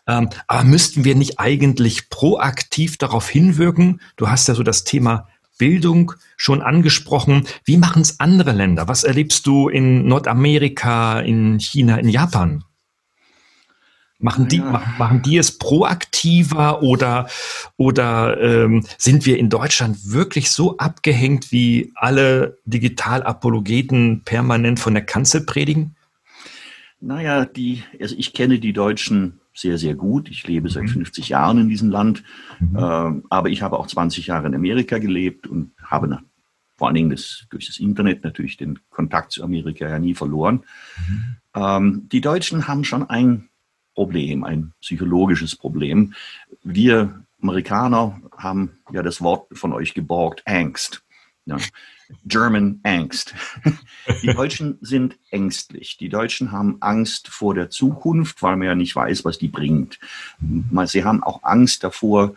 Ähm, 0.07 0.31
aber 0.47 0.65
müssten 0.65 1.05
wir 1.05 1.15
nicht 1.15 1.39
eigentlich 1.39 2.11
proaktiv 2.11 2.97
darauf 2.97 3.29
hinwirken? 3.29 4.01
Du 4.17 4.29
hast 4.29 4.49
ja 4.49 4.55
so 4.55 4.63
das 4.63 4.85
Thema 4.85 5.29
Bildung 5.59 6.13
schon 6.37 6.61
angesprochen. 6.61 7.47
Wie 7.65 7.77
machen 7.77 8.03
es 8.03 8.19
andere 8.19 8.53
Länder? 8.53 8.89
Was 8.89 9.05
erlebst 9.05 9.47
du 9.47 9.69
in 9.69 10.09
Nordamerika, 10.09 11.21
in 11.21 11.61
China, 11.61 11.99
in 11.99 12.09
Japan? 12.09 12.65
Machen 14.19 14.47
die, 14.47 14.59
ja. 14.59 14.85
machen, 14.99 15.23
die 15.23 15.37
es 15.37 15.59
proaktiver 15.59 16.83
oder, 16.83 17.29
oder 17.77 18.41
ähm, 18.41 18.87
sind 18.97 19.27
wir 19.27 19.37
in 19.37 19.51
Deutschland 19.51 20.13
wirklich 20.13 20.53
so 20.53 20.77
abgehängt, 20.79 21.51
wie 21.51 21.93
alle 21.97 22.59
Digitalapologeten 22.65 24.23
permanent 24.25 24.79
von 24.79 24.95
der 24.95 25.05
Kanzel 25.05 25.45
predigen? 25.45 25.97
Naja, 27.01 27.45
die, 27.45 27.83
also 28.01 28.15
ich 28.17 28.33
kenne 28.33 28.61
die 28.61 28.73
Deutschen 28.73 29.41
sehr, 29.55 29.79
sehr 29.79 29.95
gut. 29.95 30.29
Ich 30.29 30.47
lebe 30.47 30.69
seit 30.69 30.89
50 30.89 31.29
mhm. 31.29 31.31
Jahren 31.31 31.59
in 31.59 31.69
diesem 31.69 31.91
Land, 31.91 32.23
mhm. 32.61 32.77
äh, 32.77 33.23
aber 33.31 33.51
ich 33.51 33.63
habe 33.63 33.79
auch 33.79 33.87
20 33.87 34.27
Jahre 34.27 34.47
in 34.47 34.55
Amerika 34.55 34.99
gelebt 34.99 35.47
und 35.47 35.73
habe 35.83 36.09
nach, 36.09 36.23
vor 36.77 36.89
allen 36.89 36.95
Dingen 36.95 37.11
das, 37.11 37.47
durch 37.51 37.67
das 37.67 37.79
Internet 37.79 38.25
natürlich 38.25 38.57
den 38.57 38.79
Kontakt 38.91 39.33
zu 39.33 39.45
Amerika 39.45 39.89
ja 39.89 39.99
nie 39.99 40.15
verloren. 40.15 40.65
Mhm. 41.09 41.37
Ähm, 41.55 42.09
die 42.11 42.21
Deutschen 42.21 42.67
haben 42.67 42.85
schon 42.85 43.09
ein 43.09 43.49
Problem, 43.95 44.45
ein 44.45 44.73
psychologisches 44.81 45.55
Problem. 45.55 46.15
Wir 46.63 47.25
Amerikaner 47.43 48.21
haben 48.37 48.79
ja 48.93 49.03
das 49.03 49.21
Wort 49.21 49.47
von 49.53 49.73
euch 49.73 49.95
geborgt, 49.95 50.43
Angst. 50.47 51.03
Ja. 51.45 51.57
German 52.25 52.81
Angst. 52.83 53.35
Die 54.23 54.29
Deutschen 54.29 54.79
sind 54.81 55.17
ängstlich. 55.31 55.97
Die 55.97 56.09
Deutschen 56.09 56.53
haben 56.53 56.77
Angst 56.81 57.29
vor 57.29 57.55
der 57.55 57.71
Zukunft, 57.71 58.43
weil 58.43 58.57
man 58.57 58.67
ja 58.67 58.75
nicht 58.75 58.95
weiß, 58.95 59.25
was 59.25 59.39
die 59.39 59.49
bringt. 59.49 59.99
Sie 60.87 61.05
haben 61.05 61.23
auch 61.23 61.43
Angst 61.43 61.85
davor, 61.85 62.35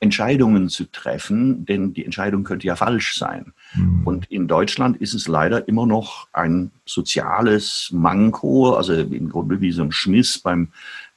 Entscheidungen 0.00 0.68
zu 0.68 0.84
treffen, 0.84 1.64
denn 1.66 1.92
die 1.92 2.04
Entscheidung 2.04 2.44
könnte 2.44 2.66
ja 2.66 2.76
falsch 2.76 3.16
sein. 3.16 3.52
Mhm. 3.74 4.02
Und 4.04 4.30
in 4.30 4.46
Deutschland 4.46 4.96
ist 4.98 5.14
es 5.14 5.26
leider 5.26 5.66
immer 5.66 5.86
noch 5.86 6.28
ein 6.32 6.70
soziales 6.86 7.90
Manko, 7.92 8.74
also 8.74 8.94
im 8.94 9.28
Grunde 9.28 9.60
wie 9.60 9.72
so 9.72 9.82
ein 9.82 9.92
Schmiss 9.92 10.38
beim, 10.38 10.68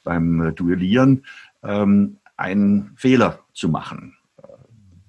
beim 0.04 0.54
Duellieren, 0.56 1.26
ähm, 1.64 2.18
einen 2.38 2.94
Fehler 2.96 3.40
zu 3.54 3.70
machen. 3.70 4.16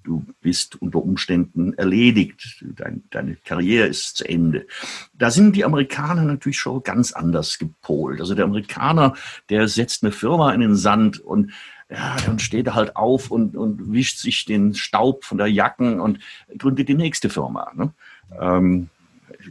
Du 0.03 0.25
bist 0.41 0.81
unter 0.81 1.01
Umständen 1.01 1.73
erledigt. 1.73 2.63
Dein, 2.75 3.03
deine 3.09 3.37
Karriere 3.37 3.87
ist 3.87 4.17
zu 4.17 4.27
Ende. 4.27 4.67
Da 5.13 5.31
sind 5.31 5.55
die 5.55 5.65
Amerikaner 5.65 6.23
natürlich 6.23 6.59
schon 6.59 6.83
ganz 6.83 7.13
anders 7.13 7.57
gepolt. 7.57 8.19
Also 8.19 8.35
der 8.35 8.45
Amerikaner, 8.45 9.15
der 9.49 9.67
setzt 9.67 10.03
eine 10.03 10.11
Firma 10.11 10.53
in 10.53 10.61
den 10.61 10.75
Sand 10.75 11.19
und 11.19 11.51
ja, 11.89 12.17
dann 12.25 12.39
steht 12.39 12.67
er 12.67 12.75
halt 12.75 12.95
auf 12.95 13.29
und, 13.29 13.55
und 13.55 13.91
wischt 13.93 14.17
sich 14.17 14.45
den 14.45 14.73
Staub 14.73 15.25
von 15.25 15.37
der 15.37 15.47
Jacken 15.47 15.99
und 15.99 16.19
gründet 16.57 16.89
die 16.89 16.95
nächste 16.95 17.29
Firma. 17.29 17.71
Ne? 17.75 17.93
Ähm, 18.39 18.89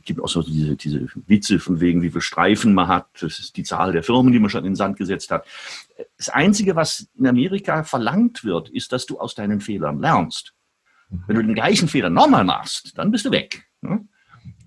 gibt 0.05 0.21
auch 0.21 0.29
so 0.29 0.43
diese, 0.43 0.77
diese 0.77 1.07
Witze 1.27 1.59
von 1.59 1.81
wegen, 1.81 2.03
wie 2.03 2.11
viele 2.11 2.21
Streifen 2.21 2.75
man 2.75 2.89
hat. 2.89 3.07
Das 3.21 3.39
ist 3.39 3.57
die 3.57 3.63
Zahl 3.63 3.93
der 3.93 4.03
Firmen, 4.03 4.33
die 4.33 4.39
man 4.39 4.51
schon 4.51 4.65
in 4.65 4.73
den 4.73 4.77
Sand 4.77 4.97
gesetzt 4.97 5.31
hat. 5.31 5.47
Das 6.17 6.29
Einzige, 6.29 6.77
was 6.77 7.09
in 7.19 7.27
Amerika 7.27 7.85
verlangt 7.85 8.45
wird, 8.45 8.69
ist, 8.71 8.93
dass 8.93 9.07
du 9.07 9.19
aus 9.19 9.35
deinen 9.35 9.61
Fehlern 9.61 10.01
lernst. 10.01 10.55
Wenn 11.27 11.37
du 11.37 11.43
den 11.43 11.55
gleichen 11.55 11.89
Fehler 11.89 12.11
nochmal 12.11 12.45
machst, 12.45 12.97
dann 12.97 13.11
bist 13.11 13.25
du 13.27 13.31
weg. 13.31 13.67
Ne? 13.83 14.07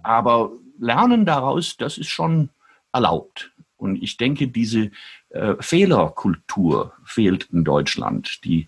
Aber 0.04 0.52
Lernen 0.78 1.26
daraus, 1.26 1.78
das 1.78 1.98
ist 1.98 2.10
schon 2.10 2.50
erlaubt. 2.92 3.52
Und 3.78 4.02
ich 4.02 4.18
denke, 4.18 4.48
diese 4.48 4.92
äh, 5.30 5.56
Fehlerkultur 5.60 6.94
fehlt 7.04 7.50
in 7.52 7.64
Deutschland. 7.64 8.44
Die, 8.46 8.68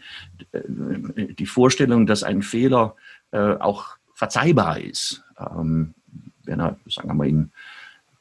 äh, 0.52 0.62
die 1.34 1.46
Vorstellung, 1.46 2.08
dass 2.08 2.24
ein 2.24 2.42
Fehler 2.42 2.96
äh, 3.32 3.56
auch 3.56 3.98
verzeihbar 4.14 4.80
ist, 4.80 5.24
ähm, 5.40 5.94
wenn 6.48 6.60
er, 6.60 6.78
sagen 6.88 7.10
wir 7.10 7.14
mal, 7.14 7.28
in 7.28 7.52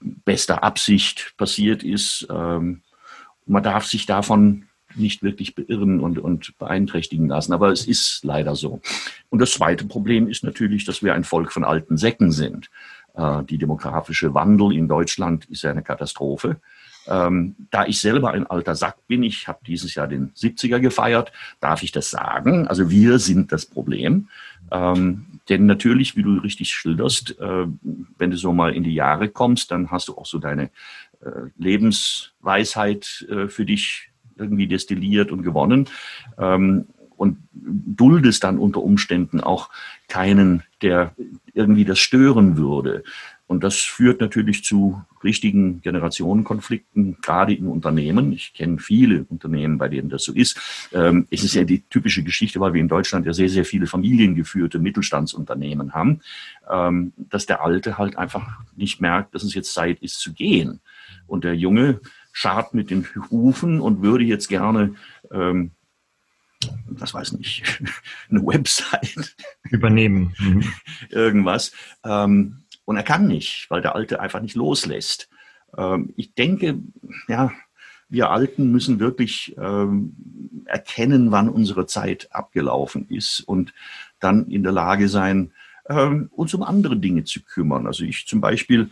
bester 0.01 0.63
Absicht 0.63 1.35
passiert 1.37 1.83
ist. 1.83 2.27
Ähm, 2.31 2.83
man 3.47 3.63
darf 3.63 3.87
sich 3.87 4.07
davon 4.07 4.67
nicht 4.95 5.23
wirklich 5.23 5.55
beirren 5.55 6.01
und, 6.01 6.19
und 6.19 6.57
beeinträchtigen 6.59 7.29
lassen. 7.29 7.53
Aber 7.53 7.71
es 7.71 7.87
ist 7.87 8.25
leider 8.25 8.55
so. 8.55 8.81
Und 9.29 9.41
das 9.41 9.53
zweite 9.53 9.85
Problem 9.85 10.29
ist 10.29 10.45
natürlich, 10.45 10.85
dass 10.85 11.03
wir 11.03 11.15
ein 11.15 11.25
Volk 11.25 11.53
von 11.53 11.65
alten 11.65 11.97
Säcken 11.97 12.33
sind. 12.33 12.71
Äh, 13.15 13.45
die 13.45 13.59
demografische 13.59 14.35
Wandel 14.35 14.73
in 14.73 14.89
Deutschland 14.89 15.45
ist 15.47 15.65
eine 15.65 15.83
Katastrophe. 15.83 16.61
Ähm, 17.09 17.55
da 17.71 17.87
ich 17.87 18.01
selber 18.01 18.33
ein 18.33 18.47
alter 18.47 18.75
Sack 18.75 19.07
bin, 19.07 19.23
ich 19.23 19.49
habe 19.49 19.61
dieses 19.67 19.95
Jahr 19.95 20.09
den 20.09 20.33
70er 20.33 20.81
gefeiert, 20.81 21.33
darf 21.61 21.83
ich 21.83 21.93
das 21.93 22.11
sagen. 22.11 22.67
Also 22.69 22.91
wir 22.91 23.19
sind 23.19 23.53
das 23.53 23.67
Problem. 23.67 24.29
Ähm, 24.71 25.27
denn 25.49 25.67
natürlich, 25.67 26.17
wie 26.17 26.23
du 26.23 26.39
richtig 26.39 26.73
schilderst, 26.73 27.39
äh, 27.41 27.67
wenn 28.19 28.31
du 28.31 28.37
so 28.37 28.53
mal 28.53 28.75
in 28.75 28.83
die 28.83 28.95
Jahre 28.95 29.29
kommst, 29.29 29.71
dann 29.71 29.91
hast 29.91 30.09
du 30.09 30.17
auch 30.17 30.27
so 30.27 30.39
deine 30.39 30.71
äh, 31.21 31.51
Lebensweisheit 31.57 33.27
äh, 33.31 33.49
für 33.49 33.65
dich 33.65 34.11
irgendwie 34.37 34.67
destilliert 34.67 35.31
und 35.31 35.43
gewonnen. 35.43 35.89
Ähm, 36.39 36.87
und 37.17 37.39
duldest 37.53 38.45
dann 38.45 38.59
unter 38.59 38.83
Umständen 38.83 39.41
auch 39.41 39.71
keinen, 40.09 40.63
der 40.83 41.15
irgendwie 41.55 41.85
das 41.85 41.99
stören 41.99 42.59
würde. 42.59 43.05
Und 43.47 43.63
das 43.63 43.77
führt 43.77 44.21
natürlich 44.21 44.65
zu 44.65 45.03
richtigen 45.23 45.81
Generationenkonflikten, 45.81 47.19
gerade 47.23 47.55
in 47.55 47.69
Unternehmen. 47.69 48.33
Ich 48.33 48.55
kenne 48.55 48.79
viele 48.79 49.25
Unternehmen, 49.29 49.79
bei 49.79 49.89
denen 49.89 50.09
das 50.09 50.25
so 50.25 50.33
ist. 50.33 50.59
Ähm, 50.93 51.27
es 51.31 51.45
ist 51.45 51.55
ja 51.55 51.65
die 51.65 51.83
typische 51.83 52.25
Geschichte, 52.25 52.59
weil 52.59 52.75
wir 52.75 52.81
in 52.81 52.89
Deutschland 52.89 53.25
ja 53.25 53.33
sehr, 53.33 53.49
sehr 53.49 53.65
viele 53.65 53.87
familiengeführte 53.87 54.79
Mittelstandsunternehmen 54.79 55.95
haben, 55.95 56.21
ähm, 56.69 57.13
dass 57.17 57.47
der 57.47 57.63
Alte 57.63 57.99
halt 57.99 58.19
einfach 58.19 58.61
nicht 58.75 59.01
merkt, 59.01 59.35
dass 59.35 59.45
es 59.45 59.55
jetzt 59.55 59.73
Zeit 59.73 60.01
ist 60.01 60.19
zu 60.19 60.33
gehen. 60.33 60.81
Und 61.27 61.45
der 61.45 61.55
Junge 61.55 62.01
schart 62.33 62.75
mit 62.75 62.91
den 62.91 63.07
Hufen 63.31 63.81
und 63.81 64.03
würde 64.03 64.25
jetzt 64.25 64.49
gerne 64.49 64.95
ähm, 65.31 65.71
was 66.87 67.15
weiß 67.15 67.33
nicht, 67.33 67.63
eine 68.31 68.45
Website 68.45 69.37
übernehmen. 69.71 70.35
Mhm. 70.39 70.65
Irgendwas. 71.11 71.73
Ähm, 72.05 72.63
und 72.87 72.97
er 72.97 73.03
kann 73.03 73.27
nicht, 73.27 73.67
weil 73.69 73.83
der 73.83 73.95
Alte 73.95 74.21
einfach 74.21 74.41
nicht 74.41 74.57
loslässt. 74.57 75.29
Ähm, 75.77 76.15
ich 76.17 76.33
denke, 76.33 76.79
ja, 77.29 77.53
wir 78.09 78.31
Alten 78.31 78.73
müssen 78.73 79.01
wirklich 79.01 79.55
ähm, 79.59 80.65
erkennen, 80.65 81.33
wann 81.33 81.51
unsere 81.51 81.87
Zeit 81.87 82.29
abgelaufen 82.31 83.07
ist 83.11 83.41
und 83.41 83.75
dann 84.21 84.47
in 84.47 84.63
der 84.63 84.73
Lage 84.73 85.09
sein, 85.09 85.53
ähm, 85.89 86.31
uns 86.33 86.55
um 86.55 86.63
andere 86.63 86.97
Dinge 86.97 87.25
zu 87.25 87.43
kümmern. 87.43 87.87
Also 87.87 88.05
ich 88.05 88.27
zum 88.27 88.41
Beispiel, 88.41 88.91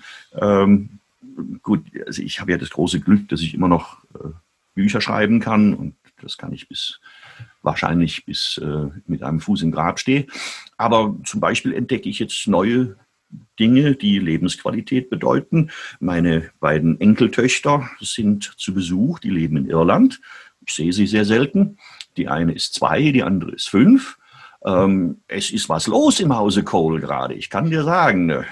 gut, 1.63 1.85
also 2.07 2.23
ich 2.23 2.41
habe 2.41 2.53
ja 2.53 2.59
das 2.59 2.71
große 2.71 3.01
Glück, 3.01 3.29
dass 3.29 3.41
ich 3.41 3.55
immer 3.55 3.69
noch 3.69 4.05
äh, 4.15 4.29
Bücher 4.75 5.01
schreiben 5.01 5.41
kann 5.41 5.75
und 5.75 5.95
das 6.21 6.39
kann 6.39 6.53
ich 6.53 6.69
bis 6.69 7.01
wahrscheinlich 7.63 8.25
bis 8.25 8.59
äh, 8.59 8.89
mit 9.07 9.23
einem 9.23 9.41
Fuß 9.41 9.63
im 9.63 9.73
Grab 9.73 9.99
stehe. 9.99 10.27
Aber 10.77 11.17
zum 11.25 11.41
Beispiel 11.41 11.75
entdecke 11.75 12.09
ich 12.09 12.19
jetzt 12.19 12.47
neue 12.47 12.97
Dinge, 13.59 13.95
die 13.95 14.19
Lebensqualität 14.19 15.11
bedeuten. 15.11 15.71
Meine 16.01 16.51
beiden 16.61 17.01
Enkeltöchter 17.01 17.89
sind 18.01 18.55
zu 18.57 18.75
Besuch, 18.75 19.19
die 19.19 19.31
leben 19.31 19.57
in 19.57 19.67
Irland. 19.67 20.21
Ich 20.67 20.75
sehe 20.75 20.93
sie 20.93 21.07
sehr 21.07 21.25
selten. 21.25 21.79
Die 22.17 22.29
eine 22.29 22.53
ist 22.53 22.75
zwei, 22.75 23.13
die 23.13 23.23
andere 23.23 23.53
ist 23.53 23.69
fünf. 23.69 24.19
Ähm, 24.65 25.21
es 25.29 25.51
ist 25.51 25.69
was 25.69 25.87
los 25.87 26.21
im 26.21 26.35
Hause 26.35 26.65
Cole 26.65 27.01
gerade, 27.01 27.35
ich 27.35 27.51
kann 27.51 27.71
dir 27.71 27.85
sagen. 27.85 28.27
Ne? 28.27 28.47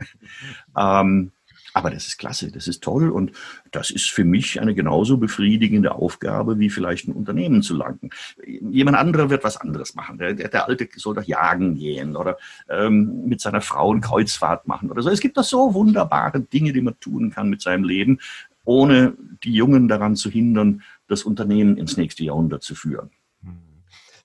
ähm, 0.76 1.30
aber 1.76 1.90
das 1.90 2.06
ist 2.06 2.16
klasse, 2.16 2.50
das 2.50 2.68
ist 2.68 2.82
toll 2.82 3.10
und 3.10 3.32
das 3.70 3.90
ist 3.90 4.10
für 4.10 4.24
mich 4.24 4.62
eine 4.62 4.74
genauso 4.74 5.18
befriedigende 5.18 5.94
Aufgabe, 5.94 6.58
wie 6.58 6.70
vielleicht 6.70 7.06
ein 7.06 7.12
Unternehmen 7.12 7.60
zu 7.60 7.76
lenken. 7.76 8.08
Jemand 8.46 8.96
anderer 8.96 9.28
wird 9.28 9.44
was 9.44 9.58
anderes 9.58 9.94
machen. 9.94 10.16
Der, 10.16 10.32
der, 10.32 10.48
der 10.48 10.68
Alte 10.68 10.88
soll 10.96 11.16
doch 11.16 11.24
jagen 11.24 11.74
gehen 11.74 12.16
oder 12.16 12.38
ähm, 12.70 13.26
mit 13.26 13.42
seiner 13.42 13.60
Frau 13.60 13.92
eine 13.92 14.00
Kreuzfahrt 14.00 14.66
machen 14.66 14.90
oder 14.90 15.02
so. 15.02 15.10
Es 15.10 15.20
gibt 15.20 15.36
doch 15.36 15.44
so 15.44 15.74
wunderbare 15.74 16.40
Dinge, 16.40 16.72
die 16.72 16.80
man 16.80 16.98
tun 16.98 17.30
kann 17.30 17.50
mit 17.50 17.60
seinem 17.60 17.84
Leben, 17.84 18.20
ohne 18.64 19.12
die 19.44 19.52
Jungen 19.52 19.86
daran 19.86 20.16
zu 20.16 20.30
hindern, 20.30 20.80
das 21.08 21.24
Unternehmen 21.24 21.76
ins 21.76 21.98
nächste 21.98 22.24
Jahrhundert 22.24 22.62
zu 22.62 22.74
führen 22.74 23.10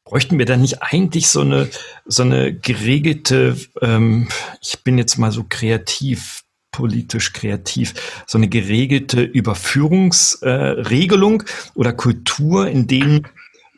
bräuchten 0.04 0.38
wir 0.40 0.46
da 0.46 0.58
nicht 0.58 0.82
eigentlich 0.82 1.30
so 1.30 1.42
eine 1.42 1.70
so 2.06 2.24
eine 2.24 2.54
geregelte, 2.54 3.56
ähm, 3.82 4.28
ich 4.62 4.84
bin 4.84 4.98
jetzt 4.98 5.18
mal 5.18 5.32
so 5.32 5.46
kreativ, 5.48 6.41
politisch 6.72 7.34
kreativ, 7.34 7.94
so 8.26 8.38
eine 8.38 8.48
geregelte 8.48 9.22
Überführungsregelung 9.22 11.42
äh, 11.42 11.46
oder 11.76 11.92
Kultur, 11.94 12.68
in 12.68 12.88
denen 12.88 13.28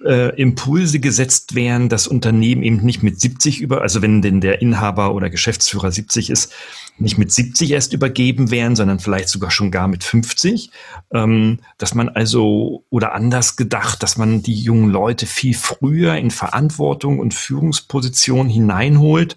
äh, 0.03 0.29
Impulse 0.39 0.99
gesetzt 0.99 1.55
wären, 1.55 1.89
das 1.89 2.07
Unternehmen 2.07 2.63
eben 2.63 2.77
nicht 2.77 3.03
mit 3.03 3.19
70 3.19 3.61
über, 3.61 3.81
also 3.81 4.01
wenn 4.01 4.21
denn 4.21 4.41
der 4.41 4.61
Inhaber 4.61 5.13
oder 5.13 5.29
Geschäftsführer 5.29 5.91
70 5.91 6.29
ist, 6.29 6.53
nicht 6.97 7.17
mit 7.17 7.31
70 7.31 7.71
erst 7.71 7.93
übergeben 7.93 8.51
wären, 8.51 8.75
sondern 8.75 8.99
vielleicht 8.99 9.29
sogar 9.29 9.49
schon 9.49 9.71
gar 9.71 9.87
mit 9.87 10.03
50. 10.03 10.69
Ähm, 11.13 11.59
dass 11.77 11.95
man 11.95 12.09
also, 12.09 12.83
oder 12.89 13.13
anders 13.13 13.55
gedacht, 13.55 14.03
dass 14.03 14.17
man 14.17 14.43
die 14.43 14.53
jungen 14.53 14.89
Leute 14.89 15.25
viel 15.25 15.55
früher 15.55 16.15
in 16.15 16.29
Verantwortung 16.29 17.19
und 17.19 17.33
Führungsposition 17.33 18.47
hineinholt, 18.47 19.35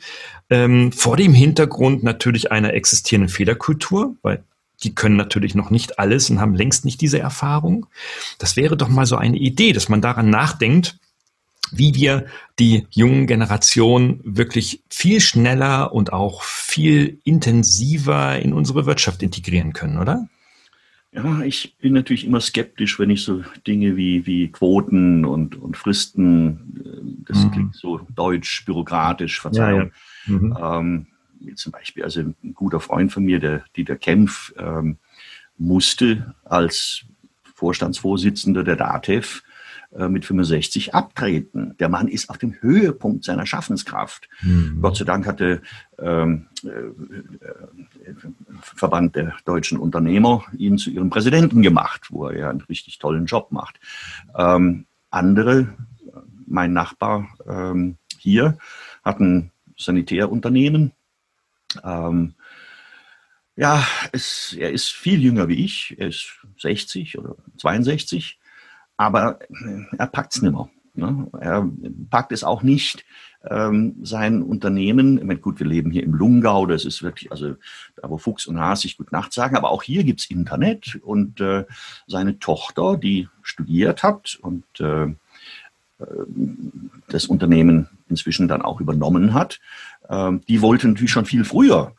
ähm, 0.51 0.93
vor 0.93 1.17
dem 1.17 1.35
Hintergrund 1.35 2.03
natürlich 2.03 2.53
einer 2.53 2.75
existierenden 2.75 3.29
Fehlerkultur, 3.29 4.17
weil 4.23 4.45
die 4.83 4.95
können 4.95 5.17
natürlich 5.17 5.55
noch 5.55 5.71
nicht 5.71 5.99
alles 5.99 6.29
und 6.31 6.41
haben 6.41 6.55
längst 6.55 6.85
nicht 6.85 7.01
diese 7.01 7.19
Erfahrung. 7.19 7.87
Das 8.39 8.57
wäre 8.57 8.77
doch 8.77 8.89
mal 8.89 9.07
so 9.07 9.17
eine 9.17 9.39
Idee, 9.39 9.73
dass 9.73 9.89
man 9.89 10.03
daran 10.03 10.29
nachdenkt, 10.31 10.99
wie 11.73 11.95
wir 11.95 12.27
die 12.59 12.87
jungen 12.91 13.27
Generationen 13.27 14.21
wirklich 14.23 14.83
viel 14.89 15.21
schneller 15.21 15.93
und 15.93 16.13
auch 16.13 16.43
viel 16.43 17.19
intensiver 17.25 18.39
in 18.39 18.53
unsere 18.53 18.87
Wirtschaft 18.87 19.23
integrieren 19.23 19.73
können, 19.73 19.99
oder? 19.99 20.29
Ja, 21.13 21.41
ich 21.41 21.77
bin 21.79 21.95
natürlich 21.95 22.27
immer 22.27 22.41
skeptisch, 22.41 22.99
wenn 22.99 23.09
ich 23.09 23.25
so 23.25 23.43
Dinge 23.67 23.97
wie, 23.97 24.27
wie 24.27 24.49
Quoten 24.49 25.25
und, 25.25 25.57
und 25.57 25.77
Fristen, 25.77 26.83
äh, 26.85 27.33
das 27.33 27.45
mhm. 27.45 27.51
klingt 27.53 27.75
so 27.75 28.01
deutsch, 28.15 28.65
bürokratisch, 28.67 29.41
Verzeihung. 29.41 29.81
Ja, 29.81 29.87
ja. 29.87 29.91
Mhm. 30.27 30.57
Ähm, 30.61 31.07
zum 31.55 31.73
Beispiel, 31.73 32.03
also 32.03 32.21
ein 32.21 32.55
guter 32.55 32.81
Freund 32.81 33.13
von 33.13 33.25
mir, 33.25 33.39
der 33.39 33.65
Dieter 33.77 33.97
Kempf, 33.97 34.53
ähm, 34.59 34.99
musste 35.59 36.35
als 36.45 37.05
Vorstandsvorsitzender 37.55 38.65
der 38.65 38.77
DATEV 38.77 39.43
äh, 39.97 40.09
mit 40.09 40.25
65 40.25 40.95
abtreten. 40.95 41.75
Der 41.79 41.89
Mann 41.89 42.09
ist 42.09 42.29
auf 42.29 42.39
dem 42.39 42.55
Höhepunkt 42.61 43.25
seiner 43.25 43.47
Schaffenskraft. 43.47 44.29
Mhm. 44.43 44.79
Gott 44.83 44.97
sei 44.97 45.05
Dank 45.05 45.27
hatte 45.27 45.63
ähm, 45.99 46.47
äh, 46.65 46.69
äh, 46.69 48.15
Verband 48.61 49.17
der 49.17 49.35
deutschen 49.45 49.79
Unternehmer 49.79 50.45
ihn 50.59 50.77
zu 50.77 50.91
ihrem 50.91 51.09
Präsidenten 51.09 51.63
gemacht, 51.63 52.09
wo 52.11 52.27
er 52.27 52.39
ja 52.39 52.51
einen 52.51 52.61
richtig 52.63 52.99
tollen 52.99 53.27
Job 53.27 53.53
macht. 53.53 53.81
Ähm, 54.37 54.87
andere, 55.11 55.75
mein 56.47 56.73
Nachbar 56.73 57.29
ähm, 57.49 57.97
hier, 58.19 58.59
hatten 59.03 59.51
Sanitärunternehmen 59.77 60.93
ähm, 61.85 62.35
ja, 63.57 63.87
es, 64.13 64.55
er 64.59 64.71
ist 64.71 64.93
viel 64.93 65.23
jünger 65.23 65.49
wie 65.49 65.65
ich. 65.65 65.97
Er 65.99 66.09
ist 66.09 66.27
60 66.59 67.19
oder 67.19 67.37
62, 67.59 68.39
aber 68.97 69.39
er 69.97 70.07
packt 70.07 70.35
es 70.35 70.43
nicht 70.43 70.53
mehr. 70.53 70.69
Ne? 70.95 71.29
Er 71.41 71.71
packt 72.11 72.33
es 72.33 72.45
auch 72.45 72.63
nicht, 72.63 73.05
ähm, 73.49 73.97
sein 74.03 74.43
Unternehmen, 74.43 75.19
ich 75.19 75.25
meine, 75.25 75.39
gut, 75.39 75.61
wir 75.61 75.67
leben 75.67 75.91
hier 75.91 76.03
im 76.03 76.15
Lungau, 76.15 76.67
das 76.67 76.85
ist 76.85 77.03
wirklich, 77.03 77.31
also 77.31 77.55
da 77.97 78.11
wo 78.11 78.19
Fuchs 78.19 78.47
und 78.47 78.59
Has 78.59 78.81
sich 78.81 78.97
gut 78.97 79.13
Nacht 79.13 79.33
sagen, 79.33 79.57
aber 79.57 79.71
auch 79.71 79.83
hier 79.83 80.05
gibt 80.05 80.21
es 80.21 80.31
Internet 80.31 80.99
und 81.03 81.41
äh, 81.41 81.65
seine 82.07 82.39
Tochter, 82.39 82.97
die 82.97 83.29
studiert 83.43 84.03
hat 84.03 84.39
und 84.41 84.65
äh, 84.81 85.05
äh, 85.05 85.15
das 87.09 87.27
Unternehmen 87.27 87.89
inzwischen 88.09 88.49
dann 88.49 88.63
auch 88.63 88.81
übernommen 88.81 89.35
hat, 89.35 89.61
ähm, 90.09 90.41
die 90.49 90.63
wollte 90.63 90.89
natürlich 90.89 91.11
schon 91.11 91.27
viel 91.27 91.45
früher 91.45 91.95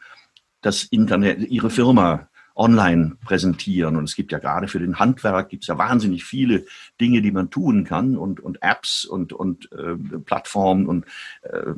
das 0.62 0.84
Internet, 0.84 1.50
ihre 1.50 1.70
Firma 1.70 2.28
online 2.58 3.18
präsentieren. 3.24 3.96
Und 3.96 4.06
es 4.06 4.16
gibt 4.16 4.32
ja 4.32 4.40
gerade 4.40 4.68
für 4.68 4.80
den 4.80 5.00
Handwerk 5.00 5.50
gibt 5.50 5.64
es 5.64 5.68
ja 5.68 5.78
wahnsinnig 5.78 6.26
viele 6.26 6.66
Dinge, 7.00 7.22
die 7.22 7.32
man 7.32 7.50
tun 7.50 7.84
kann 7.84 8.18
und, 8.18 8.40
und 8.40 8.62
Apps 8.62 9.06
und, 9.06 9.32
und 9.32 9.72
äh, 9.72 9.96
Plattformen 10.20 10.88
und 10.88 11.06
äh, 11.44 11.74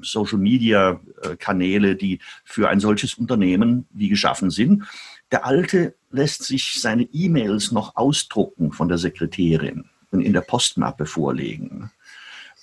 Social 0.00 0.38
Media 0.38 1.00
äh, 1.22 1.36
Kanäle, 1.36 1.96
die 1.96 2.20
für 2.44 2.68
ein 2.68 2.80
solches 2.80 3.14
Unternehmen 3.14 3.86
wie 3.90 4.08
geschaffen 4.08 4.50
sind. 4.50 4.84
Der 5.32 5.44
Alte 5.44 5.94
lässt 6.10 6.44
sich 6.44 6.80
seine 6.80 7.02
E-Mails 7.02 7.72
noch 7.72 7.96
ausdrucken 7.96 8.70
von 8.70 8.88
der 8.88 8.98
Sekretärin 8.98 9.86
in 10.20 10.32
der 10.32 10.40
Postmappe 10.40 11.06
vorlegen. 11.06 11.90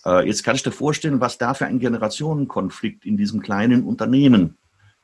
Äh, 0.06 0.28
jetzt 0.28 0.44
kann 0.44 0.56
ich 0.56 0.64
dir 0.64 0.72
vorstellen, 0.72 1.20
was 1.20 1.38
da 1.38 1.54
für 1.54 1.66
ein 1.66 1.80
Generationenkonflikt 1.80 3.06
in 3.06 3.18
diesem 3.18 3.42
kleinen 3.42 3.84
Unternehmen 3.84 4.58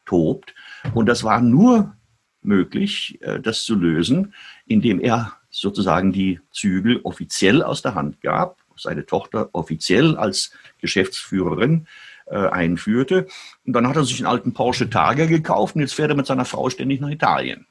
tobt. 0.05 0.53
Und 0.93 1.07
das 1.07 1.23
war 1.23 1.41
nur 1.41 1.95
möglich, 2.41 3.19
äh, 3.21 3.39
das 3.39 3.63
zu 3.63 3.75
lösen, 3.75 4.33
indem 4.65 4.99
er 4.99 5.33
sozusagen 5.49 6.12
die 6.12 6.39
Zügel 6.51 7.01
offiziell 7.03 7.63
aus 7.63 7.81
der 7.81 7.95
Hand 7.95 8.21
gab, 8.21 8.57
seine 8.75 9.05
Tochter 9.05 9.49
offiziell 9.53 10.15
als 10.15 10.51
Geschäftsführerin 10.79 11.88
äh, 12.27 12.38
einführte. 12.38 13.27
Und 13.65 13.73
dann 13.73 13.88
hat 13.88 13.95
er 13.95 14.03
sich 14.03 14.19
einen 14.19 14.27
alten 14.27 14.53
Porsche 14.53 14.89
Targa 14.89 15.25
gekauft 15.25 15.75
und 15.75 15.81
jetzt 15.81 15.95
fährt 15.95 16.10
er 16.10 16.15
mit 16.15 16.27
seiner 16.27 16.45
Frau 16.45 16.69
ständig 16.69 17.01
nach 17.01 17.10
Italien. 17.10 17.65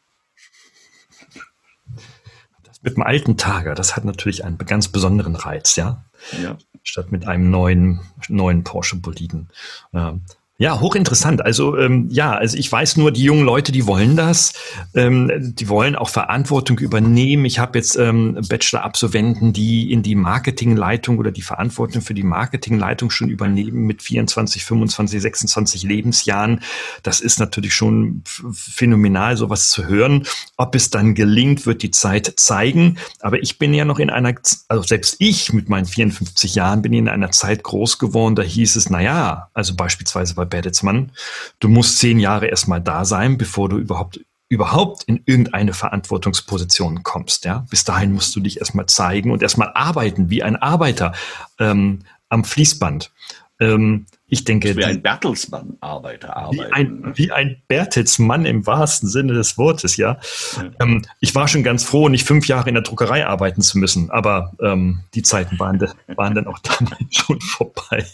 Mit 2.86 2.96
dem 2.96 3.02
alten 3.02 3.36
Tager, 3.36 3.74
das 3.74 3.96
hat 3.96 4.04
natürlich 4.04 4.44
einen 4.44 4.58
ganz 4.58 4.88
besonderen 4.88 5.34
Reiz, 5.34 5.74
ja. 5.74 6.04
ja. 6.40 6.56
Statt 6.84 7.10
mit 7.10 7.26
einem 7.26 7.50
neuen, 7.50 8.00
neuen 8.28 8.62
Porsche 8.62 8.96
Boliden. 8.96 9.48
Ähm, 9.92 10.22
ja, 10.58 10.80
hochinteressant. 10.80 11.44
Also 11.44 11.76
ähm, 11.76 12.08
ja, 12.10 12.32
also 12.32 12.56
ich 12.56 12.72
weiß 12.72 12.96
nur, 12.96 13.12
die 13.12 13.24
jungen 13.24 13.44
Leute, 13.44 13.72
die 13.72 13.86
wollen 13.86 14.16
das. 14.16 14.54
Ähm, 14.94 15.30
die 15.54 15.68
wollen 15.68 15.96
auch 15.96 16.08
Verantwortung 16.08 16.78
übernehmen. 16.78 17.44
Ich 17.44 17.58
habe 17.58 17.78
jetzt 17.78 17.96
ähm, 17.96 18.38
Bachelor-Absolventen, 18.48 19.52
die 19.52 19.92
in 19.92 20.02
die 20.02 20.14
Marketingleitung 20.14 21.18
oder 21.18 21.30
die 21.30 21.42
Verantwortung 21.42 22.00
für 22.00 22.14
die 22.14 22.22
Marketingleitung 22.22 23.10
schon 23.10 23.28
übernehmen 23.28 23.82
mit 23.82 24.00
24, 24.00 24.64
25, 24.64 25.20
26 25.20 25.82
Lebensjahren. 25.82 26.62
Das 27.02 27.20
ist 27.20 27.38
natürlich 27.38 27.74
schon 27.74 28.22
phänomenal, 28.24 29.36
sowas 29.36 29.68
zu 29.68 29.86
hören. 29.86 30.26
Ob 30.56 30.74
es 30.74 30.88
dann 30.88 31.14
gelingt, 31.14 31.66
wird 31.66 31.82
die 31.82 31.90
Zeit 31.90 32.32
zeigen. 32.36 32.96
Aber 33.20 33.42
ich 33.42 33.58
bin 33.58 33.74
ja 33.74 33.84
noch 33.84 33.98
in 33.98 34.08
einer, 34.08 34.32
also 34.68 34.82
selbst 34.84 35.16
ich 35.18 35.52
mit 35.52 35.68
meinen 35.68 35.84
54 35.84 36.54
Jahren 36.54 36.80
bin 36.80 36.94
in 36.94 37.10
einer 37.10 37.30
Zeit 37.30 37.62
groß 37.62 37.98
geworden, 37.98 38.36
da 38.36 38.42
hieß 38.42 38.76
es, 38.76 38.88
na 38.88 39.02
ja, 39.02 39.50
also 39.52 39.74
beispielsweise 39.74 40.34
bei 40.34 40.45
Bertelsmann. 40.46 41.12
Du 41.60 41.68
musst 41.68 41.98
zehn 41.98 42.18
Jahre 42.18 42.46
erstmal 42.46 42.80
da 42.80 43.04
sein, 43.04 43.38
bevor 43.38 43.68
du 43.68 43.78
überhaupt 43.78 44.20
überhaupt 44.48 45.02
in 45.04 45.22
irgendeine 45.26 45.72
Verantwortungsposition 45.72 47.02
kommst. 47.02 47.44
Ja? 47.44 47.66
Bis 47.68 47.84
dahin 47.84 48.12
musst 48.12 48.34
du 48.36 48.40
dich 48.40 48.58
erstmal 48.58 48.86
zeigen 48.86 49.32
und 49.32 49.42
erstmal 49.42 49.72
arbeiten 49.74 50.30
wie 50.30 50.42
ein 50.42 50.56
Arbeiter 50.56 51.12
ähm, 51.58 52.00
am 52.28 52.44
Fließband. 52.44 53.10
Ähm, 53.58 54.06
ich 54.28 54.44
denke. 54.44 54.76
Wie 54.76 54.84
ein 54.84 55.02
Bertelsmann-Arbeiter 55.02 56.36
arbeiten. 56.36 56.58
Wie 56.58 56.72
ein, 56.72 57.12
wie 57.14 57.32
ein 57.32 57.62
Bertelsmann 57.68 58.44
im 58.44 58.66
wahrsten 58.66 59.08
Sinne 59.08 59.34
des 59.34 59.56
Wortes, 59.56 59.96
ja. 59.96 60.18
ja. 60.56 60.70
Ähm, 60.80 61.04
ich 61.20 61.34
war 61.34 61.48
schon 61.48 61.62
ganz 61.62 61.84
froh, 61.84 62.08
nicht 62.08 62.26
fünf 62.26 62.48
Jahre 62.48 62.68
in 62.68 62.74
der 62.74 62.82
Druckerei 62.82 63.26
arbeiten 63.26 63.62
zu 63.62 63.78
müssen, 63.78 64.10
aber 64.10 64.52
ähm, 64.60 65.04
die 65.14 65.22
Zeiten 65.22 65.58
waren, 65.58 65.80
waren 66.16 66.34
dann 66.34 66.46
auch 66.46 66.58
damals 66.80 67.00
schon 67.10 67.40
vorbei. 67.40 68.04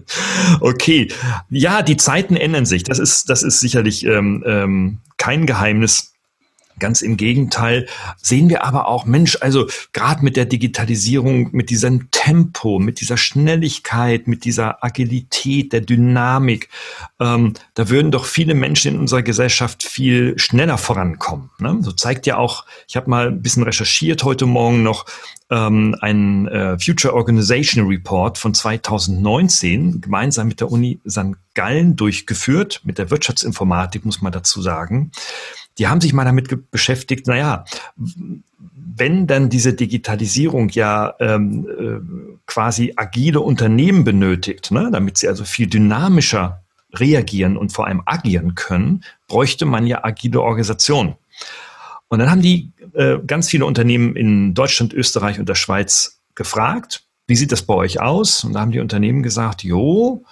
okay. 0.60 1.08
Ja, 1.50 1.82
die 1.82 1.96
Zeiten 1.96 2.36
ändern 2.36 2.66
sich. 2.66 2.82
Das 2.82 2.98
ist, 2.98 3.28
das 3.28 3.42
ist 3.42 3.60
sicherlich 3.60 4.04
ähm, 4.04 4.42
ähm 4.46 4.98
kein 5.18 5.46
Geheimnis. 5.46 6.11
Ganz 6.78 7.02
im 7.02 7.16
Gegenteil 7.16 7.86
sehen 8.20 8.48
wir 8.48 8.64
aber 8.64 8.88
auch, 8.88 9.04
Mensch, 9.04 9.38
also 9.40 9.66
gerade 9.92 10.24
mit 10.24 10.36
der 10.36 10.46
Digitalisierung, 10.46 11.50
mit 11.52 11.70
diesem 11.70 12.10
Tempo, 12.10 12.78
mit 12.78 13.00
dieser 13.00 13.16
Schnelligkeit, 13.16 14.26
mit 14.26 14.44
dieser 14.44 14.82
Agilität, 14.82 15.72
der 15.72 15.80
Dynamik, 15.80 16.68
ähm, 17.20 17.54
da 17.74 17.88
würden 17.88 18.10
doch 18.10 18.24
viele 18.24 18.54
Menschen 18.54 18.94
in 18.94 19.00
unserer 19.00 19.22
Gesellschaft 19.22 19.82
viel 19.82 20.38
schneller 20.38 20.78
vorankommen. 20.78 21.50
Ne? 21.58 21.78
So 21.80 21.92
zeigt 21.92 22.26
ja 22.26 22.36
auch, 22.36 22.64
ich 22.88 22.96
habe 22.96 23.10
mal 23.10 23.28
ein 23.28 23.42
bisschen 23.42 23.62
recherchiert 23.62 24.24
heute 24.24 24.46
Morgen 24.46 24.82
noch, 24.82 25.06
ähm, 25.52 25.94
ein 26.00 26.48
äh, 26.48 26.78
Future 26.78 27.14
Organization 27.14 27.86
Report 27.86 28.38
von 28.38 28.54
2019 28.54 30.00
gemeinsam 30.00 30.48
mit 30.48 30.60
der 30.60 30.72
Uni 30.72 30.98
St. 31.08 31.36
Gallen 31.54 31.94
durchgeführt, 31.94 32.80
mit 32.84 32.98
der 32.98 33.10
Wirtschaftsinformatik, 33.10 34.04
muss 34.04 34.22
man 34.22 34.32
dazu 34.32 34.62
sagen 34.62 35.12
die 35.78 35.86
haben 35.86 36.00
sich 36.00 36.12
mal 36.12 36.24
damit 36.24 36.70
beschäftigt, 36.70 37.26
naja, 37.26 37.64
wenn 37.96 39.26
dann 39.26 39.48
diese 39.48 39.72
Digitalisierung 39.72 40.68
ja 40.70 41.14
ähm, 41.18 41.66
äh, 41.66 42.38
quasi 42.46 42.92
agile 42.96 43.40
Unternehmen 43.40 44.04
benötigt, 44.04 44.70
ne, 44.70 44.90
damit 44.92 45.18
sie 45.18 45.28
also 45.28 45.44
viel 45.44 45.66
dynamischer 45.66 46.62
reagieren 46.94 47.56
und 47.56 47.72
vor 47.72 47.86
allem 47.86 48.02
agieren 48.04 48.54
können, 48.54 49.02
bräuchte 49.28 49.64
man 49.64 49.86
ja 49.86 50.04
agile 50.04 50.42
Organisationen. 50.42 51.14
Und 52.12 52.18
dann 52.18 52.30
haben 52.30 52.42
die 52.42 52.72
äh, 52.92 53.16
ganz 53.26 53.48
viele 53.48 53.64
Unternehmen 53.64 54.16
in 54.16 54.52
Deutschland, 54.52 54.92
Österreich 54.92 55.40
und 55.40 55.48
der 55.48 55.54
Schweiz 55.54 56.20
gefragt, 56.34 57.04
wie 57.26 57.34
sieht 57.34 57.52
das 57.52 57.62
bei 57.62 57.72
euch 57.72 58.02
aus? 58.02 58.44
Und 58.44 58.52
da 58.52 58.60
haben 58.60 58.70
die 58.70 58.80
Unternehmen 58.80 59.22
gesagt, 59.22 59.64
jo, 59.64 60.22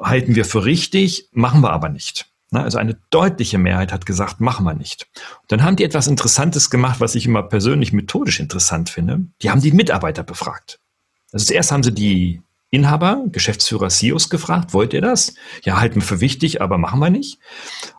halten 0.00 0.34
wir 0.34 0.44
für 0.44 0.64
richtig, 0.64 1.28
machen 1.30 1.60
wir 1.60 1.70
aber 1.70 1.88
nicht. 1.88 2.26
Also 2.50 2.78
eine 2.78 2.98
deutliche 3.10 3.58
Mehrheit 3.58 3.92
hat 3.92 4.06
gesagt, 4.06 4.40
machen 4.40 4.64
wir 4.64 4.74
nicht. 4.74 5.06
Und 5.42 5.52
dann 5.52 5.62
haben 5.62 5.76
die 5.76 5.84
etwas 5.84 6.08
Interessantes 6.08 6.68
gemacht, 6.68 6.98
was 6.98 7.14
ich 7.14 7.26
immer 7.26 7.44
persönlich 7.44 7.92
methodisch 7.92 8.40
interessant 8.40 8.90
finde. 8.90 9.20
Die 9.40 9.50
haben 9.50 9.60
die 9.62 9.70
Mitarbeiter 9.70 10.24
befragt. 10.24 10.80
Also 11.30 11.46
zuerst 11.46 11.70
haben 11.70 11.84
sie 11.84 11.94
die 11.94 12.42
Inhaber, 12.70 13.22
Geschäftsführer, 13.28 13.88
CEOs 13.88 14.30
gefragt, 14.30 14.74
wollt 14.74 14.94
ihr 14.94 15.00
das? 15.00 15.34
Ja, 15.62 15.78
halten 15.78 16.00
wir 16.00 16.02
für 16.02 16.20
wichtig, 16.20 16.60
aber 16.60 16.76
machen 16.76 16.98
wir 16.98 17.10
nicht. 17.10 17.38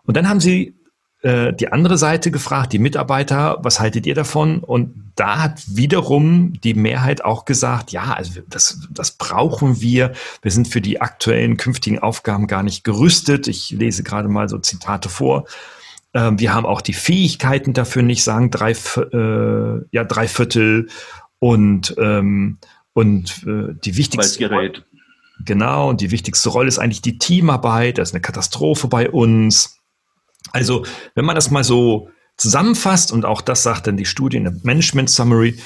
Und 0.04 0.18
dann 0.18 0.28
haben 0.28 0.42
sie 0.42 0.76
äh, 1.24 1.54
die 1.54 1.72
andere 1.72 1.98
Seite 1.98 2.32
gefragt, 2.32 2.74
die 2.74 2.80
Mitarbeiter, 2.80 3.58
was 3.62 3.80
haltet 3.80 4.06
ihr 4.06 4.14
davon? 4.14 4.60
Und 4.60 4.94
da 5.16 5.42
hat 5.42 5.64
wiederum 5.68 6.60
die 6.62 6.74
Mehrheit 6.74 7.24
auch 7.24 7.46
gesagt, 7.46 7.94
ja, 7.94 8.14
also 8.14 8.42
das, 8.50 8.88
das 8.90 9.12
brauchen 9.12 9.80
wir. 9.80 10.12
Wir 10.42 10.52
sind 10.52 10.68
für 10.68 10.82
die 10.82 11.00
aktuellen 11.00 11.56
künftigen 11.56 12.00
Aufgaben 12.00 12.46
gar 12.48 12.62
nicht 12.62 12.84
gerüstet. 12.84 13.48
Ich 13.48 13.70
lese 13.70 14.04
gerade 14.04 14.28
mal 14.28 14.50
so 14.50 14.58
Zitate 14.58 15.08
vor. 15.08 15.46
Ähm, 16.14 16.40
wir 16.40 16.54
haben 16.54 16.66
auch 16.66 16.82
die 16.82 16.94
Fähigkeiten 16.94 17.74
dafür 17.74 18.04
nicht, 18.04 18.26
sagen 18.26 18.52
drei, 18.52 18.72
äh, 18.72 19.86
ja, 19.92 20.04
drei 20.04 20.28
Viertel 20.28 20.90
und, 21.40 21.96
ähm, 22.00 22.58
und 22.92 23.46
äh, 23.48 23.74
die 23.82 23.96
wichtigste 23.96 24.50
Rolle, 24.50 24.74
genau, 25.46 25.90
und 25.90 26.02
die 26.02 26.12
wichtigste 26.12 26.50
Rolle 26.50 26.68
ist 26.68 26.80
eigentlich 26.80 27.02
die 27.02 27.18
Teamarbeit. 27.18 27.98
Das 27.98 28.10
ist 28.10 28.14
eine 28.14 28.22
Katastrophe 28.22 28.90
bei 28.90 29.10
uns. 29.10 29.80
Also, 30.52 30.86
wenn 31.16 31.26
man 31.26 31.36
das 31.36 31.52
mal 31.52 31.64
so 31.64 32.10
zusammenfasst, 32.38 33.12
und 33.12 33.26
auch 33.26 33.42
das 33.42 33.64
sagt 33.64 33.88
dann 33.88 33.98
die 33.98 34.06
Studie 34.06 34.38
in 34.38 34.44
der 34.44 34.56
Management 34.64 35.10
Summary, 35.10 35.60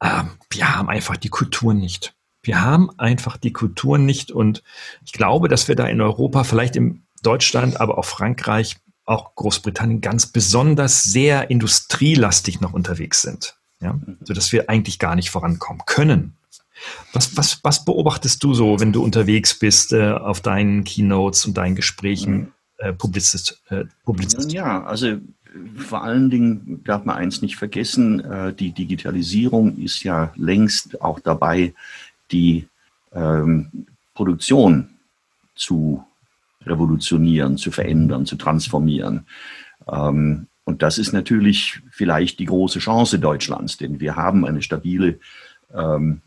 äh, 0.00 0.24
wir 0.50 0.76
haben 0.76 0.88
einfach 0.88 1.16
die 1.16 1.28
Kultur 1.28 1.74
nicht. 1.74 2.14
Wir 2.42 2.60
haben 2.60 2.90
einfach 2.98 3.36
die 3.36 3.52
Kultur 3.52 3.98
nicht. 3.98 4.32
Und 4.32 4.62
ich 5.04 5.12
glaube, 5.12 5.48
dass 5.48 5.68
wir 5.68 5.76
da 5.76 5.86
in 5.86 6.00
Europa, 6.00 6.44
vielleicht 6.44 6.76
in 6.76 7.06
Deutschland, 7.22 7.80
aber 7.80 7.98
auch 7.98 8.04
Frankreich, 8.04 8.76
auch 9.04 9.34
Großbritannien 9.34 10.00
ganz 10.00 10.26
besonders 10.26 11.04
sehr 11.04 11.50
industrielastig 11.50 12.60
noch 12.60 12.72
unterwegs 12.72 13.22
sind. 13.22 13.56
Ja? 13.80 13.98
Sodass 14.22 14.52
wir 14.52 14.68
eigentlich 14.68 14.98
gar 14.98 15.14
nicht 15.14 15.30
vorankommen 15.30 15.82
können. 15.86 16.36
Was, 17.12 17.36
was, 17.36 17.60
was 17.62 17.84
beobachtest 17.84 18.42
du 18.42 18.54
so, 18.54 18.80
wenn 18.80 18.92
du 18.92 19.04
unterwegs 19.04 19.56
bist 19.56 19.92
äh, 19.92 20.10
auf 20.10 20.40
deinen 20.40 20.82
Keynotes 20.82 21.46
und 21.46 21.56
deinen 21.56 21.76
Gesprächen? 21.76 22.52
Äh, 22.82 22.92
Publizist, 22.92 23.62
äh, 23.68 23.84
Publizist. 24.04 24.52
Ja, 24.52 24.82
also 24.82 25.18
vor 25.76 26.02
allen 26.02 26.30
Dingen 26.30 26.82
darf 26.84 27.04
man 27.04 27.16
eins 27.16 27.42
nicht 27.42 27.56
vergessen, 27.56 28.20
äh, 28.20 28.52
die 28.52 28.72
Digitalisierung 28.72 29.78
ist 29.78 30.02
ja 30.02 30.32
längst 30.34 31.00
auch 31.00 31.20
dabei, 31.20 31.74
die 32.32 32.66
ähm, 33.12 33.86
Produktion 34.14 34.88
zu 35.54 36.04
revolutionieren, 36.64 37.56
zu 37.56 37.70
verändern, 37.70 38.26
zu 38.26 38.36
transformieren. 38.36 39.26
Ähm, 39.86 40.48
und 40.64 40.82
das 40.82 40.98
ist 40.98 41.12
natürlich 41.12 41.80
vielleicht 41.90 42.40
die 42.40 42.46
große 42.46 42.80
Chance 42.80 43.18
Deutschlands, 43.18 43.76
denn 43.76 44.00
wir 44.00 44.16
haben 44.16 44.44
eine 44.44 44.62
stabile 44.62 45.20
ähm, 45.72 46.20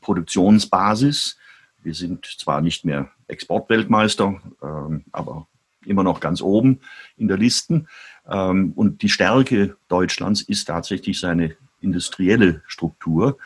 Produktionsbasis. 0.00 1.36
Wir 1.82 1.94
sind 1.94 2.26
zwar 2.26 2.60
nicht 2.60 2.84
mehr 2.84 3.10
Exportweltmeister, 3.28 4.40
ähm, 4.62 5.04
aber 5.12 5.46
immer 5.86 6.02
noch 6.02 6.20
ganz 6.20 6.40
oben 6.40 6.80
in 7.16 7.28
der 7.28 7.38
Listen. 7.38 7.88
Ähm, 8.28 8.72
und 8.76 9.02
die 9.02 9.08
Stärke 9.08 9.76
Deutschlands 9.88 10.42
ist 10.42 10.66
tatsächlich 10.66 11.20
seine 11.20 11.56
industrielle 11.80 12.62
Struktur 12.66 13.38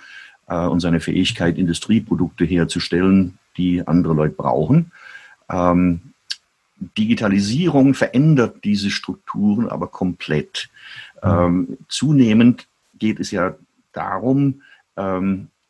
äh, 0.49 0.67
und 0.67 0.81
seine 0.81 1.01
Fähigkeit, 1.01 1.59
Industrieprodukte 1.59 2.45
herzustellen, 2.45 3.39
die 3.57 3.87
andere 3.87 4.15
Leute 4.15 4.35
brauchen. 4.35 4.93
Ähm, 5.51 6.13
Digitalisierung 6.99 7.95
verändert 7.95 8.63
diese 8.65 8.91
Strukturen 8.91 9.69
aber 9.69 9.87
komplett. 9.87 10.69
Ähm, 11.23 11.79
zunehmend 11.89 12.67
geht 12.99 13.19
es 13.19 13.31
ja 13.31 13.55
darum, 13.93 14.63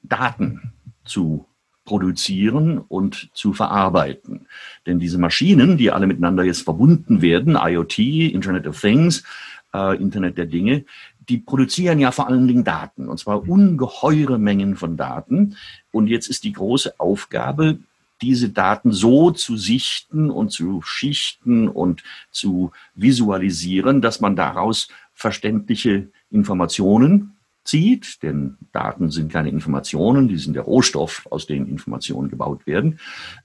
Daten 0.04 0.72
zu 1.04 1.46
produzieren 1.86 2.78
und 2.78 3.30
zu 3.32 3.54
verarbeiten. 3.54 4.46
Denn 4.84 4.98
diese 4.98 5.16
Maschinen, 5.16 5.78
die 5.78 5.90
alle 5.90 6.06
miteinander 6.06 6.44
jetzt 6.44 6.62
verbunden 6.62 7.22
werden, 7.22 7.56
IoT, 7.58 7.98
Internet 7.98 8.66
of 8.66 8.78
Things, 8.78 9.24
äh, 9.72 9.96
Internet 9.96 10.36
der 10.36 10.46
Dinge, 10.46 10.84
die 11.28 11.38
produzieren 11.38 11.98
ja 11.98 12.12
vor 12.12 12.28
allen 12.28 12.46
Dingen 12.46 12.64
Daten, 12.64 13.08
und 13.08 13.18
zwar 13.18 13.48
ungeheure 13.48 14.38
Mengen 14.38 14.76
von 14.76 14.96
Daten. 14.96 15.56
Und 15.90 16.08
jetzt 16.08 16.28
ist 16.28 16.44
die 16.44 16.52
große 16.52 17.00
Aufgabe, 17.00 17.78
diese 18.22 18.48
Daten 18.50 18.92
so 18.92 19.30
zu 19.30 19.56
sichten 19.56 20.30
und 20.30 20.50
zu 20.50 20.82
schichten 20.82 21.68
und 21.68 22.02
zu 22.30 22.72
visualisieren, 22.94 24.00
dass 24.00 24.20
man 24.20 24.36
daraus 24.36 24.88
verständliche 25.14 26.08
Informationen 26.30 27.35
zieht, 27.66 28.22
denn 28.22 28.56
Daten 28.72 29.10
sind 29.10 29.32
keine 29.32 29.50
Informationen, 29.50 30.28
die 30.28 30.38
sind 30.38 30.54
der 30.54 30.62
Rohstoff, 30.62 31.26
aus 31.30 31.46
dem 31.46 31.68
Informationen 31.68 32.30
gebaut 32.30 32.66
werden, 32.66 32.98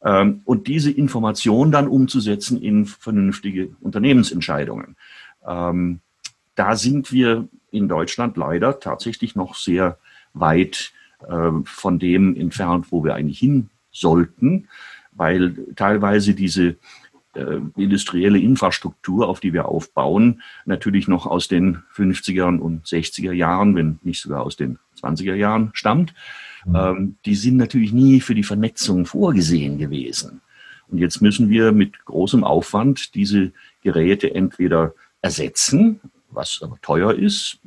ähm, 0.04 0.42
und 0.46 0.68
diese 0.68 0.92
Information 0.92 1.72
dann 1.72 1.88
umzusetzen 1.88 2.62
in 2.62 2.86
vernünftige 2.86 3.76
Unternehmensentscheidungen. 3.82 4.96
Ähm, 5.46 6.00
da 6.56 6.76
sind 6.76 7.12
wir 7.12 7.48
in 7.72 7.88
Deutschland 7.88 8.38
leider 8.38 8.80
tatsächlich 8.80 9.36
noch 9.36 9.56
sehr 9.56 9.98
weit 10.34 10.92
äh, 11.28 11.52
von 11.64 12.00
dem 12.00 12.36
entfernt, 12.36 12.88
wo 12.92 13.04
wir 13.04 13.16
eigentlich 13.16 13.40
hin 13.40 13.70
sollten, 13.92 14.68
weil 15.12 15.56
teilweise 15.76 16.34
diese 16.34 16.78
industrielle 17.78 18.40
Infrastruktur, 18.40 19.28
auf 19.28 19.40
die 19.40 19.54
wir 19.54 19.68
aufbauen, 19.68 20.42
natürlich 20.66 21.08
noch 21.08 21.26
aus 21.26 21.48
den 21.48 21.84
50er 21.96 22.60
und 22.60 22.86
60er 22.86 23.32
Jahren, 23.32 23.76
wenn 23.76 24.00
nicht 24.04 24.22
sogar 24.22 24.44
aus 24.44 24.56
den 24.56 24.80
20er 25.02 25.36
Jahren 25.36 25.72
stammt. 25.74 26.14
Mhm. 26.66 26.76
Ähm, 26.76 27.16
die 27.26 27.36
sind 27.36 27.58
natürlich 27.58 27.94
nie 27.94 28.22
für 28.22 28.36
die 28.36 28.44
Vernetzung 28.44 29.06
vorgesehen 29.06 29.78
gewesen. 29.78 30.42
Und 30.90 30.98
jetzt 30.98 31.22
müssen 31.22 31.50
wir 31.50 31.72
mit 31.72 32.04
großem 32.06 32.44
Aufwand 32.44 33.16
diese 33.16 33.54
Geräte 33.82 34.36
entweder 34.36 34.94
ersetzen, 35.22 36.02
was 36.30 36.60
aber 36.62 36.78
teuer 36.82 37.14
ist, 37.14 37.60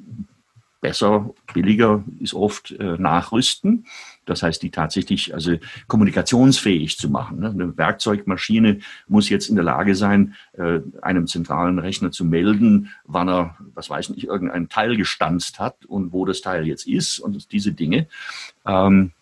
besser, 0.85 1.31
billiger 1.55 2.05
ist 2.20 2.35
oft 2.35 2.73
äh, 2.73 2.99
nachrüsten. 2.99 3.87
Das 4.27 4.42
heißt, 4.42 4.62
die 4.62 4.70
tatsächlich 4.70 5.33
also 5.33 5.57
kommunikationsfähig 5.88 6.99
zu 6.99 7.09
machen. 7.09 7.40
Ne? 7.40 7.49
Eine 7.49 7.79
Werkzeugmaschine 7.79 8.81
muss 9.09 9.31
jetzt 9.31 9.49
in 9.49 9.55
der 9.55 9.64
Lage 9.64 9.94
sein, 9.94 10.35
äh, 10.53 10.81
einem 11.01 11.27
zentralen 11.27 11.79
Rechner 11.79 12.12
zu 12.12 12.27
melden, 12.27 12.90
wann 13.05 13.31
er, 13.31 13.57
was 13.73 13.88
weiß 13.88 14.11
ich, 14.11 14.27
irgendein 14.27 14.68
Teil 14.68 14.99
gestanzt 14.99 15.59
hat 15.59 15.87
und 15.87 16.12
wo 16.12 16.27
das 16.27 16.42
Teil 16.42 16.66
jetzt 16.66 16.87
ist 16.87 17.18
und 17.18 17.51
diese 17.53 17.73
Dinge. 17.73 18.07
Ähm, 18.66 19.12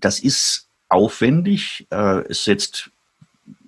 das 0.00 0.20
ist 0.20 0.68
aufwendig. 0.88 1.86
Äh, 1.90 2.22
es 2.30 2.44
setzt 2.44 2.90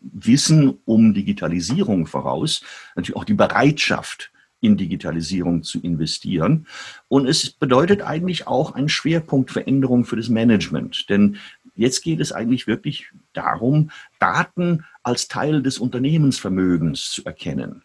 Wissen 0.01 0.79
um 0.87 1.13
Digitalisierung 1.13 2.07
voraus, 2.07 2.63
natürlich 2.95 3.17
auch 3.17 3.25
die 3.25 3.35
Bereitschaft, 3.35 4.31
in 4.61 4.77
Digitalisierung 4.77 5.63
zu 5.63 5.81
investieren. 5.81 6.67
Und 7.09 7.27
es 7.27 7.51
bedeutet 7.51 8.03
eigentlich 8.03 8.47
auch 8.47 8.75
eine 8.75 8.89
Schwerpunktveränderung 8.89 10.05
für 10.05 10.17
das 10.17 10.29
Management. 10.29 11.09
Denn 11.09 11.37
jetzt 11.75 12.03
geht 12.03 12.21
es 12.21 12.33
eigentlich 12.33 12.67
wirklich 12.67 13.11
darum, 13.33 13.91
Daten 14.19 14.85
als 15.03 15.29
Teil 15.29 15.63
des 15.63 15.79
Unternehmensvermögens 15.79 17.11
zu 17.11 17.25
erkennen 17.25 17.83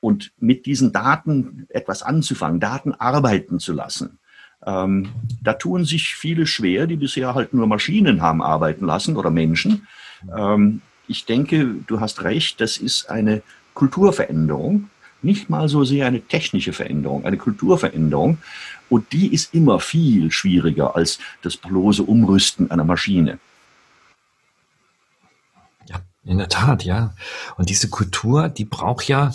und 0.00 0.32
mit 0.38 0.66
diesen 0.66 0.92
Daten 0.92 1.66
etwas 1.68 2.02
anzufangen, 2.02 2.60
Daten 2.60 2.92
arbeiten 2.92 3.60
zu 3.60 3.72
lassen. 3.72 4.18
Ähm, 4.66 5.08
da 5.42 5.54
tun 5.54 5.84
sich 5.84 6.14
viele 6.16 6.46
schwer, 6.46 6.86
die 6.86 6.96
bisher 6.96 7.34
halt 7.34 7.54
nur 7.54 7.66
Maschinen 7.66 8.20
haben 8.20 8.42
arbeiten 8.42 8.84
lassen 8.84 9.16
oder 9.16 9.30
Menschen. 9.30 9.86
Ähm, 10.36 10.82
ich 11.06 11.24
denke, 11.24 11.76
du 11.86 12.00
hast 12.00 12.22
recht, 12.24 12.60
das 12.60 12.76
ist 12.76 13.08
eine 13.10 13.42
Kulturveränderung 13.74 14.90
nicht 15.22 15.50
mal 15.50 15.68
so 15.68 15.84
sehr 15.84 16.06
eine 16.06 16.20
technische 16.20 16.72
Veränderung, 16.72 17.24
eine 17.24 17.36
Kulturveränderung. 17.36 18.38
Und 18.88 19.12
die 19.12 19.32
ist 19.32 19.54
immer 19.54 19.80
viel 19.80 20.30
schwieriger 20.32 20.96
als 20.96 21.18
das 21.42 21.56
bloße 21.56 22.02
Umrüsten 22.02 22.70
einer 22.70 22.84
Maschine. 22.84 23.38
Ja, 25.86 26.00
in 26.24 26.38
der 26.38 26.48
Tat, 26.48 26.84
ja. 26.84 27.14
Und 27.56 27.68
diese 27.68 27.88
Kultur, 27.88 28.48
die 28.48 28.64
braucht 28.64 29.06
ja 29.06 29.32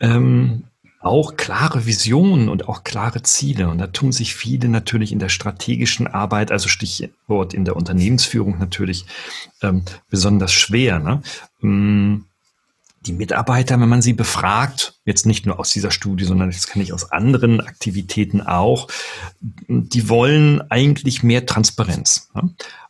ähm, 0.00 0.64
auch 1.06 1.36
klare 1.36 1.86
Visionen 1.86 2.48
und 2.48 2.68
auch 2.68 2.84
klare 2.84 3.22
Ziele. 3.22 3.68
Und 3.68 3.78
da 3.78 3.86
tun 3.86 4.12
sich 4.12 4.34
viele 4.34 4.68
natürlich 4.68 5.12
in 5.12 5.18
der 5.18 5.28
strategischen 5.28 6.06
Arbeit, 6.06 6.50
also 6.50 6.68
Stichwort 6.68 7.54
in 7.54 7.64
der 7.64 7.76
Unternehmensführung 7.76 8.58
natürlich 8.58 9.06
ähm, 9.62 9.82
besonders 10.10 10.52
schwer. 10.52 10.98
Ne? 10.98 11.22
Ähm, 11.62 12.26
die 13.06 13.12
Mitarbeiter, 13.12 13.80
wenn 13.80 13.88
man 13.88 14.02
sie 14.02 14.12
befragt, 14.12 14.94
jetzt 15.04 15.26
nicht 15.26 15.46
nur 15.46 15.58
aus 15.58 15.70
dieser 15.70 15.90
Studie, 15.90 16.24
sondern 16.24 16.50
das 16.50 16.66
kenne 16.66 16.82
ich 16.82 16.92
aus 16.92 17.12
anderen 17.12 17.60
Aktivitäten 17.60 18.40
auch, 18.40 18.88
die 19.40 20.08
wollen 20.08 20.62
eigentlich 20.70 21.22
mehr 21.22 21.46
Transparenz. 21.46 22.28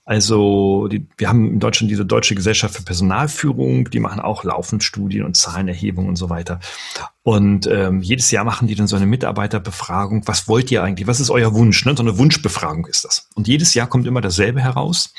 Also 0.06 0.86
die, 0.86 1.04
wir 1.16 1.28
haben 1.28 1.54
in 1.54 1.58
Deutschland 1.58 1.90
diese 1.90 2.06
Deutsche 2.06 2.36
Gesellschaft 2.36 2.76
für 2.76 2.82
Personalführung, 2.82 3.90
die 3.90 3.98
machen 3.98 4.20
auch 4.20 4.44
laufend 4.44 4.84
Studien 4.84 5.24
und 5.24 5.36
Zahlenerhebungen 5.36 6.08
und 6.08 6.14
so 6.14 6.30
weiter. 6.30 6.60
Und 7.24 7.66
ähm, 7.66 8.02
jedes 8.02 8.30
Jahr 8.30 8.44
machen 8.44 8.68
die 8.68 8.76
dann 8.76 8.86
so 8.86 8.94
eine 8.94 9.06
Mitarbeiterbefragung. 9.06 10.22
Was 10.28 10.46
wollt 10.46 10.70
ihr 10.70 10.84
eigentlich? 10.84 11.08
Was 11.08 11.18
ist 11.18 11.30
euer 11.30 11.54
Wunsch? 11.54 11.84
Ne? 11.84 11.96
So 11.96 12.04
eine 12.04 12.18
Wunschbefragung 12.18 12.86
ist 12.86 13.04
das. 13.04 13.28
Und 13.34 13.48
jedes 13.48 13.74
Jahr 13.74 13.88
kommt 13.88 14.06
immer 14.06 14.20
dasselbe 14.20 14.60
heraus. 14.60 15.12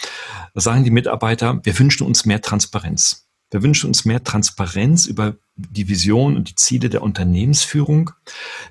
Da 0.53 0.61
sagen 0.61 0.85
die 0.85 0.89
Mitarbeiter, 0.89 1.59
wir 1.63 1.77
wünschen 1.77 2.07
uns 2.07 2.25
mehr 2.25 2.41
Transparenz. 2.41 3.26
Wir 3.51 3.63
wünschen 3.63 3.87
uns 3.87 4.05
mehr 4.05 4.23
Transparenz 4.23 5.05
über 5.05 5.35
die 5.55 5.87
Vision 5.87 6.35
und 6.35 6.49
die 6.49 6.55
Ziele 6.55 6.89
der 6.89 7.01
Unternehmensführung. 7.01 8.11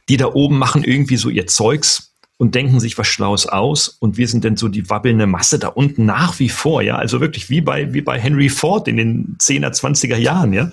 Die 0.09 0.17
da 0.17 0.27
oben 0.27 0.59
machen 0.59 0.85
irgendwie 0.85 1.17
so 1.17 1.29
ihr 1.29 1.47
Zeugs 1.47 2.13
und 2.39 2.55
denken 2.55 2.81
sich 2.81 2.99
was 2.99 3.07
Schlaues 3.07 3.47
aus 3.47 3.89
und 3.89 4.19
wir 4.19 4.29
sind 4.29 4.45
denn 4.45 4.57
so 4.57 4.69
die 4.69 4.91
wabbelnde 4.91 5.27
Masse 5.27 5.59
da 5.59 5.69
unten 5.69 6.05
nach 6.05 6.39
wie 6.39 6.51
vor, 6.51 6.83
ja, 6.83 6.97
also 6.97 7.21
wirklich 7.21 7.49
wie 7.49 7.63
bei, 7.63 7.95
wie 7.95 8.03
bei 8.03 8.21
Henry 8.21 8.51
Ford 8.51 8.89
in 8.89 8.99
den 8.99 9.37
10er, 9.39 9.73
20er 9.73 10.17
Jahren, 10.17 10.53
ja, 10.53 10.71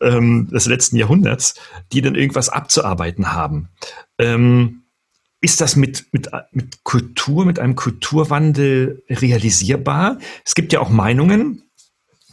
ähm, 0.00 0.48
des 0.50 0.66
letzten 0.66 0.96
Jahrhunderts, 0.96 1.54
die 1.92 2.02
dann 2.02 2.16
irgendwas 2.16 2.48
abzuarbeiten 2.48 3.32
haben. 3.32 3.68
Ähm, 4.18 4.82
ist 5.40 5.60
das 5.60 5.76
mit, 5.76 6.06
mit, 6.12 6.28
mit 6.50 6.82
Kultur, 6.82 7.44
mit 7.44 7.60
einem 7.60 7.76
Kulturwandel 7.76 9.04
realisierbar? 9.08 10.18
Es 10.44 10.56
gibt 10.56 10.72
ja 10.72 10.80
auch 10.80 10.90
Meinungen, 10.90 11.62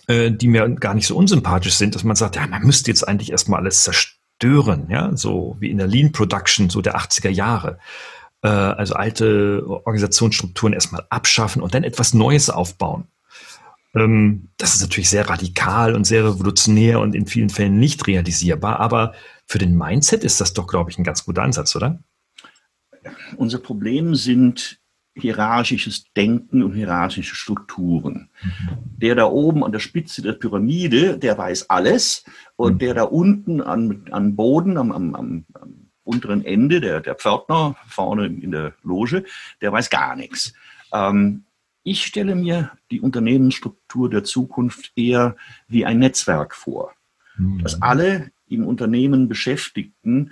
äh, 0.07 0.31
die 0.31 0.47
mir 0.47 0.67
gar 0.69 0.93
nicht 0.93 1.07
so 1.07 1.15
unsympathisch 1.15 1.75
sind, 1.75 1.95
dass 1.95 2.03
man 2.03 2.15
sagt, 2.15 2.35
ja, 2.35 2.47
man 2.47 2.63
müsste 2.63 2.91
jetzt 2.91 3.07
eigentlich 3.07 3.31
erstmal 3.31 3.61
alles 3.61 3.83
zerstören, 3.83 4.87
ja, 4.89 5.15
so 5.15 5.57
wie 5.59 5.69
in 5.69 5.77
der 5.77 5.87
Lean 5.87 6.11
Production 6.11 6.69
so 6.69 6.81
der 6.81 6.97
80er 6.97 7.29
Jahre. 7.29 7.79
Äh, 8.41 8.47
also 8.47 8.93
alte 8.93 9.63
Organisationsstrukturen 9.67 10.73
erstmal 10.73 11.05
abschaffen 11.09 11.61
und 11.61 11.73
dann 11.73 11.83
etwas 11.83 12.13
Neues 12.13 12.49
aufbauen. 12.49 13.07
Ähm, 13.95 14.49
das 14.57 14.75
ist 14.75 14.81
natürlich 14.81 15.09
sehr 15.09 15.29
radikal 15.29 15.95
und 15.95 16.05
sehr 16.05 16.25
revolutionär 16.25 16.99
und 16.99 17.15
in 17.15 17.25
vielen 17.25 17.49
Fällen 17.49 17.79
nicht 17.79 18.05
realisierbar, 18.07 18.79
aber 18.79 19.13
für 19.47 19.57
den 19.57 19.75
Mindset 19.75 20.23
ist 20.23 20.41
das 20.41 20.53
doch, 20.53 20.67
glaube 20.67 20.91
ich, 20.91 20.97
ein 20.97 21.03
ganz 21.03 21.25
guter 21.25 21.43
Ansatz, 21.43 21.75
oder? 21.75 21.99
Unser 23.37 23.59
Problem 23.59 24.15
sind 24.15 24.79
hierarchisches 25.15 26.11
Denken 26.13 26.61
und 26.61 26.73
hierarchische 26.73 27.35
Strukturen. 27.35 28.29
Der 28.97 29.15
da 29.15 29.25
oben 29.25 29.63
an 29.63 29.71
der 29.71 29.79
Spitze 29.79 30.21
der 30.21 30.33
Pyramide, 30.33 31.17
der 31.17 31.37
weiß 31.37 31.69
alles 31.69 32.25
und 32.55 32.75
mhm. 32.75 32.79
der 32.79 32.93
da 32.93 33.03
unten 33.03 33.61
an, 33.61 34.05
an 34.11 34.35
Boden, 34.35 34.77
am, 34.77 34.91
am, 34.91 35.15
am, 35.15 35.45
am 35.53 35.73
unteren 36.03 36.43
Ende, 36.45 36.81
der, 36.81 36.99
der 36.99 37.15
Pförtner 37.15 37.75
vorne 37.87 38.27
in 38.27 38.51
der 38.51 38.73
Loge, 38.83 39.23
der 39.61 39.71
weiß 39.71 39.89
gar 39.89 40.15
nichts. 40.15 40.53
Ähm, 40.93 41.45
ich 41.83 42.05
stelle 42.05 42.35
mir 42.35 42.71
die 42.91 42.99
Unternehmensstruktur 42.99 44.09
der 44.09 44.23
Zukunft 44.23 44.91
eher 44.95 45.35
wie 45.67 45.85
ein 45.85 45.99
Netzwerk 45.99 46.55
vor, 46.55 46.93
mhm. 47.37 47.59
dass 47.59 47.81
alle 47.81 48.31
im 48.47 48.65
Unternehmen 48.65 49.27
Beschäftigten 49.27 50.31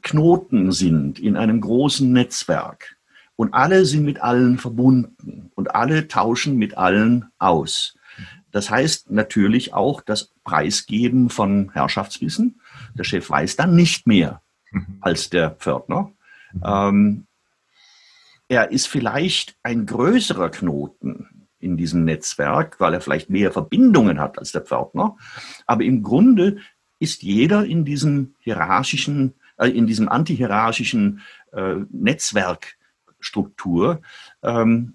Knoten 0.00 0.72
sind 0.72 1.18
in 1.18 1.36
einem 1.36 1.60
großen 1.60 2.10
Netzwerk 2.12 2.96
und 3.36 3.54
alle 3.54 3.84
sind 3.84 4.04
mit 4.04 4.20
allen 4.20 4.58
verbunden 4.58 5.50
und 5.54 5.74
alle 5.74 6.08
tauschen 6.08 6.56
mit 6.56 6.76
allen 6.76 7.30
aus. 7.38 7.96
Das 8.50 8.70
heißt 8.70 9.10
natürlich 9.10 9.72
auch 9.72 10.02
das 10.02 10.32
Preisgeben 10.44 11.30
von 11.30 11.70
Herrschaftswissen. 11.72 12.60
Der 12.94 13.04
Chef 13.04 13.28
weiß 13.30 13.56
dann 13.56 13.74
nicht 13.74 14.06
mehr 14.06 14.42
als 15.00 15.30
der 15.30 15.50
Pförtner. 15.50 16.12
Ähm, 16.62 17.26
er 18.48 18.70
ist 18.70 18.86
vielleicht 18.86 19.56
ein 19.62 19.86
größerer 19.86 20.50
Knoten 20.50 21.48
in 21.58 21.76
diesem 21.76 22.04
Netzwerk, 22.04 22.80
weil 22.80 22.92
er 22.92 23.00
vielleicht 23.00 23.30
mehr 23.30 23.52
Verbindungen 23.52 24.20
hat 24.20 24.38
als 24.38 24.52
der 24.52 24.60
Pförtner. 24.60 25.16
Aber 25.66 25.84
im 25.84 26.02
Grunde 26.02 26.58
ist 26.98 27.22
jeder 27.22 27.64
in 27.64 27.84
diesem 27.84 28.34
hierarchischen, 28.40 29.34
äh, 29.56 29.68
in 29.68 29.86
diesem 29.86 30.08
antihierarchischen 30.08 31.22
äh, 31.52 31.76
Netzwerk 31.90 32.76
Struktur 33.22 34.02
ähm, 34.42 34.94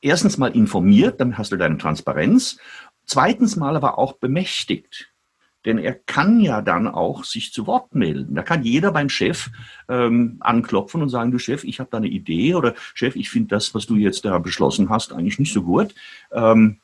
erstens 0.00 0.38
mal 0.38 0.54
informiert, 0.54 1.20
dann 1.20 1.38
hast 1.38 1.52
du 1.52 1.56
deine 1.56 1.78
Transparenz. 1.78 2.58
Zweitens 3.06 3.56
mal 3.56 3.76
aber 3.76 3.98
auch 3.98 4.14
bemächtigt. 4.14 5.10
Denn 5.64 5.78
er 5.78 5.94
kann 5.94 6.40
ja 6.40 6.60
dann 6.60 6.86
auch 6.86 7.24
sich 7.24 7.52
zu 7.52 7.66
Wort 7.66 7.94
melden. 7.94 8.34
Da 8.34 8.42
kann 8.42 8.64
jeder 8.64 8.92
beim 8.92 9.08
Chef 9.08 9.50
ähm, 9.88 10.36
anklopfen 10.40 11.00
und 11.00 11.08
sagen, 11.08 11.30
du 11.30 11.38
Chef, 11.38 11.64
ich 11.64 11.80
habe 11.80 11.88
da 11.90 11.96
eine 11.96 12.08
Idee 12.08 12.54
oder 12.54 12.74
Chef, 12.92 13.16
ich 13.16 13.30
finde 13.30 13.48
das, 13.48 13.74
was 13.74 13.86
du 13.86 13.96
jetzt 13.96 14.26
da 14.26 14.38
beschlossen 14.38 14.90
hast, 14.90 15.12
eigentlich 15.12 15.38
nicht 15.38 15.54
so 15.54 15.62
gut. 15.62 15.94
Ähm, 16.32 16.80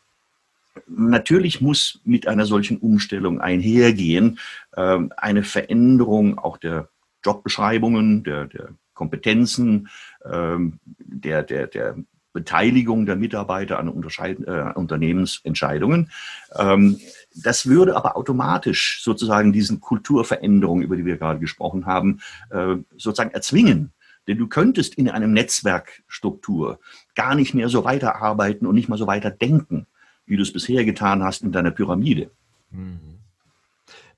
natürlich 0.86 1.60
muss 1.60 2.00
mit 2.04 2.26
einer 2.26 2.46
solchen 2.46 2.78
Umstellung 2.78 3.38
einhergehen 3.38 4.38
ähm, 4.76 5.12
eine 5.16 5.42
Veränderung 5.42 6.38
auch 6.38 6.56
der 6.56 6.88
Jobbeschreibungen, 7.22 8.24
der, 8.24 8.46
der 8.46 8.70
Kompetenzen, 9.00 9.88
ähm, 10.30 10.78
der, 10.98 11.42
der, 11.42 11.68
der 11.68 11.96
Beteiligung 12.34 13.06
der 13.06 13.16
Mitarbeiter 13.16 13.78
an 13.78 13.88
äh, 13.88 14.72
Unternehmensentscheidungen. 14.74 16.10
Ähm, 16.54 17.00
das 17.34 17.64
würde 17.64 17.96
aber 17.96 18.14
automatisch 18.18 19.00
sozusagen 19.02 19.54
diesen 19.54 19.80
Kulturveränderungen, 19.80 20.84
über 20.84 20.96
die 20.96 21.06
wir 21.06 21.16
gerade 21.16 21.40
gesprochen 21.40 21.86
haben, 21.86 22.20
äh, 22.50 22.76
sozusagen 22.98 23.30
erzwingen. 23.30 23.90
Denn 24.28 24.36
du 24.36 24.48
könntest 24.48 24.96
in 24.96 25.08
einem 25.08 25.32
Netzwerkstruktur 25.32 26.78
gar 27.14 27.34
nicht 27.34 27.54
mehr 27.54 27.70
so 27.70 27.84
weiterarbeiten 27.84 28.66
und 28.66 28.74
nicht 28.74 28.90
mal 28.90 28.98
so 28.98 29.06
weiter 29.06 29.30
denken, 29.30 29.86
wie 30.26 30.36
du 30.36 30.42
es 30.42 30.52
bisher 30.52 30.84
getan 30.84 31.22
hast 31.22 31.40
in 31.42 31.52
deiner 31.52 31.70
Pyramide. 31.70 32.30
Mhm 32.70 33.19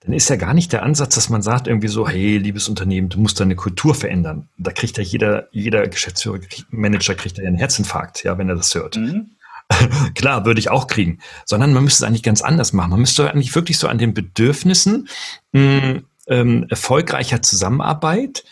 dann 0.04 0.14
ist 0.14 0.28
ja 0.28 0.36
gar 0.36 0.52
nicht 0.52 0.72
der 0.72 0.82
Ansatz, 0.82 1.14
dass 1.14 1.28
man 1.28 1.42
sagt 1.42 1.68
irgendwie 1.68 1.88
so, 1.88 2.08
hey, 2.08 2.36
liebes 2.36 2.68
Unternehmen, 2.68 3.08
du 3.08 3.20
musst 3.20 3.38
deine 3.38 3.54
Kultur 3.54 3.94
verändern. 3.94 4.48
Da 4.58 4.72
kriegt 4.72 4.98
ja 4.98 5.04
jeder, 5.04 5.48
jeder 5.52 5.86
Geschäftsführer, 5.86 6.40
Manager 6.70 7.14
kriegt 7.14 7.38
ja 7.38 7.44
einen 7.44 7.56
Herzinfarkt, 7.56 8.24
ja, 8.24 8.36
wenn 8.36 8.48
er 8.48 8.56
das 8.56 8.74
hört. 8.74 8.96
Mhm. 8.96 9.30
Klar, 10.14 10.44
würde 10.44 10.58
ich 10.58 10.70
auch 10.70 10.88
kriegen. 10.88 11.20
Sondern 11.44 11.72
man 11.72 11.84
müsste 11.84 12.04
es 12.04 12.08
eigentlich 12.08 12.24
ganz 12.24 12.42
anders 12.42 12.72
machen. 12.72 12.90
Man 12.90 13.00
müsste 13.00 13.30
eigentlich 13.30 13.54
wirklich 13.54 13.78
so 13.78 13.86
an 13.86 13.98
den 13.98 14.12
Bedürfnissen 14.12 15.08
mh, 15.52 16.00
ähm, 16.26 16.66
erfolgreicher 16.68 17.42
Zusammenarbeit 17.42 18.44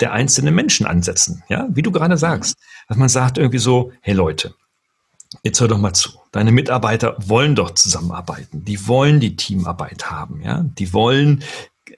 der 0.00 0.12
einzelnen 0.12 0.54
Menschen 0.54 0.86
ansetzen. 0.86 1.44
Ja, 1.48 1.68
wie 1.70 1.82
du 1.82 1.92
gerade 1.92 2.16
sagst. 2.16 2.56
Dass 2.88 2.96
man 2.96 3.08
sagt 3.08 3.38
irgendwie 3.38 3.58
so, 3.58 3.92
hey 4.00 4.12
Leute, 4.14 4.54
Jetzt 5.42 5.60
hör 5.60 5.68
doch 5.68 5.78
mal 5.78 5.92
zu. 5.92 6.10
Deine 6.32 6.52
Mitarbeiter 6.52 7.16
wollen 7.18 7.54
doch 7.54 7.72
zusammenarbeiten. 7.72 8.64
Die 8.64 8.86
wollen 8.86 9.20
die 9.20 9.36
Teamarbeit 9.36 10.10
haben, 10.10 10.42
ja. 10.42 10.64
Die 10.78 10.92
wollen 10.92 11.42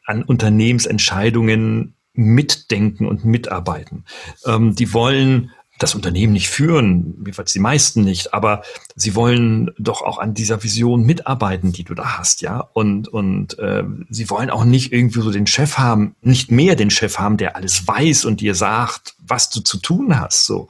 an 0.04 0.22
Unternehmensentscheidungen 0.22 1.94
mitdenken 2.14 3.06
und 3.06 3.24
mitarbeiten. 3.24 4.04
Ähm, 4.44 4.74
die 4.74 4.92
wollen 4.92 5.50
das 5.78 5.94
Unternehmen 5.94 6.32
nicht 6.32 6.48
führen, 6.48 7.14
jedenfalls 7.18 7.52
die 7.52 7.60
meisten 7.60 8.02
nicht, 8.02 8.34
aber 8.34 8.62
sie 8.96 9.14
wollen 9.14 9.70
doch 9.78 10.02
auch 10.02 10.18
an 10.18 10.34
dieser 10.34 10.64
Vision 10.64 11.04
mitarbeiten, 11.04 11.72
die 11.72 11.84
du 11.84 11.94
da 11.94 12.18
hast, 12.18 12.42
ja. 12.42 12.68
Und 12.72 13.06
und 13.06 13.58
äh, 13.60 13.84
sie 14.10 14.28
wollen 14.28 14.50
auch 14.50 14.64
nicht 14.64 14.92
irgendwie 14.92 15.20
so 15.20 15.30
den 15.30 15.46
Chef 15.46 15.78
haben, 15.78 16.16
nicht 16.20 16.50
mehr 16.50 16.74
den 16.74 16.90
Chef 16.90 17.18
haben, 17.18 17.36
der 17.36 17.54
alles 17.54 17.86
weiß 17.86 18.24
und 18.24 18.40
dir 18.40 18.56
sagt, 18.56 19.14
was 19.24 19.50
du 19.50 19.60
zu 19.60 19.78
tun 19.78 20.18
hast. 20.18 20.46
So. 20.46 20.68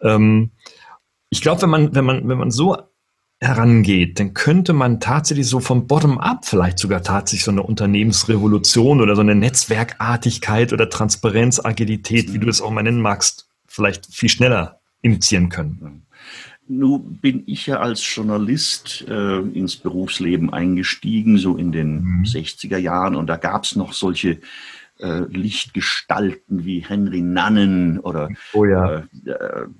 Ähm, 0.00 0.50
ich 1.32 1.40
glaube, 1.40 1.62
wenn 1.62 1.70
man, 1.70 1.94
wenn 1.94 2.04
man, 2.04 2.28
wenn 2.28 2.36
man 2.36 2.50
so 2.50 2.76
herangeht, 3.40 4.20
dann 4.20 4.34
könnte 4.34 4.74
man 4.74 5.00
tatsächlich 5.00 5.48
so 5.48 5.60
vom 5.60 5.86
Bottom-up 5.86 6.44
vielleicht 6.44 6.78
sogar 6.78 7.02
tatsächlich 7.02 7.44
so 7.44 7.50
eine 7.50 7.62
Unternehmensrevolution 7.62 9.00
oder 9.00 9.16
so 9.16 9.22
eine 9.22 9.34
Netzwerkartigkeit 9.34 10.74
oder 10.74 10.90
Transparenz, 10.90 11.58
Agilität, 11.64 12.34
wie 12.34 12.38
du 12.38 12.50
es 12.50 12.60
auch 12.60 12.70
mal 12.70 12.82
nennen 12.82 13.00
magst, 13.00 13.48
vielleicht 13.66 14.14
viel 14.14 14.28
schneller 14.28 14.80
initiieren 15.00 15.48
können. 15.48 16.04
Nun 16.68 17.16
bin 17.16 17.44
ich 17.46 17.66
ja 17.66 17.80
als 17.80 18.04
Journalist 18.14 19.06
äh, 19.08 19.38
ins 19.38 19.76
Berufsleben 19.76 20.52
eingestiegen, 20.52 21.38
so 21.38 21.56
in 21.56 21.72
den 21.72 22.02
mhm. 22.02 22.24
60er 22.24 22.76
Jahren, 22.76 23.16
und 23.16 23.26
da 23.26 23.38
gab 23.38 23.64
es 23.64 23.74
noch 23.74 23.94
solche 23.94 24.38
äh, 25.02 25.24
Lichtgestalten 25.28 26.64
wie 26.64 26.80
Henry 26.80 27.22
Nannen 27.22 27.98
oder 27.98 28.28
oh 28.52 28.64
ja. 28.64 28.98
äh, 28.98 29.02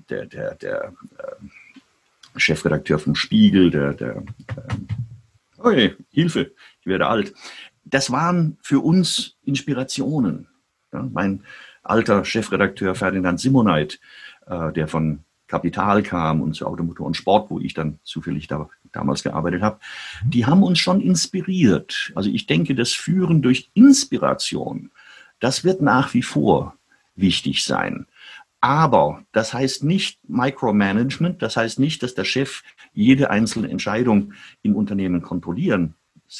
der, 0.09 0.25
der, 0.25 0.55
der 0.55 0.93
äh, 1.17 2.39
Chefredakteur 2.39 2.99
vom 2.99 3.15
Spiegel, 3.15 3.71
der, 3.71 3.93
der 3.93 4.17
äh, 4.17 5.61
oh 5.63 5.71
je, 5.71 5.95
Hilfe, 6.11 6.51
ich 6.81 6.87
werde 6.87 7.07
alt. 7.07 7.33
Das 7.85 8.11
waren 8.11 8.57
für 8.61 8.79
uns 8.79 9.37
Inspirationen. 9.43 10.47
Ja, 10.91 11.07
mein 11.11 11.43
alter 11.83 12.25
Chefredakteur 12.25 12.95
Ferdinand 12.95 13.39
Simoneit, 13.39 13.99
äh, 14.47 14.71
der 14.73 14.87
von 14.87 15.19
Kapital 15.47 16.01
kam 16.03 16.41
und 16.41 16.55
zu 16.55 16.65
Automotor 16.65 17.05
und 17.05 17.15
Sport, 17.15 17.49
wo 17.49 17.59
ich 17.59 17.73
dann 17.73 17.99
zufällig 18.03 18.47
da, 18.47 18.69
damals 18.91 19.23
gearbeitet 19.23 19.61
habe, 19.61 19.79
die 20.25 20.45
haben 20.45 20.63
uns 20.63 20.79
schon 20.79 20.99
inspiriert. 20.99 22.11
Also 22.15 22.29
ich 22.29 22.47
denke, 22.47 22.75
das 22.75 22.91
Führen 22.91 23.41
durch 23.41 23.69
Inspiration 23.73 24.91
das 25.43 25.65
wird 25.65 25.81
nach 25.81 26.13
wie 26.13 26.21
vor 26.21 26.77
wichtig 27.15 27.65
sein. 27.65 28.07
Aber 28.61 29.23
das 29.33 29.53
heißt 29.53 29.83
nicht 29.83 30.17
Micromanagement, 30.29 31.41
das 31.41 31.57
heißt 31.57 31.79
nicht, 31.79 32.01
dass 32.01 32.15
der 32.15 32.23
Chef 32.23 32.63
jede 32.93 33.29
einzelne 33.29 33.69
Entscheidung 33.69 34.31
im 34.61 34.73
Unternehmen 34.73 35.21
kontrollieren 35.21 35.95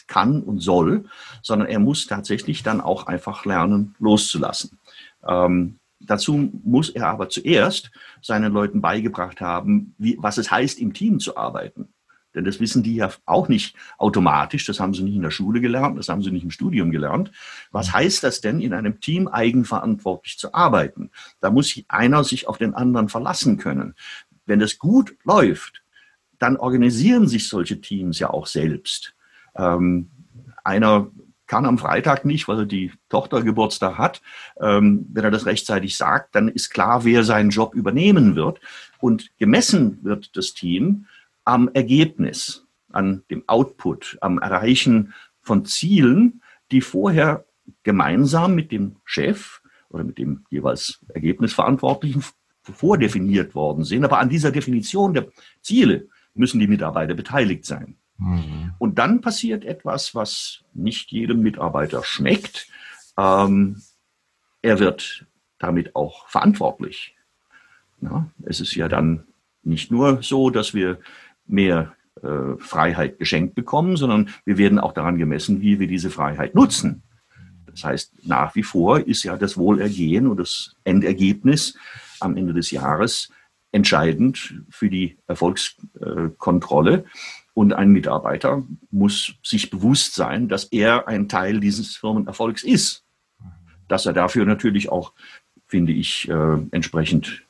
kann 0.08 0.42
und 0.42 0.60
soll, 0.60 1.04
sondern 1.42 1.68
er 1.68 1.80
muss 1.80 2.08
tatsächlich 2.08 2.64
dann 2.64 2.80
auch 2.80 3.08
einfach 3.08 3.44
lernen, 3.44 3.94
loszulassen. 4.00 4.80
Ähm, 5.28 5.80
dazu 6.00 6.50
muss 6.64 6.90
er 6.90 7.08
aber 7.08 7.28
zuerst 7.28 7.92
seinen 8.22 8.54
Leuten 8.54 8.80
beigebracht 8.80 9.42
haben, 9.42 9.96
wie, 9.98 10.18
was 10.18 10.38
es 10.38 10.50
heißt, 10.50 10.80
im 10.80 10.94
Team 10.94 11.20
zu 11.20 11.36
arbeiten. 11.36 11.93
Denn 12.36 12.46
das 12.46 12.60
wissen 12.60 12.84
die 12.84 12.96
ja 12.96 13.12
auch 13.26 13.48
nicht 13.48 13.76
automatisch. 13.98 14.66
Das 14.66 14.80
haben 14.80 14.94
sie 14.94 15.04
nicht 15.04 15.16
in 15.16 15.22
der 15.22 15.32
Schule 15.32 15.62
gelernt, 15.62 15.98
das 15.98 16.10
haben 16.10 16.22
sie 16.22 16.32
nicht 16.32 16.44
im 16.44 16.52
Studium 16.52 16.92
gelernt. 16.92 17.32
Was 17.72 17.90
mhm. 17.90 17.94
heißt 17.94 18.24
das 18.24 18.42
denn, 18.42 18.62
in 18.62 18.74
einem 18.74 19.00
Team 19.00 19.28
eigenverantwortlich 19.28 20.38
zu 20.38 20.54
arbeiten? 20.54 21.12
Da 21.40 21.52
muss 21.52 21.80
einer 21.88 22.24
sich 22.24 22.48
auf 22.48 22.58
den 22.58 22.74
anderen 22.74 23.10
verlassen 23.10 23.58
können. 23.58 23.96
Wenn 24.46 24.60
das 24.60 24.78
gut 24.78 25.16
läuft, 25.24 25.84
dann 26.40 26.58
organisieren 26.58 27.28
sich 27.28 27.48
solche 27.48 27.80
Teams 27.80 28.20
ja 28.20 28.30
auch 28.30 28.48
selbst. 28.48 29.16
Ähm, 29.56 30.10
einer 30.64 31.12
kann 31.48 31.66
am 31.66 31.78
Freitag 31.78 32.26
nicht, 32.26 32.48
weil 32.48 32.60
er 32.60 32.66
die 32.66 32.92
Tochter 33.10 33.44
Geburtstag 33.44 33.98
hat. 33.98 34.22
Ähm, 34.60 35.06
wenn 35.14 35.24
er 35.24 35.32
das 35.32 35.46
rechtzeitig 35.46 35.96
sagt, 35.98 36.36
dann 36.36 36.48
ist 36.48 36.70
klar, 36.70 37.06
wer 37.06 37.24
seinen 37.24 37.52
Job 37.52 37.76
übernehmen 37.76 38.36
wird. 38.36 38.60
Und 39.00 39.30
gemessen 39.38 40.00
wird 40.02 40.36
das 40.36 40.54
Team 40.54 41.06
am 41.46 41.70
Ergebnis, 41.74 42.66
an 42.92 43.24
dem 43.30 43.44
Output, 43.48 44.18
am 44.22 44.40
Erreichen 44.40 45.14
von 45.42 45.66
Zielen, 45.66 46.42
die 46.72 46.82
vorher 46.82 47.46
gemeinsam 47.84 48.56
mit 48.56 48.72
dem 48.72 48.98
Chef 49.06 49.62
oder 49.90 50.04
mit 50.04 50.18
dem 50.18 50.46
jeweils 50.50 51.00
Ergebnisverantwortlichen 51.10 52.24
vordefiniert 52.62 53.56
worden 53.56 53.84
sind. 53.84 54.06
Aber 54.06 54.20
an 54.20 54.30
dieser 54.30 54.52
Definition 54.52 55.14
der 55.14 55.28
Ziele 55.62 56.08
müssen 56.34 56.60
die 56.60 56.68
Mitarbeiter 56.68 57.14
beteiligt 57.14 57.66
sein. 57.66 57.98
Mhm. 58.18 58.74
Und 58.80 59.00
dann 59.00 59.22
passiert 59.22 59.66
etwas, 59.66 60.16
was 60.16 60.64
nicht 60.74 61.12
jedem 61.12 61.42
Mitarbeiter 61.42 62.04
schmeckt. 62.04 62.68
Ähm, 63.18 63.82
er 64.62 64.80
wird 64.80 65.26
damit 65.60 65.96
auch 65.96 66.28
verantwortlich. 66.28 67.16
Ja, 68.02 68.30
es 68.44 68.60
ist 68.60 68.76
ja 68.76 68.88
dann 68.88 69.26
nicht 69.64 69.92
nur 69.92 70.22
so, 70.22 70.50
dass 70.50 70.74
wir 70.74 71.00
mehr 71.46 71.94
äh, 72.22 72.58
Freiheit 72.58 73.20
geschenkt 73.20 73.56
bekommen, 73.56 73.98
sondern 73.98 74.30
wir 74.46 74.58
werden 74.58 74.80
auch 74.80 74.94
daran 74.94 75.18
gemessen, 75.18 75.62
wie 75.62 75.80
wir 75.80 75.88
diese 75.88 76.10
Freiheit 76.10 76.56
nutzen. 76.56 77.04
Das 77.66 77.84
heißt, 77.84 78.28
nach 78.28 78.56
wie 78.56 78.64
vor 78.64 79.00
ist 79.00 79.24
ja 79.24 79.36
das 79.36 79.58
Wohlergehen 79.58 80.28
und 80.28 80.38
das 80.38 80.76
Endergebnis 80.84 81.76
am 82.20 82.38
Ende 82.38 82.54
des 82.54 82.72
Jahres 82.72 83.30
entscheidend 83.72 84.64
für 84.70 84.90
die 84.90 85.18
Erfolgskontrolle. 85.28 87.06
Und 87.56 87.74
ein 87.74 87.90
Mitarbeiter 87.90 88.64
muss 88.92 89.36
sich 89.44 89.70
bewusst 89.70 90.16
sein, 90.16 90.48
dass 90.48 90.66
er 90.66 91.08
ein 91.08 91.28
Teil 91.28 91.60
dieses 91.60 91.96
Firmenerfolgs 91.96 92.64
ist. 92.64 93.04
Dass 93.88 94.06
er 94.06 94.14
dafür 94.14 94.46
natürlich 94.46 94.90
auch, 94.90 95.14
finde 95.68 95.92
ich, 95.92 96.30
äh, 96.30 96.58
entsprechend 96.72 97.44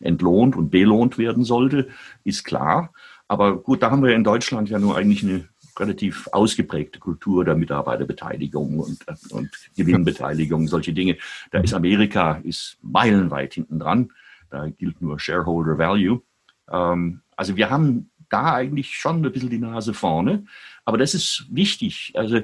entlohnt 0.00 0.56
und 0.56 0.70
belohnt 0.70 1.18
werden 1.18 1.44
sollte, 1.44 1.88
ist 2.24 2.44
klar. 2.44 2.92
Aber 3.30 3.58
gut, 3.58 3.80
da 3.80 3.92
haben 3.92 4.02
wir 4.02 4.12
in 4.12 4.24
Deutschland 4.24 4.70
ja 4.70 4.80
nur 4.80 4.96
eigentlich 4.96 5.22
eine 5.22 5.48
relativ 5.78 6.26
ausgeprägte 6.32 6.98
Kultur 6.98 7.44
der 7.44 7.54
Mitarbeiterbeteiligung 7.54 8.80
und, 8.80 9.06
und 9.30 9.50
Gewinnbeteiligung, 9.76 10.66
solche 10.66 10.92
Dinge. 10.92 11.16
Da 11.52 11.60
ist 11.60 11.72
Amerika 11.72 12.40
ist 12.42 12.78
meilenweit 12.82 13.54
hinten 13.54 13.78
dran. 13.78 14.12
Da 14.50 14.66
gilt 14.66 15.00
nur 15.00 15.20
Shareholder 15.20 15.78
Value. 15.78 16.22
Ähm, 16.68 17.20
also 17.36 17.54
wir 17.54 17.70
haben 17.70 18.10
da 18.30 18.54
eigentlich 18.54 18.96
schon 18.96 19.24
ein 19.24 19.30
bisschen 19.30 19.48
die 19.48 19.58
Nase 19.58 19.94
vorne. 19.94 20.44
Aber 20.84 20.98
das 20.98 21.14
ist 21.14 21.46
wichtig. 21.50 22.10
Also 22.16 22.40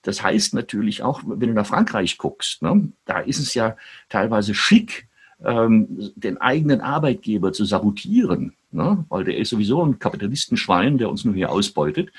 das 0.00 0.22
heißt 0.22 0.54
natürlich 0.54 1.02
auch, 1.02 1.20
wenn 1.26 1.50
du 1.50 1.54
nach 1.54 1.66
Frankreich 1.66 2.16
guckst, 2.16 2.62
ne, 2.62 2.90
da 3.04 3.18
ist 3.18 3.40
es 3.40 3.52
ja 3.52 3.76
teilweise 4.08 4.54
schick, 4.54 5.06
ähm, 5.44 6.12
den 6.16 6.38
eigenen 6.38 6.80
Arbeitgeber 6.80 7.52
zu 7.52 7.66
sabotieren, 7.66 8.56
ne? 8.72 9.04
weil 9.08 9.24
der 9.24 9.36
ist 9.36 9.50
sowieso 9.50 9.84
ein 9.84 9.98
Kapitalistenschwein, 9.98 10.98
der 10.98 11.10
uns 11.10 11.24
nur 11.24 11.34
hier 11.34 11.50
ausbeutet. 11.50 12.10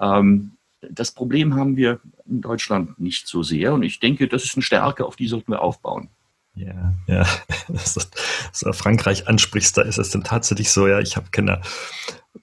Ähm, 0.00 0.52
das 0.80 1.10
Problem 1.10 1.54
haben 1.54 1.76
wir 1.76 2.00
in 2.26 2.40
Deutschland 2.40 3.00
nicht 3.00 3.26
so 3.26 3.42
sehr 3.42 3.74
und 3.74 3.82
ich 3.82 4.00
denke, 4.00 4.28
das 4.28 4.44
ist 4.44 4.54
eine 4.54 4.62
Stärke, 4.62 5.04
auf 5.04 5.16
die 5.16 5.26
sollten 5.26 5.52
wir 5.52 5.62
aufbauen. 5.62 6.08
Ja, 6.54 6.94
ja, 7.06 7.26
dass 7.68 7.94
du 7.94 8.72
Frankreich 8.72 9.28
ansprichst, 9.28 9.76
da 9.76 9.82
ist 9.82 9.98
es 9.98 10.10
dann 10.10 10.24
tatsächlich 10.24 10.70
so, 10.70 10.86
ja, 10.86 11.00
ich 11.00 11.16
habe 11.16 11.30
Kinder, 11.30 11.62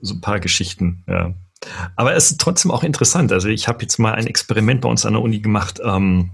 so 0.01 0.15
ein 0.15 0.21
paar 0.21 0.39
Geschichten, 0.39 1.03
ja. 1.07 1.33
Aber 1.95 2.13
es 2.13 2.31
ist 2.31 2.39
trotzdem 2.39 2.69
auch 2.69 2.83
interessant. 2.83 3.31
Also 3.31 3.47
ich 3.47 3.67
habe 3.67 3.81
jetzt 3.81 3.97
mal 3.97 4.13
ein 4.13 4.27
Experiment 4.27 4.81
bei 4.81 4.89
uns 4.89 5.05
an 5.05 5.13
der 5.13 5.21
Uni 5.21 5.39
gemacht. 5.39 5.79
Ähm, 5.83 6.31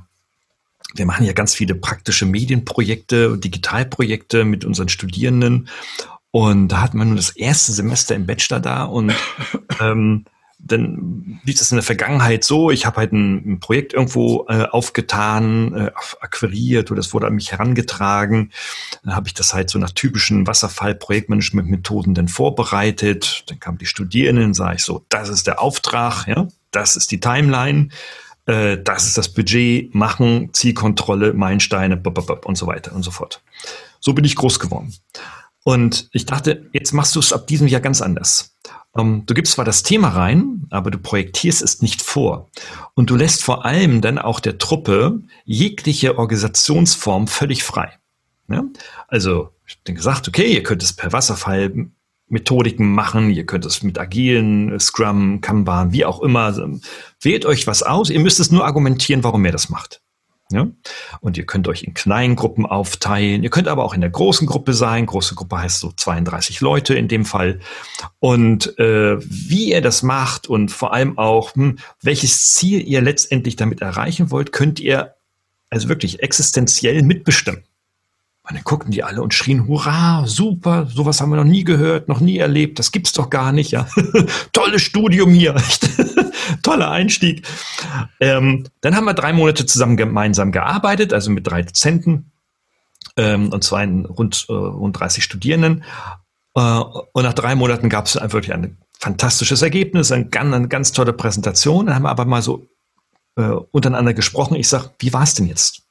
wir 0.94 1.06
machen 1.06 1.26
ja 1.26 1.34
ganz 1.34 1.54
viele 1.54 1.76
praktische 1.76 2.26
Medienprojekte 2.26 3.32
und 3.32 3.44
Digitalprojekte 3.44 4.44
mit 4.44 4.66
unseren 4.66 4.90
Studierenden. 4.90 5.70
Und 6.32 6.70
da 6.70 6.82
hat 6.82 6.94
man 6.94 7.10
nur 7.10 7.18
das 7.18 7.32
erste 7.32 7.74
Semester 7.74 8.16
im 8.16 8.26
Bachelor 8.26 8.60
da 8.60 8.84
und 8.86 9.14
ähm, 9.82 10.26
dann 10.64 11.40
lief 11.44 11.60
es 11.60 11.72
in 11.72 11.78
der 11.78 11.84
Vergangenheit 11.84 12.44
so, 12.44 12.70
ich 12.72 12.86
habe 12.86 12.98
halt 12.98 13.14
ein, 13.14 13.54
ein, 13.54 13.60
Projekt 13.60 13.94
irgendwo 13.94 14.46
äh, 14.48 14.66
aufgetan, 14.66 15.74
äh, 15.74 15.92
akquiriert 16.20 16.92
oder 16.92 17.00
es 17.00 17.14
wurde 17.14 17.28
an 17.28 17.34
mich 17.34 17.52
herangetragen. 17.52 18.52
Dann 19.04 19.16
habe 19.16 19.28
ich 19.28 19.34
das 19.34 19.54
halt 19.54 19.70
so 19.70 19.80
nach 19.80 19.92
typischen 19.92 20.46
Wasserfall-Projektmanagement-Methoden 20.46 22.14
dann 22.14 22.28
vorbereitet. 22.28 23.44
Dann 23.48 23.60
kamen 23.60 23.80
die 23.80 23.86
Studierenden, 23.86 24.54
sage 24.54 24.76
ich 24.76 24.84
so, 24.84 25.04
das 25.10 25.30
ist 25.30 25.48
der 25.48 25.60
Auftrag, 25.62 26.28
ja, 26.28 26.48
das 26.70 26.96
ist 26.96 27.12
die 27.12 27.20
Timeline, 27.20 27.90
äh, 28.46 28.78
das 28.78 29.08
ist 29.08 29.18
das 29.18 29.30
Budget, 29.30 29.94
machen, 29.96 30.54
Zielkontrolle, 30.54 31.34
Meilensteine 31.34 32.02
und 32.44 32.56
so 32.56 32.68
weiter 32.68 32.94
und 32.94 33.04
so 33.04 33.12
fort. 33.12 33.42
So 34.00 34.14
bin 34.14 34.26
ich 34.26 34.36
groß 34.36 34.60
geworden. 34.60 34.94
Und 35.64 36.10
ich 36.12 36.26
dachte, 36.26 36.70
jetzt 36.74 36.94
machst 36.94 37.16
du 37.16 37.20
es 37.20 37.34
ab 37.34 37.48
diesem 37.48 37.68
Jahr 37.68 37.82
ganz 37.82 38.02
anders. 38.02 38.58
Ähm, 38.98 39.24
du 39.26 39.34
gibst 39.34 39.54
zwar 39.54 39.66
das 39.66 39.84
Thema 39.84 40.10
rein, 40.10 40.66
aber 40.70 40.92
du 40.92 40.98
projektierst 40.98 41.62
es 41.62 41.82
nicht 41.82 42.02
vor. 42.02 42.50
Und 42.96 43.10
du 43.10 43.16
lässt 43.16 43.44
vor 43.44 43.66
allem 43.66 44.02
dann 44.02 44.18
auch 44.18 44.40
der 44.40 44.58
Truppe 44.58 45.22
jegliche 45.46 46.18
Organisationsform 46.18 47.28
völlig 47.28 47.64
frei. 47.64 48.00
Ja? 48.50 48.64
Also, 49.08 49.50
ich 49.66 49.78
habe 49.78 49.94
gesagt, 49.94 50.28
okay, 50.28 50.54
ihr 50.54 50.64
könnt 50.64 50.84
es 50.84 50.94
per 50.94 51.14
Wasserfall 51.14 51.92
Methodiken 52.28 52.94
machen, 52.94 53.30
ihr 53.30 53.46
könnt 53.46 53.66
es 53.66 53.84
mit 53.84 54.00
agilen, 54.00 54.80
Scrum, 54.80 55.42
Kanban, 55.42 55.92
wie 55.92 56.06
auch 56.06 56.22
immer. 56.22 56.54
Wählt 57.20 57.46
euch 57.46 57.68
was 57.68 57.84
aus, 57.84 58.10
ihr 58.10 58.22
müsst 58.22 58.40
es 58.40 58.52
nur 58.52 58.66
argumentieren, 58.66 59.24
warum 59.24 59.44
ihr 59.46 59.52
das 59.52 59.70
macht. 59.70 60.01
Ja? 60.52 60.68
Und 61.20 61.38
ihr 61.38 61.46
könnt 61.46 61.68
euch 61.68 61.84
in 61.84 61.94
kleinen 61.94 62.36
Gruppen 62.36 62.66
aufteilen. 62.66 63.44
Ihr 63.44 63.50
könnt 63.50 63.68
aber 63.68 63.84
auch 63.84 63.94
in 63.94 64.02
der 64.02 64.10
großen 64.10 64.48
Gruppe 64.48 64.74
sein. 64.74 65.06
Große 65.06 65.36
Gruppe 65.36 65.60
heißt 65.60 65.80
so 65.80 65.92
32 65.92 66.62
Leute 66.62 66.94
in 66.94 67.08
dem 67.08 67.26
Fall. 67.26 67.60
Und 68.20 68.78
äh, 68.80 69.18
wie 69.20 69.72
ihr 69.72 69.82
das 69.82 70.04
macht 70.04 70.48
und 70.48 70.72
vor 70.72 70.94
allem 70.94 71.18
auch, 71.18 71.56
hm, 71.56 71.80
welches 72.02 72.54
Ziel 72.54 72.88
ihr 72.88 73.02
letztendlich 73.02 73.56
damit 73.56 73.82
erreichen 73.82 74.32
wollt, 74.32 74.52
könnt 74.52 74.80
ihr 74.80 75.16
also 75.70 75.88
wirklich 75.90 76.22
existenziell 76.22 77.02
mitbestimmen. 77.02 77.64
Und 78.44 78.56
dann 78.56 78.64
guckten 78.64 78.92
die 78.92 79.04
alle 79.04 79.22
und 79.22 79.34
schrien, 79.34 79.68
hurra, 79.68 80.26
super, 80.26 80.88
sowas 80.88 81.22
haben 81.22 81.30
wir 81.30 81.36
noch 81.36 81.44
nie 81.44 81.64
gehört, 81.64 82.08
noch 82.08 82.20
nie 82.20 82.40
erlebt, 82.40 82.80
das 82.80 82.92
gibt's 82.92 83.14
doch 83.14 83.30
gar 83.30 83.52
nicht, 83.52 83.72
ja. 83.72 83.88
Tolles 84.54 84.82
Studium 84.82 85.32
hier, 85.32 85.56
toller 86.64 86.90
Einstieg. 86.90 87.48
Ähm, 88.20 88.68
dann 88.82 88.96
haben 88.96 89.06
wir 89.06 89.14
drei 89.14 89.32
Monate 89.32 89.66
zusammen 89.68 89.96
gemeinsam 89.96 90.52
gearbeitet, 90.52 91.14
also 91.14 91.30
mit 91.30 91.46
drei 91.46 91.62
Dozenten 91.62 92.32
ähm, 93.18 93.50
und 93.52 93.64
zwar 93.64 93.84
in 93.84 94.06
rund, 94.06 94.46
äh, 94.50 94.54
rund 94.54 95.00
30 95.00 95.24
Studierenden. 95.24 95.84
Äh, 96.56 96.62
und 96.62 97.24
nach 97.24 97.34
drei 97.34 97.56
Monaten 97.56 97.90
gab 97.90 98.06
es 98.06 98.16
wirklich 98.16 98.54
ein 98.54 98.78
fantastisches 99.00 99.62
Ergebnis, 99.62 100.12
eine 100.12 100.28
ganz, 100.28 100.54
eine 100.54 100.68
ganz 100.68 100.92
tolle 100.92 101.14
Präsentation. 101.14 101.86
Dann 101.86 101.96
haben 101.96 102.04
wir 102.04 102.10
aber 102.10 102.26
mal 102.26 102.42
so 102.42 102.68
äh, 103.36 103.42
untereinander 103.44 104.14
gesprochen. 104.14 104.56
Ich 104.56 104.68
sage, 104.68 104.92
wie 105.00 105.14
war 105.14 105.24
es 105.24 105.34
denn 105.34 105.48
jetzt? 105.48 105.84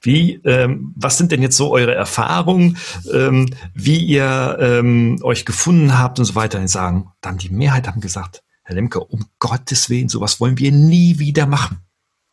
Wie, 0.00 0.40
ähm, 0.44 0.92
was 0.96 1.18
sind 1.18 1.32
denn 1.32 1.42
jetzt 1.42 1.56
so 1.56 1.72
eure 1.72 1.94
Erfahrungen, 1.94 2.78
ähm, 3.12 3.48
wie 3.74 3.98
ihr 3.98 4.58
ähm, 4.60 5.18
euch 5.22 5.44
gefunden 5.44 5.98
habt 5.98 6.18
und 6.18 6.24
so 6.24 6.34
weiter? 6.34 6.58
Und 6.58 6.68
sagen, 6.68 7.12
dann 7.20 7.38
die 7.38 7.50
Mehrheit 7.50 7.86
haben 7.86 8.00
gesagt, 8.00 8.42
Herr 8.64 8.74
Lemke, 8.74 9.00
um 9.00 9.26
Gottes 9.38 9.90
Willen, 9.90 10.08
sowas 10.08 10.40
wollen 10.40 10.58
wir 10.58 10.72
nie 10.72 11.18
wieder 11.18 11.46
machen. 11.46 11.80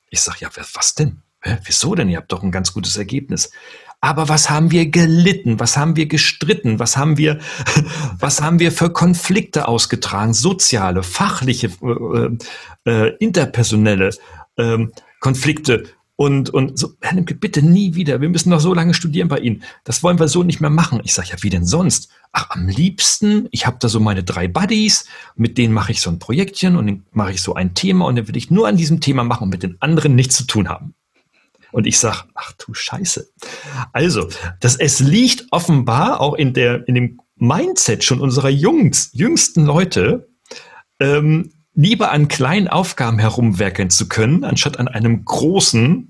Ich 0.09 0.21
sage, 0.21 0.39
ja, 0.41 0.49
was 0.73 0.95
denn? 0.95 1.21
Hä, 1.41 1.57
wieso 1.63 1.95
denn? 1.95 2.09
Ihr 2.09 2.17
habt 2.17 2.32
doch 2.32 2.43
ein 2.43 2.51
ganz 2.51 2.73
gutes 2.73 2.97
Ergebnis. 2.97 3.51
Aber 4.01 4.30
was 4.30 4.49
haben 4.49 4.71
wir 4.71 4.89
gelitten? 4.89 5.59
Was 5.59 5.75
haben 5.75 5.95
wir 5.95 6.07
gestritten? 6.07 6.80
Was 6.80 6.97
haben 6.97 7.17
wir, 7.17 7.39
was 8.19 8.41
haben 8.41 8.59
wir 8.59 8.71
für 8.71 8.91
Konflikte 8.91 9.67
ausgetragen? 9.67 10.34
Soziale, 10.34 11.03
fachliche, 11.03 11.69
äh, 11.82 12.89
äh, 12.89 13.15
interpersonelle 13.17 14.11
äh, 14.57 14.88
Konflikte. 15.19 15.86
Und, 16.20 16.49
und 16.49 16.78
so, 16.78 16.95
Herr 16.99 17.13
Nimke, 17.13 17.34
bitte 17.34 17.61
nie 17.61 17.95
wieder. 17.95 18.20
Wir 18.20 18.28
müssen 18.28 18.49
noch 18.49 18.59
so 18.59 18.74
lange 18.74 18.93
studieren 18.93 19.30
bei 19.30 19.39
Ihnen. 19.39 19.63
Das 19.86 20.03
wollen 20.03 20.20
wir 20.20 20.28
so 20.28 20.43
nicht 20.43 20.59
mehr 20.59 20.70
machen. 20.70 20.99
Ich 21.05 21.13
sage, 21.13 21.30
ja, 21.32 21.38
wie 21.43 21.49
denn 21.49 21.65
sonst? 21.65 22.11
Ach, 22.34 22.49
am 22.49 22.67
liebsten, 22.67 23.47
ich 23.51 23.65
habe 23.65 23.78
da 23.80 23.88
so 23.88 24.01
meine 24.01 24.22
drei 24.22 24.49
Buddies, 24.49 25.05
mit 25.38 25.57
denen 25.57 25.74
mache 25.74 25.93
ich 25.93 26.01
so 26.01 26.09
ein 26.09 26.20
Projektchen 26.20 26.76
und 26.76 26.88
dann 26.88 27.05
mache 27.13 27.32
ich 27.32 27.41
so 27.41 27.53
ein 27.53 27.74
Thema 27.74 28.05
und 28.05 28.17
dann 28.17 28.28
will 28.28 28.36
ich 28.36 28.51
nur 28.51 28.67
an 28.67 28.76
diesem 28.76 28.99
Thema 28.99 29.24
machen 29.24 29.43
und 29.43 29.49
mit 29.49 29.63
den 29.63 29.78
anderen 29.80 30.15
nichts 30.15 30.36
zu 30.36 30.43
tun 30.43 30.67
haben. 30.67 30.93
Und 31.72 31.88
ich 31.88 31.97
sage, 31.97 32.26
ach 32.34 32.51
du 32.51 32.74
Scheiße. 32.74 33.32
Also, 33.93 34.28
das, 34.59 34.76
es 34.76 34.99
liegt 34.99 35.45
offenbar 35.51 36.20
auch 36.20 36.34
in, 36.34 36.53
der, 36.53 36.86
in 36.89 36.95
dem 36.95 37.22
Mindset 37.38 38.03
schon 38.03 38.20
unserer 38.20 38.49
Jungs, 38.49 39.11
jüngsten 39.13 39.65
Leute, 39.65 40.28
ähm, 40.99 41.53
lieber 41.80 42.11
an 42.11 42.28
kleinen 42.28 42.67
Aufgaben 42.67 43.20
herumwerkeln 43.20 43.89
zu 43.89 44.09
können, 44.09 44.43
anstatt 44.43 44.80
an 44.80 44.89
einem 44.89 45.24
großen 45.24 46.09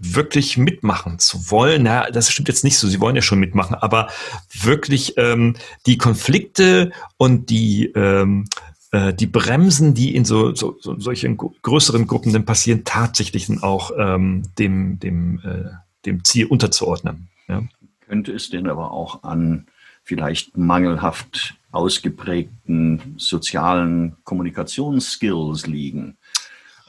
wirklich 0.00 0.56
mitmachen 0.56 1.18
zu 1.18 1.50
wollen. 1.50 1.82
Na, 1.84 2.10
das 2.10 2.30
stimmt 2.30 2.48
jetzt 2.48 2.64
nicht 2.64 2.78
so. 2.78 2.88
Sie 2.88 3.00
wollen 3.00 3.16
ja 3.16 3.22
schon 3.22 3.38
mitmachen, 3.38 3.76
aber 3.76 4.08
wirklich 4.52 5.14
ähm, 5.18 5.56
die 5.86 5.98
Konflikte 5.98 6.90
und 7.18 7.50
die 7.50 7.86
ähm, 7.94 8.46
äh, 8.92 9.12
die 9.12 9.26
Bremsen, 9.26 9.94
die 9.94 10.14
in 10.16 10.24
so, 10.24 10.54
so, 10.54 10.76
so 10.80 10.98
solchen 10.98 11.36
größeren 11.36 12.06
Gruppen 12.06 12.32
dann 12.32 12.44
passieren, 12.44 12.84
tatsächlich 12.84 13.46
dann 13.46 13.62
auch 13.62 13.92
ähm, 13.96 14.42
dem 14.58 14.98
dem 14.98 15.40
äh, 15.40 15.70
dem 16.06 16.24
Ziel 16.24 16.46
unterzuordnen. 16.46 17.28
Ja. 17.46 17.62
Könnte 18.00 18.32
es 18.32 18.50
denn 18.50 18.68
aber 18.68 18.90
auch 18.92 19.22
an 19.22 19.66
vielleicht 20.02 20.56
mangelhaft 20.56 21.56
ausgeprägten 21.70 23.14
sozialen 23.16 24.16
Kommunikationsskills 24.24 25.66
liegen. 25.66 26.16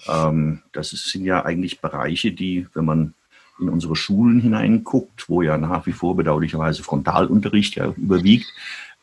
Ähm, 0.07 0.61
das 0.71 0.89
sind 0.89 1.25
ja 1.25 1.45
eigentlich 1.45 1.81
Bereiche, 1.81 2.31
die, 2.31 2.67
wenn 2.73 2.85
man 2.85 3.13
in 3.59 3.69
unsere 3.69 3.95
Schulen 3.95 4.39
hineinguckt, 4.39 5.29
wo 5.29 5.41
ja 5.41 5.57
nach 5.57 5.85
wie 5.85 5.91
vor 5.91 6.15
bedauerlicherweise 6.15 6.83
Frontalunterricht 6.83 7.75
ja 7.75 7.93
überwiegt, 7.95 8.47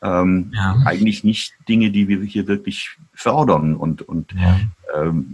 ähm, 0.02 0.52
ja. 0.54 0.76
eigentlich 0.84 1.24
nicht 1.24 1.54
Dinge, 1.68 1.90
die 1.90 2.08
wir 2.08 2.22
hier 2.22 2.46
wirklich 2.46 2.96
fördern 3.14 3.74
und, 3.76 4.02
und 4.02 4.32
ja. 4.32 4.60
ähm, 4.94 5.26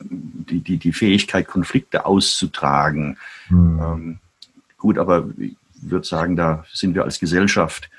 die, 0.00 0.60
die, 0.60 0.78
die 0.78 0.92
Fähigkeit, 0.92 1.46
Konflikte 1.46 2.04
auszutragen. 2.06 3.16
Mhm. 3.48 3.80
Ähm, 3.80 4.18
gut, 4.76 4.98
aber 4.98 5.28
ich 5.38 5.56
würde 5.82 6.06
sagen, 6.06 6.36
da 6.36 6.64
sind 6.72 6.94
wir 6.94 7.04
als 7.04 7.20
Gesellschaft 7.20 7.90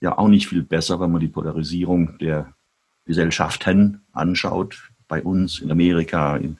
ja 0.00 0.16
auch 0.18 0.28
nicht 0.28 0.48
viel 0.48 0.62
besser, 0.62 1.00
wenn 1.00 1.10
man 1.10 1.20
die 1.20 1.28
Polarisierung 1.28 2.18
der 2.18 2.52
Gesellschaften 3.06 4.02
anschaut, 4.12 4.90
bei 5.08 5.22
uns 5.22 5.60
in 5.60 5.70
Amerika, 5.70 6.36
in 6.36 6.58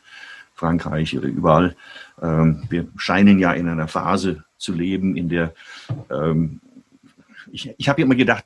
Frankreich 0.54 1.16
oder 1.16 1.28
überall. 1.28 1.76
Ähm, 2.22 2.64
wir 2.68 2.86
scheinen 2.96 3.38
ja 3.38 3.52
in 3.52 3.68
einer 3.68 3.88
Phase 3.88 4.44
zu 4.56 4.72
leben, 4.72 5.16
in 5.16 5.28
der 5.28 5.52
ähm, 6.10 6.60
ich, 7.50 7.72
ich 7.76 7.88
habe 7.88 8.02
immer 8.02 8.14
gedacht, 8.14 8.44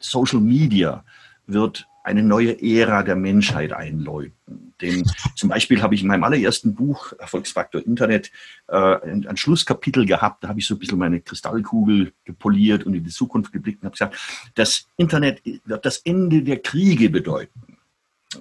Social 0.00 0.40
Media 0.40 1.04
wird 1.46 1.86
eine 2.02 2.22
neue 2.22 2.60
Ära 2.62 3.02
der 3.02 3.16
Menschheit 3.16 3.72
einläuten. 3.72 4.74
Denn 4.80 5.04
zum 5.36 5.50
Beispiel 5.50 5.82
habe 5.82 5.94
ich 5.94 6.02
in 6.02 6.08
meinem 6.08 6.24
allerersten 6.24 6.74
Buch 6.74 7.12
Erfolgsfaktor 7.18 7.84
Internet 7.84 8.30
äh, 8.68 8.76
ein, 8.76 9.26
ein, 9.26 9.36
Schlusskapitel 9.36 10.06
gehabt. 10.06 10.42
Da 10.42 10.48
habe 10.48 10.58
ich 10.58 10.66
so 10.66 10.74
ein 10.74 10.78
bisschen 10.78 10.98
meine 10.98 11.20
Kristallkugel 11.20 12.12
gepoliert 12.24 12.84
und 12.84 12.94
in 12.94 13.04
die 13.04 13.10
Zukunft 13.10 13.52
geblickt 13.52 13.82
und 13.82 13.86
habe 13.86 13.92
gesagt, 13.92 14.16
das 14.54 14.88
Internet 14.96 15.42
wird 15.44 15.84
das 15.84 15.98
Ende 15.98 16.42
der 16.42 16.60
Kriege 16.60 17.10
bedeuten. 17.10 17.69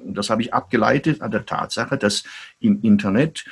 Und 0.04 0.16
das 0.16 0.30
habe 0.30 0.42
ich 0.42 0.54
abgeleitet 0.54 1.22
an 1.22 1.32
der 1.32 1.46
Tatsache, 1.46 1.98
dass 1.98 2.24
im 2.60 2.82
Internet 2.82 3.46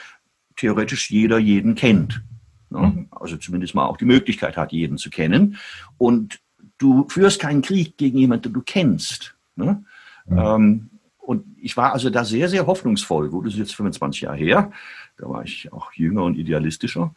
theoretisch 0.56 1.10
jeder 1.10 1.38
jeden 1.38 1.76
kennt. 1.76 2.24
Ne? 2.70 3.08
Also 3.12 3.38
zumindest 3.38 3.76
mal 3.76 3.86
auch 3.86 3.98
die 3.98 4.06
Möglichkeit 4.06 4.58
hat, 4.58 4.72
jeden 4.72 4.98
zu 4.98 5.10
kennen. 5.10 5.58
Und 5.98 6.40
du 6.78 7.08
führst 7.10 7.40
keinen 7.40 7.62
Krieg 7.62 7.98
gegen 7.98 8.18
jemanden, 8.18 8.44
den 8.44 8.54
du 8.54 8.62
kennst. 8.62 9.36
Ne? 9.56 9.84
Mhm. 10.26 10.38
Ähm, 10.38 10.90
und 11.18 11.46
ich 11.62 11.76
war 11.76 11.94
also 11.94 12.10
da 12.10 12.24
sehr, 12.24 12.48
sehr 12.48 12.68
hoffnungsvoll. 12.68 13.30
Gut, 13.30 13.48
das 13.48 13.54
ist 13.54 13.60
jetzt 13.60 13.76
25 13.76 14.22
Jahre 14.22 14.38
her. 14.38 14.72
Da 15.18 15.28
war 15.28 15.44
ich 15.44 15.72
auch 15.74 15.92
jünger 15.94 16.24
und 16.24 16.38
idealistischer. 16.38 17.14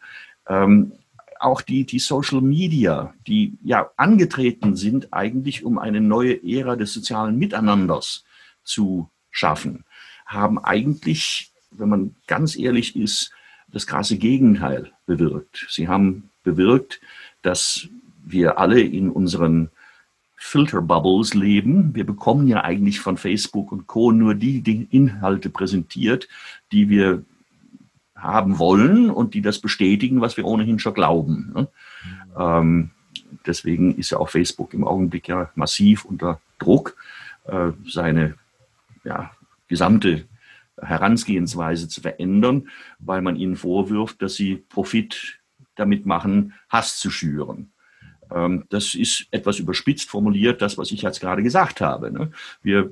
Ähm, 0.47 0.93
auch 1.39 1.61
die, 1.61 1.85
die 1.85 1.99
Social 1.99 2.41
Media, 2.41 3.13
die 3.25 3.57
ja 3.63 3.89
angetreten 3.97 4.75
sind, 4.75 5.13
eigentlich 5.13 5.63
um 5.63 5.79
eine 5.79 6.01
neue 6.01 6.43
Ära 6.43 6.75
des 6.75 6.93
sozialen 6.93 7.37
Miteinanders 7.37 8.25
zu 8.63 9.09
schaffen, 9.29 9.85
haben 10.25 10.59
eigentlich, 10.59 11.51
wenn 11.71 11.89
man 11.89 12.15
ganz 12.27 12.57
ehrlich 12.57 12.95
ist, 12.95 13.31
das 13.71 13.87
krasse 13.87 14.17
Gegenteil 14.17 14.91
bewirkt. 15.05 15.65
Sie 15.69 15.87
haben 15.87 16.29
bewirkt, 16.43 16.99
dass 17.41 17.87
wir 18.23 18.59
alle 18.59 18.81
in 18.81 19.09
unseren 19.09 19.69
Filterbubbles 20.35 21.33
leben. 21.33 21.93
Wir 21.95 22.03
bekommen 22.05 22.47
ja 22.47 22.63
eigentlich 22.63 22.99
von 22.99 23.17
Facebook 23.17 23.71
und 23.71 23.87
Co. 23.87 24.11
nur 24.11 24.35
die, 24.35 24.87
Inhalte 24.89 25.49
präsentiert, 25.49 26.27
die 26.71 26.89
wir 26.89 27.23
haben 28.15 28.59
wollen 28.59 29.09
und 29.09 29.33
die 29.33 29.41
das 29.41 29.59
bestätigen, 29.59 30.21
was 30.21 30.37
wir 30.37 30.45
ohnehin 30.45 30.79
schon 30.79 30.93
glauben. 30.93 31.51
Ne? 31.55 31.67
Ähm, 32.37 32.89
deswegen 33.45 33.95
ist 33.95 34.11
ja 34.11 34.17
auch 34.17 34.29
Facebook 34.29 34.73
im 34.73 34.83
Augenblick 34.83 35.27
ja 35.27 35.49
massiv 35.55 36.05
unter 36.05 36.39
Druck, 36.59 36.95
äh, 37.45 37.71
seine 37.87 38.35
ja, 39.03 39.31
gesamte 39.67 40.25
Herangehensweise 40.81 41.87
zu 41.87 42.01
verändern, 42.01 42.69
weil 42.99 43.21
man 43.21 43.35
ihnen 43.35 43.55
vorwirft, 43.55 44.21
dass 44.21 44.35
sie 44.35 44.55
Profit 44.55 45.39
damit 45.75 46.05
machen, 46.05 46.53
Hass 46.69 46.97
zu 46.97 47.11
schüren. 47.11 47.71
Ähm, 48.31 48.65
das 48.69 48.95
ist 48.95 49.27
etwas 49.31 49.59
überspitzt 49.59 50.09
formuliert, 50.09 50.61
das, 50.61 50.77
was 50.77 50.91
ich 50.91 51.01
jetzt 51.01 51.19
gerade 51.19 51.43
gesagt 51.43 51.81
habe. 51.81 52.11
Ne? 52.11 52.31
Wir, 52.61 52.91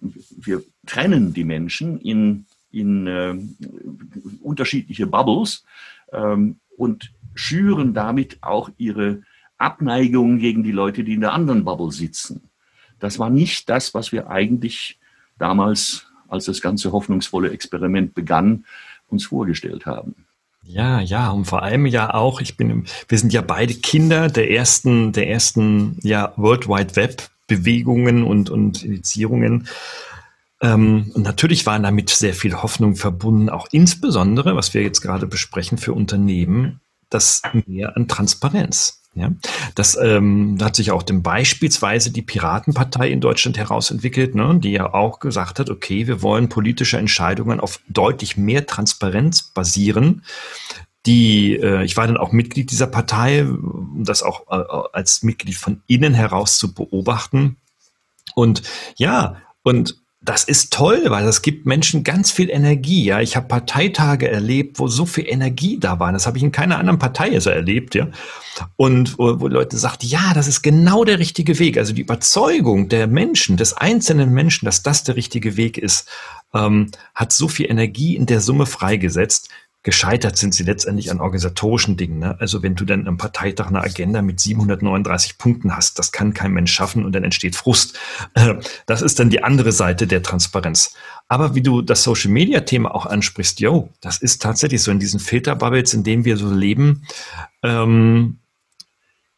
wir 0.00 0.62
trennen 0.86 1.32
die 1.32 1.44
Menschen 1.44 2.00
in, 2.00 2.46
in 2.70 3.06
äh, 3.06 3.34
unterschiedliche 4.42 5.06
Bubbles 5.06 5.64
ähm, 6.12 6.60
und 6.76 7.12
schüren 7.34 7.94
damit 7.94 8.38
auch 8.42 8.70
ihre 8.76 9.22
Abneigung 9.58 10.38
gegen 10.38 10.62
die 10.62 10.72
Leute, 10.72 11.04
die 11.04 11.14
in 11.14 11.20
der 11.20 11.32
anderen 11.32 11.64
Bubble 11.64 11.92
sitzen. 11.92 12.50
Das 12.98 13.18
war 13.18 13.30
nicht 13.30 13.68
das, 13.68 13.94
was 13.94 14.12
wir 14.12 14.28
eigentlich 14.30 14.98
damals, 15.38 16.06
als 16.28 16.46
das 16.46 16.60
ganze 16.60 16.92
hoffnungsvolle 16.92 17.50
Experiment 17.50 18.14
begann, 18.14 18.64
uns 19.08 19.26
vorgestellt 19.26 19.86
haben. 19.86 20.26
Ja, 20.62 21.00
ja, 21.00 21.30
und 21.30 21.44
vor 21.44 21.62
allem 21.62 21.86
ja 21.86 22.12
auch, 22.12 22.40
ich 22.40 22.56
bin, 22.56 22.86
wir 23.08 23.18
sind 23.18 23.32
ja 23.32 23.40
beide 23.40 23.74
Kinder 23.74 24.28
der 24.28 24.50
ersten, 24.50 25.12
der 25.12 25.28
ersten, 25.28 25.98
ja, 26.02 26.32
World 26.36 26.68
Wide 26.68 26.96
Web 26.96 27.30
Bewegungen 27.46 28.24
und, 28.24 28.50
und 28.50 28.82
Initiierungen. 28.82 29.68
Ähm, 30.60 31.12
und 31.14 31.22
natürlich 31.22 31.66
waren 31.66 31.82
damit 31.82 32.10
sehr 32.10 32.34
viel 32.34 32.54
Hoffnung 32.54 32.96
verbunden, 32.96 33.48
auch 33.48 33.68
insbesondere, 33.70 34.56
was 34.56 34.74
wir 34.74 34.82
jetzt 34.82 35.00
gerade 35.00 35.26
besprechen 35.26 35.78
für 35.78 35.92
Unternehmen, 35.92 36.80
das 37.10 37.42
Mehr 37.66 37.96
an 37.96 38.08
Transparenz. 38.08 39.02
Ja, 39.18 39.30
das 39.74 39.96
ähm, 39.96 40.58
hat 40.60 40.76
sich 40.76 40.90
auch 40.90 41.02
dem 41.02 41.22
beispielsweise 41.22 42.10
die 42.10 42.20
Piratenpartei 42.20 43.10
in 43.10 43.22
Deutschland 43.22 43.56
herausentwickelt, 43.56 44.34
ne, 44.34 44.58
die 44.62 44.72
ja 44.72 44.92
auch 44.92 45.20
gesagt 45.20 45.58
hat, 45.58 45.70
okay, 45.70 46.06
wir 46.06 46.20
wollen 46.20 46.50
politische 46.50 46.98
Entscheidungen 46.98 47.58
auf 47.58 47.80
deutlich 47.88 48.36
mehr 48.36 48.66
Transparenz 48.66 49.40
basieren. 49.42 50.22
Die, 51.06 51.56
äh, 51.56 51.82
ich 51.82 51.96
war 51.96 52.06
dann 52.06 52.18
auch 52.18 52.32
Mitglied 52.32 52.70
dieser 52.70 52.88
Partei, 52.88 53.46
um 53.46 54.04
das 54.04 54.22
auch 54.22 54.48
äh, 54.50 54.88
als 54.92 55.22
Mitglied 55.22 55.56
von 55.56 55.82
innen 55.86 56.12
heraus 56.12 56.58
zu 56.58 56.74
beobachten. 56.74 57.56
Und 58.34 58.64
ja, 58.96 59.36
und 59.62 59.96
das 60.22 60.44
ist 60.44 60.72
toll, 60.72 61.04
weil 61.08 61.24
das 61.24 61.42
gibt 61.42 61.66
Menschen 61.66 62.02
ganz 62.02 62.30
viel 62.30 62.50
Energie. 62.50 63.04
Ja, 63.04 63.20
ich 63.20 63.36
habe 63.36 63.48
Parteitage 63.48 64.28
erlebt, 64.28 64.78
wo 64.78 64.88
so 64.88 65.06
viel 65.06 65.26
Energie 65.28 65.78
da 65.78 66.00
war. 66.00 66.12
Das 66.12 66.26
habe 66.26 66.38
ich 66.38 66.42
in 66.42 66.52
keiner 66.52 66.78
anderen 66.78 66.98
Partei 66.98 67.38
so 67.38 67.50
erlebt, 67.50 67.94
ja. 67.94 68.08
Und 68.76 69.18
wo, 69.18 69.40
wo 69.40 69.46
Leute 69.46 69.76
sagten, 69.76 70.06
ja, 70.06 70.32
das 70.34 70.48
ist 70.48 70.62
genau 70.62 71.04
der 71.04 71.18
richtige 71.18 71.58
Weg. 71.58 71.76
Also 71.76 71.92
die 71.92 72.00
Überzeugung 72.00 72.88
der 72.88 73.06
Menschen, 73.06 73.56
des 73.56 73.74
einzelnen 73.74 74.32
Menschen, 74.32 74.64
dass 74.64 74.82
das 74.82 75.04
der 75.04 75.16
richtige 75.16 75.56
Weg 75.56 75.78
ist, 75.78 76.08
ähm, 76.54 76.90
hat 77.14 77.32
so 77.32 77.46
viel 77.48 77.70
Energie 77.70 78.16
in 78.16 78.26
der 78.26 78.40
Summe 78.40 78.66
freigesetzt, 78.66 79.50
Gescheitert 79.86 80.36
sind 80.36 80.52
sie 80.52 80.64
letztendlich 80.64 81.12
an 81.12 81.20
organisatorischen 81.20 81.96
Dingen. 81.96 82.18
Ne? 82.18 82.36
Also 82.40 82.60
wenn 82.60 82.74
du 82.74 82.84
dann 82.84 83.06
am 83.06 83.18
Parteitag 83.18 83.68
eine 83.68 83.84
Agenda 83.84 84.20
mit 84.20 84.40
739 84.40 85.38
Punkten 85.38 85.76
hast, 85.76 86.00
das 86.00 86.10
kann 86.10 86.34
kein 86.34 86.50
Mensch 86.50 86.72
schaffen 86.72 87.04
und 87.04 87.12
dann 87.12 87.22
entsteht 87.22 87.54
Frust. 87.54 87.96
Äh, 88.34 88.54
das 88.86 89.00
ist 89.00 89.20
dann 89.20 89.30
die 89.30 89.44
andere 89.44 89.70
Seite 89.70 90.08
der 90.08 90.24
Transparenz. 90.24 90.96
Aber 91.28 91.54
wie 91.54 91.62
du 91.62 91.82
das 91.82 92.02
Social 92.02 92.32
Media 92.32 92.62
Thema 92.62 92.92
auch 92.92 93.06
ansprichst, 93.06 93.60
yo, 93.60 93.88
das 94.00 94.18
ist 94.18 94.42
tatsächlich 94.42 94.82
so 94.82 94.90
in 94.90 94.98
diesen 94.98 95.20
Filterbubbles, 95.20 95.94
in 95.94 96.02
denen 96.02 96.24
wir 96.24 96.36
so 96.36 96.52
leben. 96.52 97.06
Ähm, 97.62 98.40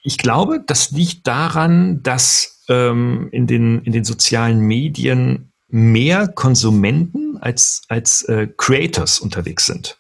ich 0.03 0.17
glaube, 0.17 0.65
das 0.67 0.93
liegt 0.93 1.27
daran, 1.27 2.03
dass 2.03 2.65
ähm, 2.71 3.29
in, 3.33 3.47
den, 3.47 3.83
in 3.83 3.93
den 3.93 4.05
sozialen 4.05 4.61
Medien 4.61 5.53
mehr 5.69 6.27
Konsumenten 6.27 7.37
als, 7.37 7.83
als 7.89 8.23
äh, 8.23 8.49
Creators 8.57 9.21
unterwegs 9.21 9.67
sind. 9.67 9.99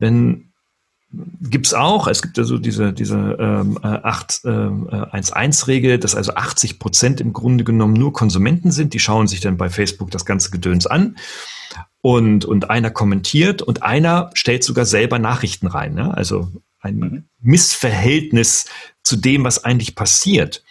Denn 0.00 0.52
gibt 1.40 1.66
es 1.66 1.74
auch, 1.74 2.08
es 2.08 2.22
gibt 2.22 2.36
ja 2.36 2.44
so 2.44 2.58
diese, 2.58 2.92
diese 2.92 3.36
ähm, 3.38 3.78
8-1-1-Regel, 3.78 5.92
äh, 5.92 5.94
äh 5.94 5.98
dass 5.98 6.14
also 6.14 6.34
80 6.34 6.78
Prozent 6.78 7.20
im 7.20 7.32
Grunde 7.32 7.64
genommen 7.64 7.94
nur 7.94 8.12
Konsumenten 8.12 8.72
sind, 8.72 8.94
die 8.94 9.00
schauen 9.00 9.26
sich 9.26 9.40
dann 9.40 9.56
bei 9.56 9.70
Facebook 9.70 10.10
das 10.10 10.26
ganze 10.26 10.50
Gedöns 10.50 10.86
an 10.86 11.16
und, 12.02 12.44
und 12.44 12.70
einer 12.70 12.90
kommentiert 12.90 13.62
und 13.62 13.82
einer 13.82 14.30
stellt 14.34 14.64
sogar 14.64 14.84
selber 14.84 15.18
Nachrichten 15.18 15.66
rein. 15.66 15.94
Ne? 15.94 16.14
Also 16.14 16.50
ein 16.80 16.96
mhm. 16.96 17.24
Missverhältnis 17.40 18.66
zu 19.02 19.16
dem, 19.16 19.44
was 19.44 19.64
eigentlich 19.64 19.94
passiert. 19.94 20.62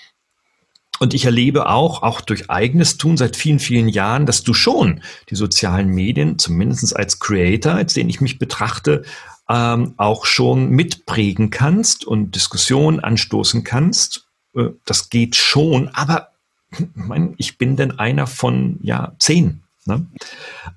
Und 1.00 1.14
ich 1.14 1.26
erlebe 1.26 1.68
auch, 1.68 2.04
auch 2.04 2.22
durch 2.22 2.50
eigenes 2.50 2.98
Tun 2.98 3.18
seit 3.18 3.36
vielen, 3.36 3.60
vielen 3.60 3.90
Jahren, 3.90 4.26
dass 4.26 4.44
du 4.44 4.54
schon 4.54 5.02
die 5.30 5.36
sozialen 5.36 5.90
Medien, 5.90 6.40
zumindest 6.40 6.96
als 6.96 7.20
Creator, 7.20 7.74
als 7.74 7.94
den 7.94 8.10
ich 8.10 8.22
mich 8.22 8.40
betrachte, 8.40 9.04
ähm, 9.50 9.94
auch 9.98 10.26
schon 10.26 10.70
mitprägen 10.70 11.50
kannst 11.50 12.06
und 12.06 12.36
Diskussionen 12.36 13.00
anstoßen 13.00 13.64
kannst. 13.64 14.28
Äh, 14.56 14.70
das 14.86 15.10
geht 15.10 15.36
schon, 15.36 15.90
aber 15.90 16.30
mein, 16.94 17.36
ich 17.38 17.58
bin 17.58 17.76
denn 17.76 18.00
einer 18.00 18.28
von 18.28 18.80
ja 18.82 19.16
zehn. 19.20 19.64
Ne? 19.86 20.08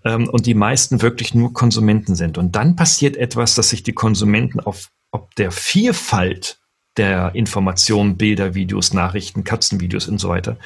Ähm, 0.04 0.28
und 0.28 0.46
die 0.46 0.54
meisten 0.54 1.00
wirklich 1.00 1.34
nur 1.34 1.54
Konsumenten 1.54 2.14
sind. 2.14 2.36
Und 2.36 2.56
dann 2.56 2.76
passiert 2.76 3.16
etwas, 3.16 3.54
dass 3.54 3.70
sich 3.70 3.82
die 3.82 3.94
Konsumenten 3.94 4.60
auf 4.60 4.90
ob 5.10 5.34
der 5.36 5.50
Vielfalt 5.50 6.58
der 6.98 7.34
Informationen, 7.34 8.16
Bilder, 8.16 8.54
Videos, 8.54 8.92
Nachrichten, 8.92 9.44
Katzenvideos 9.44 10.08
und 10.08 10.18
so 10.18 10.28
weiter, 10.28 10.56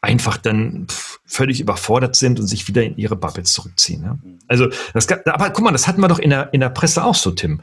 einfach 0.00 0.36
dann 0.36 0.86
völlig 1.24 1.60
überfordert 1.60 2.16
sind 2.16 2.40
und 2.40 2.46
sich 2.46 2.68
wieder 2.68 2.82
in 2.82 2.96
ihre 2.96 3.16
Bubbles 3.16 3.52
zurückziehen. 3.52 4.02
Ja? 4.02 4.18
Also, 4.48 4.68
das, 4.92 5.08
aber 5.08 5.50
guck 5.50 5.64
mal, 5.64 5.70
das 5.70 5.86
hatten 5.86 6.00
wir 6.00 6.08
doch 6.08 6.18
in 6.18 6.30
der, 6.30 6.52
in 6.52 6.60
der 6.60 6.68
Presse 6.68 7.04
auch 7.04 7.14
so, 7.14 7.30
Tim. 7.30 7.60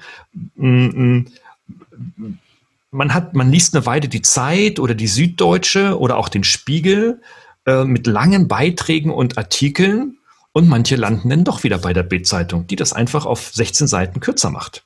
Mm, 0.55 0.85
mm, 0.85 1.25
man 2.91 3.13
hat, 3.13 3.35
man 3.35 3.51
liest 3.51 3.75
eine 3.75 3.85
Weile 3.85 4.07
die 4.07 4.21
Zeit 4.21 4.79
oder 4.79 4.95
die 4.95 5.07
Süddeutsche 5.07 5.99
oder 5.99 6.17
auch 6.17 6.29
den 6.29 6.43
Spiegel 6.43 7.21
äh, 7.65 7.83
mit 7.83 8.07
langen 8.07 8.47
Beiträgen 8.47 9.11
und 9.11 9.37
Artikeln 9.37 10.17
und 10.53 10.67
manche 10.67 10.95
landen 10.95 11.29
dann 11.29 11.43
doch 11.43 11.63
wieder 11.63 11.77
bei 11.77 11.93
der 11.93 12.03
Bildzeitung, 12.03 12.65
die 12.65 12.75
das 12.75 12.93
einfach 12.93 13.25
auf 13.25 13.51
16 13.53 13.85
Seiten 13.85 14.21
kürzer 14.21 14.49
macht 14.49 14.83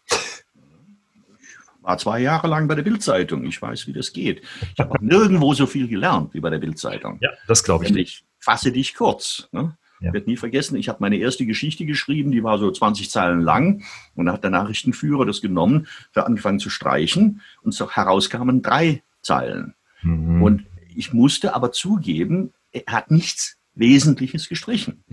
war 1.84 1.98
zwei 1.98 2.20
Jahre 2.20 2.48
lang 2.48 2.68
bei 2.68 2.76
der 2.76 2.84
Bildzeitung. 2.84 3.46
Ich 3.46 3.62
weiß, 3.62 3.88
wie 3.88 3.94
das 3.94 4.14
geht. 4.14 4.42
Ich 4.74 4.80
habe 4.80 4.98
nirgendwo 5.06 5.54
so 5.54 5.68
viel 5.68 5.88
gelernt 5.88 6.34
wie 6.34 6.40
bei 6.40 6.50
der 6.50 6.60
Bildzeitung. 6.60 7.18
Ja, 7.22 7.32
das 7.48 7.64
glaube 7.64 7.86
ich 7.86 7.92
nicht. 7.92 8.24
Fasse 8.40 8.72
dich 8.72 8.96
kurz. 8.96 9.50
Ne? 9.52 9.78
Ja. 10.00 10.10
Ich 10.10 10.14
werde 10.14 10.30
nie 10.30 10.38
vergessen, 10.38 10.76
ich 10.76 10.90
habe 10.90 10.98
meine 11.02 11.18
erste 11.18 11.46
Geschichte 11.46 11.86
geschrieben, 11.86 12.32
die 12.32 12.44
war 12.44 12.58
so 12.58 12.72
20 12.72 13.10
Zeilen 13.10 13.42
lang. 13.42 13.84
Und 14.16 14.26
da 14.26 14.34
hat 14.34 14.44
der 14.44 14.52
Nachrichtenführer 14.52 15.26
das 15.26 15.42
genommen, 15.42 15.88
für 16.12 16.26
angefangen 16.26 16.60
zu 16.60 16.70
streichen. 16.70 17.42
Und 17.62 17.74
so 17.74 17.90
herauskamen 17.90 18.62
drei 18.62 19.04
Zeilen. 19.22 19.76
Mhm. 20.02 20.42
Und 20.42 20.66
ich 20.96 21.14
musste 21.14 21.56
aber 21.56 21.72
zugeben, 21.72 22.54
er 22.72 22.84
hat 22.88 23.12
nichts 23.12 23.58
Wesentliches 23.76 24.50
gestrichen. 24.50 25.04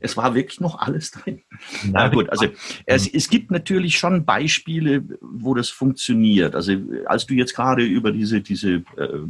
Es 0.00 0.16
war 0.16 0.34
wirklich 0.34 0.60
noch 0.60 0.78
alles 0.78 1.10
drin. 1.10 1.42
Na 1.84 2.08
gut, 2.08 2.30
also 2.30 2.46
es, 2.86 3.06
es 3.06 3.28
gibt 3.28 3.50
natürlich 3.50 3.98
schon 3.98 4.24
Beispiele, 4.24 5.04
wo 5.20 5.54
das 5.54 5.68
funktioniert. 5.68 6.54
Also 6.54 6.72
als 7.06 7.26
du 7.26 7.34
jetzt 7.34 7.54
gerade 7.54 7.84
über 7.84 8.12
diese, 8.12 8.40
diese 8.40 8.84
äh, 8.96 9.20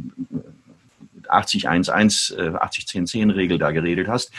80-1-1, 1.29 2.37
äh, 2.37 2.49
80-10-10-Regel 2.57 3.57
da 3.57 3.71
geredet 3.71 4.07
hast, 4.07 4.31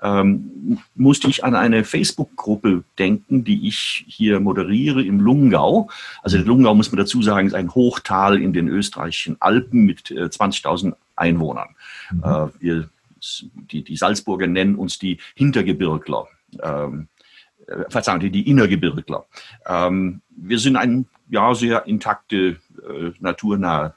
ähm, 0.00 0.78
musste 0.94 1.28
ich 1.28 1.44
an 1.44 1.54
eine 1.54 1.84
Facebook-Gruppe 1.84 2.84
denken, 2.98 3.44
die 3.44 3.66
ich 3.66 4.04
hier 4.06 4.40
moderiere 4.40 5.02
im 5.02 5.20
Lungau. 5.20 5.90
Also 6.22 6.36
der 6.36 6.46
Lungau, 6.46 6.74
muss 6.74 6.92
man 6.92 6.98
dazu 6.98 7.22
sagen, 7.22 7.46
ist 7.46 7.54
ein 7.54 7.74
Hochtal 7.74 8.40
in 8.40 8.52
den 8.52 8.68
österreichischen 8.68 9.36
Alpen 9.40 9.84
mit 9.84 10.10
äh, 10.10 10.24
20.000 10.24 10.94
Einwohnern. 11.16 11.68
Mhm. 12.12 12.22
Äh, 12.24 12.46
wir 12.60 12.88
die, 13.54 13.84
die 13.84 13.96
Salzburger 13.96 14.46
nennen 14.46 14.76
uns 14.76 14.98
die 14.98 15.18
Hintergebirgler. 15.34 16.26
Ähm, 16.62 17.08
äh, 17.66 17.90
Verzeihung, 17.90 18.20
die, 18.20 18.30
die 18.30 18.48
Innergebirgler. 18.48 19.26
Ähm, 19.66 20.22
wir 20.30 20.58
sind 20.58 20.76
eine 20.76 21.04
ja, 21.28 21.54
sehr 21.54 21.86
intakte, 21.86 22.58
äh, 22.88 23.12
naturnahe 23.18 23.94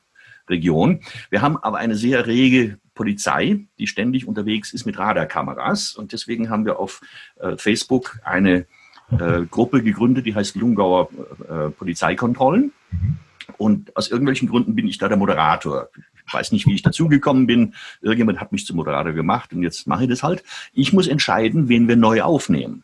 Region. 0.50 1.02
Wir 1.30 1.42
haben 1.42 1.58
aber 1.58 1.78
eine 1.78 1.96
sehr 1.96 2.26
rege 2.26 2.80
Polizei, 2.96 3.66
die 3.78 3.88
ständig 3.88 4.28
unterwegs 4.28 4.74
ist 4.74 4.86
mit 4.86 4.98
Radarkameras. 4.98 5.94
Und 5.94 6.12
deswegen 6.12 6.50
haben 6.50 6.66
wir 6.66 6.80
auf 6.80 7.02
äh, 7.40 7.56
Facebook 7.58 8.20
eine 8.24 8.66
äh, 9.12 9.46
Gruppe 9.50 9.84
gegründet, 9.84 10.26
die 10.26 10.36
heißt 10.36 10.56
Lungauer 10.56 11.10
äh, 11.48 11.70
Polizeikontrollen. 11.70 12.74
Mhm. 12.92 13.18
Und 13.58 13.96
aus 13.96 14.10
irgendwelchen 14.10 14.50
Gründen 14.50 14.76
bin 14.76 14.88
ich 14.88 14.98
da 14.98 15.08
der 15.08 15.18
Moderator 15.18 15.90
weiß 16.34 16.52
nicht, 16.52 16.68
wie 16.68 16.76
ich 16.76 16.82
dazugekommen 16.82 17.48
bin. 17.48 17.74
Irgendjemand 18.02 18.40
hat 18.40 18.52
mich 18.52 18.66
zum 18.66 18.78
Moderator 18.78 19.14
gemacht 19.14 19.54
und 19.54 19.64
jetzt 19.64 19.88
mache 19.88 20.04
ich 20.04 20.10
das 20.10 20.24
halt. 20.24 20.44
Ich 20.74 20.94
muss 20.94 21.08
entscheiden, 21.08 21.70
wen 21.70 21.88
wir 21.88 21.96
neu 21.96 22.22
aufnehmen. 22.22 22.84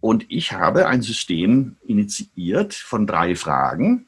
Und 0.00 0.26
ich 0.28 0.52
habe 0.52 0.86
ein 0.86 1.02
System 1.02 1.76
initiiert 1.86 2.74
von 2.74 3.06
drei 3.06 3.34
Fragen. 3.34 4.06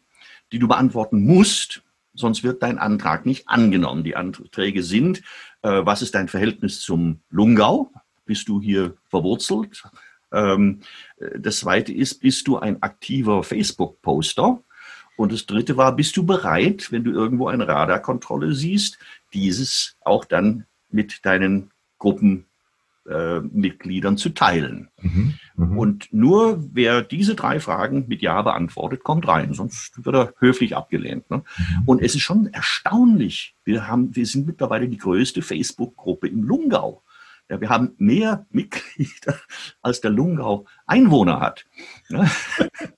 die 0.52 0.58
du 0.58 0.68
beantworten 0.68 1.24
musst, 1.24 1.82
sonst 2.14 2.42
wird 2.42 2.62
dein 2.62 2.78
Antrag 2.78 3.26
nicht 3.26 3.48
angenommen. 3.48 4.04
Die 4.04 4.16
Anträge 4.16 4.82
sind, 4.82 5.18
äh, 5.62 5.84
was 5.84 6.02
ist 6.02 6.14
dein 6.14 6.28
Verhältnis 6.28 6.80
zum 6.80 7.20
Lungau? 7.30 7.90
Bist 8.24 8.48
du 8.48 8.60
hier 8.60 8.94
verwurzelt? 9.08 9.84
Ähm, 10.32 10.80
äh, 11.18 11.38
das 11.38 11.58
zweite 11.58 11.92
ist, 11.92 12.20
bist 12.20 12.48
du 12.48 12.58
ein 12.58 12.82
aktiver 12.82 13.42
Facebook-Poster? 13.42 14.62
Und 15.18 15.32
das 15.32 15.44
dritte 15.46 15.76
war, 15.76 15.96
bist 15.96 16.16
du 16.16 16.24
bereit, 16.24 16.92
wenn 16.92 17.02
du 17.02 17.10
irgendwo 17.10 17.48
eine 17.48 17.66
Radarkontrolle 17.66 18.54
siehst, 18.54 19.00
dieses 19.34 19.96
auch 20.04 20.24
dann 20.24 20.66
mit 20.90 21.26
deinen 21.26 21.72
Gruppenmitgliedern 21.98 24.14
äh, 24.14 24.16
zu 24.16 24.28
teilen? 24.28 24.90
Mhm, 25.02 25.34
mh. 25.56 25.76
Und 25.76 26.12
nur 26.12 26.64
wer 26.72 27.02
diese 27.02 27.34
drei 27.34 27.58
Fragen 27.58 28.04
mit 28.06 28.22
Ja 28.22 28.40
beantwortet, 28.42 29.02
kommt 29.02 29.26
rein, 29.26 29.54
sonst 29.54 30.04
wird 30.04 30.14
er 30.14 30.34
höflich 30.38 30.76
abgelehnt. 30.76 31.28
Ne? 31.30 31.38
Mhm. 31.38 31.82
Und 31.84 32.00
es 32.00 32.14
ist 32.14 32.22
schon 32.22 32.46
erstaunlich. 32.52 33.56
Wir, 33.64 33.88
haben, 33.88 34.14
wir 34.14 34.24
sind 34.24 34.46
mittlerweile 34.46 34.88
die 34.88 34.98
größte 34.98 35.42
Facebook-Gruppe 35.42 36.28
im 36.28 36.44
Lungau. 36.44 37.02
Ja, 37.50 37.60
wir 37.60 37.70
haben 37.70 37.94
mehr 37.96 38.46
Mitglieder, 38.50 39.38
als 39.80 40.00
der 40.02 40.10
Lungau 40.10 40.66
Einwohner 40.86 41.40
hat. 41.40 41.64
Ja. 42.10 42.30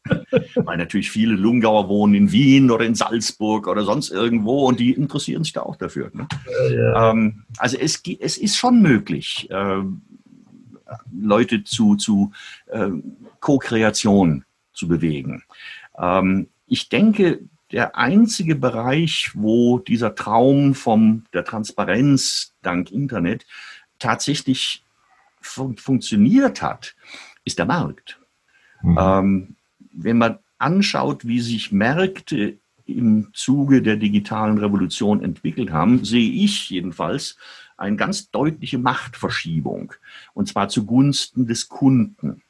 Weil 0.57 0.76
natürlich 0.76 1.11
viele 1.11 1.34
Lungauer 1.34 1.88
wohnen 1.88 2.14
in 2.14 2.32
Wien 2.32 2.70
oder 2.70 2.84
in 2.84 2.96
Salzburg 2.96 3.68
oder 3.68 3.84
sonst 3.84 4.11
irgendwo 4.11 4.66
und 4.66 4.80
die 4.80 4.92
interessieren 4.92 5.44
sich 5.44 5.53
da 5.53 5.62
auch 5.62 5.76
dafür. 5.76 6.11
Ne? 6.12 6.26
Ja, 6.72 7.11
ähm, 7.11 7.44
also 7.59 7.76
es, 7.78 8.03
es 8.18 8.38
ist 8.38 8.57
schon 8.57 8.82
möglich, 8.82 9.48
äh, 9.51 9.82
Leute 11.12 11.62
zu, 11.62 11.94
zu 11.96 12.32
äh, 12.66 12.88
Co-Kreation 13.38 14.44
zu 14.72 14.88
bewegen. 14.88 15.44
Ähm, 15.96 16.48
ich 16.66 16.88
denke, 16.88 17.40
der 17.72 17.96
einzige 17.96 18.57
Bereich, 18.57 19.30
wo 19.34 19.78
dieser 19.78 20.14
Traum 20.14 20.74
von 20.74 21.24
der 21.32 21.44
Transparenz 21.44 22.55
dank 22.62 22.90
Internet 22.90 23.46
tatsächlich 24.01 24.84
fun 25.40 25.76
funktioniert 25.76 26.62
hat, 26.62 26.96
ist 27.44 27.59
der 27.59 27.66
Markt. 27.66 28.20
Mhm. 28.82 28.98
Ähm, 29.01 29.57
wenn 29.92 30.18
man 30.18 30.38
anschaut, 30.59 31.26
wie 31.26 31.40
sich 31.40 31.72
Märkte 31.72 32.59
im 32.86 33.28
Zuge 33.32 33.82
der 33.82 33.96
digitalen 33.96 34.59
Revolution 34.59 35.22
entwickelt 35.22 35.70
haben, 35.70 36.05
sehe 36.05 36.30
ich 36.30 36.70
jedenfalls 36.70 37.36
eine 37.76 37.96
ganz 37.96 38.30
deutliche 38.30 38.78
Machtverschiebung, 38.78 39.94
und 40.34 40.48
zwar 40.48 40.68
zugunsten 40.68 41.46
des 41.46 41.68
Kunden. 41.68 42.42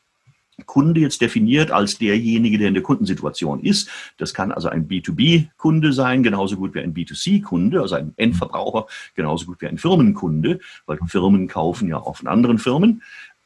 Kunde 0.67 1.01
jetzt 1.01 1.21
definiert 1.21 1.71
als 1.71 1.99
derjenige, 1.99 2.59
der 2.59 2.69
in 2.69 2.75
der 2.75 2.83
Kundensituation 2.83 3.61
ist. 3.61 3.89
Das 4.19 4.35
kann 4.35 4.53
also 4.53 4.69
ein 4.69 4.89
B2B-Kunde 4.89 5.93
sein, 5.93 6.23
genauso 6.23 6.57
gut 6.57 6.75
wie 6.75 6.81
ein 6.81 6.95
B2C-Kunde, 6.95 7.81
also 7.81 7.95
ein 7.95 8.13
Endverbraucher, 8.17 8.87
genauso 9.15 9.47
gut 9.47 9.61
wie 9.61 9.67
ein 9.67 9.79
Firmenkunde, 9.79 10.61
weil 10.87 10.99
Firmen 11.07 11.49
kaufen 11.49 11.89
ja 11.89 11.99
auch 11.99 12.17
von 12.17 12.29
anderen 12.29 12.59
Firmen. 12.59 13.03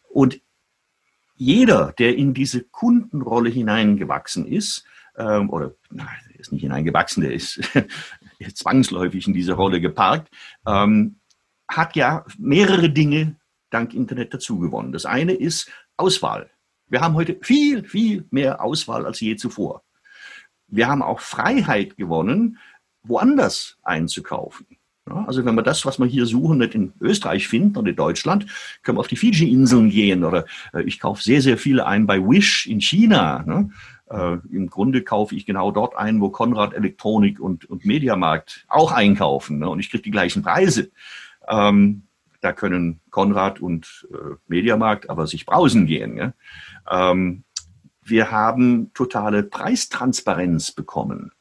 Und 0.08 0.40
jeder, 1.36 1.92
der 1.98 2.16
in 2.16 2.34
diese 2.34 2.62
Kundenrolle 2.62 3.50
hineingewachsen 3.50 4.46
ist, 4.46 4.84
ähm, 5.16 5.50
oder 5.50 5.74
nein, 5.90 6.06
der 6.30 6.40
ist 6.40 6.52
nicht 6.52 6.62
hineingewachsen, 6.62 7.22
der 7.22 7.32
ist 7.32 7.60
zwangsläufig 8.54 9.26
in 9.26 9.34
diese 9.34 9.54
Rolle 9.54 9.80
geparkt, 9.80 10.28
ähm, 10.66 11.16
hat 11.68 11.96
ja 11.96 12.24
mehrere 12.38 12.90
Dinge 12.90 13.36
dank 13.70 13.94
Internet 13.94 14.32
dazugewonnen. 14.34 14.92
Das 14.92 15.06
eine 15.06 15.32
ist 15.32 15.70
Auswahl. 15.96 16.50
Wir 16.88 17.00
haben 17.00 17.14
heute 17.14 17.38
viel, 17.40 17.84
viel 17.84 18.26
mehr 18.30 18.62
Auswahl 18.62 19.06
als 19.06 19.20
je 19.20 19.36
zuvor. 19.36 19.82
Wir 20.68 20.88
haben 20.88 21.02
auch 21.02 21.20
Freiheit 21.20 21.96
gewonnen, 21.96 22.58
woanders 23.02 23.78
einzukaufen. 23.82 24.66
Ja, 25.08 25.24
also 25.26 25.44
wenn 25.44 25.54
wir 25.54 25.62
das, 25.62 25.84
was 25.84 25.98
wir 25.98 26.06
hier 26.06 26.24
suchen, 26.24 26.58
nicht 26.58 26.74
in 26.74 26.94
Österreich 26.98 27.46
finden 27.46 27.76
oder 27.76 27.90
in 27.90 27.96
Deutschland, 27.96 28.46
können 28.82 28.96
wir 28.96 29.00
auf 29.00 29.08
die 29.08 29.16
Fiji-Inseln 29.16 29.90
gehen 29.90 30.24
oder 30.24 30.46
äh, 30.72 30.82
ich 30.82 30.98
kaufe 30.98 31.22
sehr, 31.22 31.42
sehr 31.42 31.58
viele 31.58 31.86
ein 31.86 32.06
bei 32.06 32.18
Wish 32.18 32.66
in 32.66 32.80
China. 32.80 33.42
Ne? 33.46 33.70
Äh, 34.08 34.38
Im 34.50 34.70
Grunde 34.70 35.02
kaufe 35.02 35.34
ich 35.34 35.44
genau 35.44 35.70
dort 35.70 35.94
ein, 35.96 36.22
wo 36.22 36.30
Konrad 36.30 36.72
Elektronik 36.72 37.38
und, 37.38 37.66
und 37.66 37.84
Mediamarkt 37.84 38.64
auch 38.68 38.92
einkaufen 38.92 39.58
ne? 39.58 39.68
und 39.68 39.78
ich 39.78 39.90
kriege 39.90 40.02
die 40.02 40.10
gleichen 40.10 40.42
Preise. 40.42 40.90
Ähm, 41.48 42.04
da 42.40 42.52
können 42.52 43.00
Konrad 43.10 43.60
und 43.60 44.06
äh, 44.10 44.36
Mediamarkt 44.48 45.10
aber 45.10 45.26
sich 45.26 45.44
brausen 45.44 45.86
gehen. 45.86 46.16
Ja? 46.16 46.32
Ähm, 46.90 47.44
wir 48.02 48.30
haben 48.30 48.92
totale 48.92 49.42
Preistransparenz 49.42 50.72
bekommen. 50.72 51.32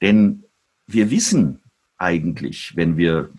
Denn 0.00 0.44
wir 0.86 1.10
wissen 1.10 1.60
eigentlich, 1.96 2.76
wenn 2.76 2.96
wir 2.96 3.30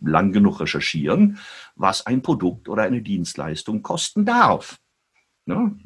lang 0.00 0.32
genug 0.32 0.60
recherchieren, 0.60 1.38
was 1.76 2.06
ein 2.06 2.22
Produkt 2.22 2.68
oder 2.68 2.82
eine 2.82 3.02
Dienstleistung 3.02 3.82
kosten 3.82 4.24
darf. 4.24 4.78
Ne? 5.46 5.76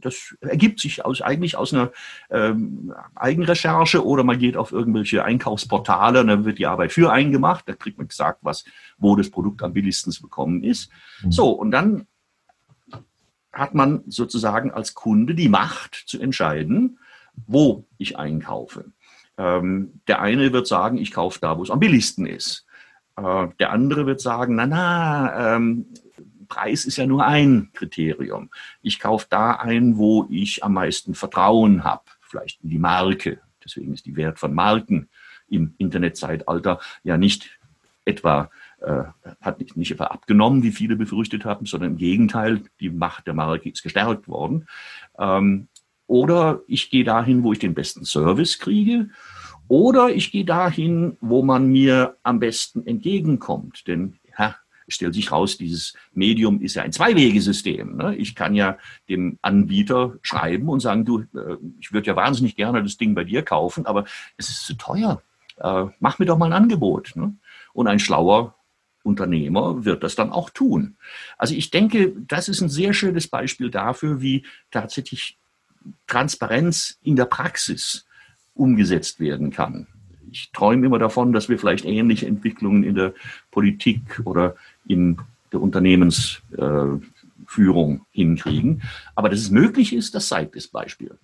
Das 0.00 0.34
ergibt 0.40 0.80
sich 0.80 1.04
aus, 1.04 1.20
eigentlich 1.20 1.56
aus 1.56 1.74
einer 1.74 1.92
ähm, 2.30 2.94
Eigenrecherche 3.14 4.04
oder 4.04 4.24
man 4.24 4.38
geht 4.38 4.56
auf 4.56 4.72
irgendwelche 4.72 5.24
Einkaufsportale 5.24 6.20
und 6.20 6.28
dann 6.28 6.44
wird 6.44 6.58
die 6.58 6.66
Arbeit 6.66 6.92
für 6.92 7.12
einen 7.12 7.32
gemacht, 7.32 7.64
da 7.66 7.74
kriegt 7.74 7.98
man 7.98 8.08
gesagt, 8.08 8.38
was, 8.42 8.64
wo 8.96 9.16
das 9.16 9.30
Produkt 9.30 9.62
am 9.62 9.74
billigsten 9.74 10.12
zu 10.12 10.22
bekommen 10.22 10.62
ist. 10.62 10.90
Mhm. 11.22 11.32
So, 11.32 11.50
und 11.50 11.72
dann 11.72 12.06
hat 13.52 13.74
man 13.74 14.02
sozusagen 14.06 14.70
als 14.70 14.94
Kunde 14.94 15.34
die 15.34 15.48
Macht 15.48 15.94
zu 16.06 16.20
entscheiden, 16.20 16.98
wo 17.46 17.86
ich 17.98 18.18
einkaufe. 18.18 18.86
Ähm, 19.38 20.00
der 20.08 20.20
eine 20.20 20.52
wird 20.52 20.66
sagen, 20.66 20.98
ich 20.98 21.12
kaufe 21.12 21.38
da, 21.40 21.58
wo 21.58 21.62
es 21.62 21.70
am 21.70 21.80
billigsten 21.80 22.26
ist. 22.26 22.66
Äh, 23.16 23.48
der 23.58 23.72
andere 23.72 24.06
wird 24.06 24.20
sagen, 24.20 24.54
na 24.54 24.66
na, 24.66 25.56
ähm, 25.56 25.86
Preis 26.48 26.84
ist 26.84 26.98
ja 26.98 27.06
nur 27.06 27.24
ein 27.24 27.70
Kriterium. 27.72 28.50
Ich 28.82 29.00
kaufe 29.00 29.26
da 29.30 29.52
ein, 29.52 29.96
wo 29.96 30.26
ich 30.28 30.62
am 30.62 30.74
meisten 30.74 31.14
Vertrauen 31.14 31.82
habe, 31.82 32.04
vielleicht 32.20 32.62
in 32.62 32.68
die 32.68 32.78
Marke. 32.78 33.40
Deswegen 33.64 33.94
ist 33.94 34.04
die 34.04 34.16
Wert 34.16 34.38
von 34.38 34.52
Marken 34.52 35.08
im 35.48 35.74
Internetzeitalter 35.78 36.78
ja 37.04 37.16
nicht 37.16 37.58
etwa 38.04 38.50
äh, 38.82 39.04
hat 39.40 39.60
nicht, 39.60 39.76
nicht 39.76 39.92
etwa 39.92 40.04
abgenommen, 40.04 40.62
wie 40.62 40.72
viele 40.72 40.96
befürchtet 40.96 41.44
haben, 41.44 41.66
sondern 41.66 41.92
im 41.92 41.96
Gegenteil, 41.98 42.62
die 42.80 42.90
Macht 42.90 43.26
der 43.26 43.34
Marke 43.34 43.70
ist 43.70 43.82
gestärkt 43.82 44.28
worden. 44.28 44.66
Ähm, 45.18 45.68
oder 46.06 46.60
ich 46.66 46.90
gehe 46.90 47.04
dahin, 47.04 47.42
wo 47.42 47.52
ich 47.52 47.58
den 47.58 47.74
besten 47.74 48.04
Service 48.04 48.58
kriege. 48.58 49.08
Oder 49.68 50.10
ich 50.10 50.30
gehe 50.30 50.44
dahin, 50.44 51.16
wo 51.20 51.42
man 51.42 51.68
mir 51.68 52.16
am 52.22 52.40
besten 52.40 52.86
entgegenkommt. 52.86 53.86
Denn 53.86 54.18
ja, 54.38 54.56
es 54.86 54.96
stellt 54.96 55.14
sich 55.14 55.32
raus, 55.32 55.56
dieses 55.56 55.94
Medium 56.12 56.60
ist 56.60 56.74
ja 56.74 56.82
ein 56.82 56.92
Zweiwegesystem. 56.92 57.96
Ne? 57.96 58.16
Ich 58.16 58.34
kann 58.34 58.54
ja 58.54 58.76
dem 59.08 59.38
Anbieter 59.40 60.16
schreiben 60.22 60.68
und 60.68 60.80
sagen, 60.80 61.04
du, 61.04 61.20
äh, 61.20 61.56
ich 61.80 61.92
würde 61.92 62.08
ja 62.08 62.16
wahnsinnig 62.16 62.56
gerne 62.56 62.82
das 62.82 62.96
Ding 62.96 63.14
bei 63.14 63.24
dir 63.24 63.42
kaufen, 63.42 63.86
aber 63.86 64.04
es 64.36 64.50
ist 64.50 64.66
zu 64.66 64.74
teuer. 64.74 65.22
Äh, 65.58 65.86
mach 66.00 66.18
mir 66.18 66.26
doch 66.26 66.36
mal 66.38 66.46
ein 66.46 66.62
Angebot. 66.62 67.12
Ne? 67.14 67.36
Und 67.72 67.86
ein 67.86 68.00
schlauer 68.00 68.54
Unternehmer 69.02 69.84
wird 69.84 70.02
das 70.02 70.14
dann 70.14 70.30
auch 70.30 70.50
tun. 70.50 70.96
Also 71.38 71.54
ich 71.54 71.70
denke, 71.70 72.12
das 72.28 72.48
ist 72.48 72.60
ein 72.60 72.68
sehr 72.68 72.92
schönes 72.92 73.28
Beispiel 73.28 73.70
dafür, 73.70 74.20
wie 74.20 74.44
tatsächlich 74.70 75.38
Transparenz 76.06 76.98
in 77.02 77.16
der 77.16 77.24
Praxis 77.24 78.06
umgesetzt 78.54 79.20
werden 79.20 79.50
kann. 79.50 79.86
Ich 80.30 80.50
träume 80.52 80.86
immer 80.86 80.98
davon, 80.98 81.32
dass 81.32 81.48
wir 81.48 81.58
vielleicht 81.58 81.84
ähnliche 81.84 82.26
Entwicklungen 82.26 82.84
in 82.84 82.94
der 82.94 83.14
Politik 83.50 84.22
oder 84.24 84.56
in 84.86 85.18
der 85.52 85.60
Unternehmensführung 85.60 87.96
äh, 87.96 88.00
hinkriegen. 88.12 88.82
Aber 89.14 89.28
dass 89.28 89.40
es 89.40 89.50
möglich 89.50 89.92
ist, 89.92 90.14
das 90.14 90.28
zeigt 90.28 90.56
das 90.56 90.68
Beispiel. 90.68 91.18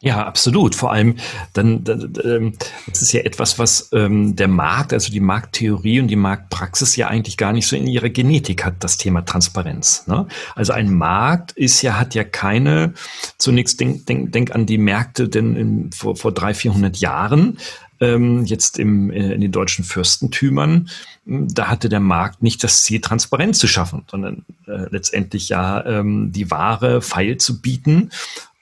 Ja, 0.00 0.24
absolut. 0.24 0.76
Vor 0.76 0.92
allem, 0.92 1.16
dann, 1.54 1.82
ähm, 2.22 2.52
das 2.86 3.02
ist 3.02 3.12
ja 3.12 3.22
etwas, 3.22 3.58
was 3.58 3.88
ähm, 3.92 4.36
der 4.36 4.46
Markt, 4.46 4.92
also 4.92 5.10
die 5.10 5.18
Markttheorie 5.18 6.00
und 6.00 6.06
die 6.06 6.14
Marktpraxis 6.14 6.94
ja 6.94 7.08
eigentlich 7.08 7.36
gar 7.36 7.52
nicht 7.52 7.66
so 7.66 7.74
in 7.74 7.88
ihrer 7.88 8.08
Genetik 8.08 8.64
hat, 8.64 8.84
das 8.84 8.96
Thema 8.96 9.24
Transparenz. 9.24 10.06
Ne? 10.06 10.28
Also 10.54 10.72
ein 10.72 10.94
Markt 10.94 11.50
ist 11.50 11.82
ja, 11.82 11.98
hat 11.98 12.14
ja 12.14 12.22
keine, 12.22 12.94
zunächst 13.38 13.80
denk, 13.80 14.06
denk, 14.06 14.30
denk 14.30 14.54
an 14.54 14.66
die 14.66 14.78
Märkte 14.78 15.28
denn 15.28 15.56
in, 15.56 15.90
vor, 15.90 16.14
vor 16.14 16.30
drei, 16.30 16.54
vierhundert 16.54 16.98
Jahren, 16.98 17.58
ähm, 18.00 18.44
jetzt 18.44 18.78
im, 18.78 19.10
äh, 19.10 19.32
in 19.32 19.40
den 19.40 19.50
deutschen 19.50 19.84
Fürstentümern, 19.84 20.90
da 21.26 21.66
hatte 21.66 21.88
der 21.88 21.98
Markt 21.98 22.40
nicht 22.40 22.62
das 22.62 22.84
Ziel, 22.84 23.00
Transparenz 23.00 23.58
zu 23.58 23.66
schaffen, 23.66 24.04
sondern 24.08 24.44
äh, 24.68 24.86
letztendlich 24.90 25.48
ja 25.48 25.84
ähm, 25.84 26.30
die 26.30 26.52
Ware 26.52 27.02
feil 27.02 27.36
zu 27.38 27.60
bieten 27.60 28.10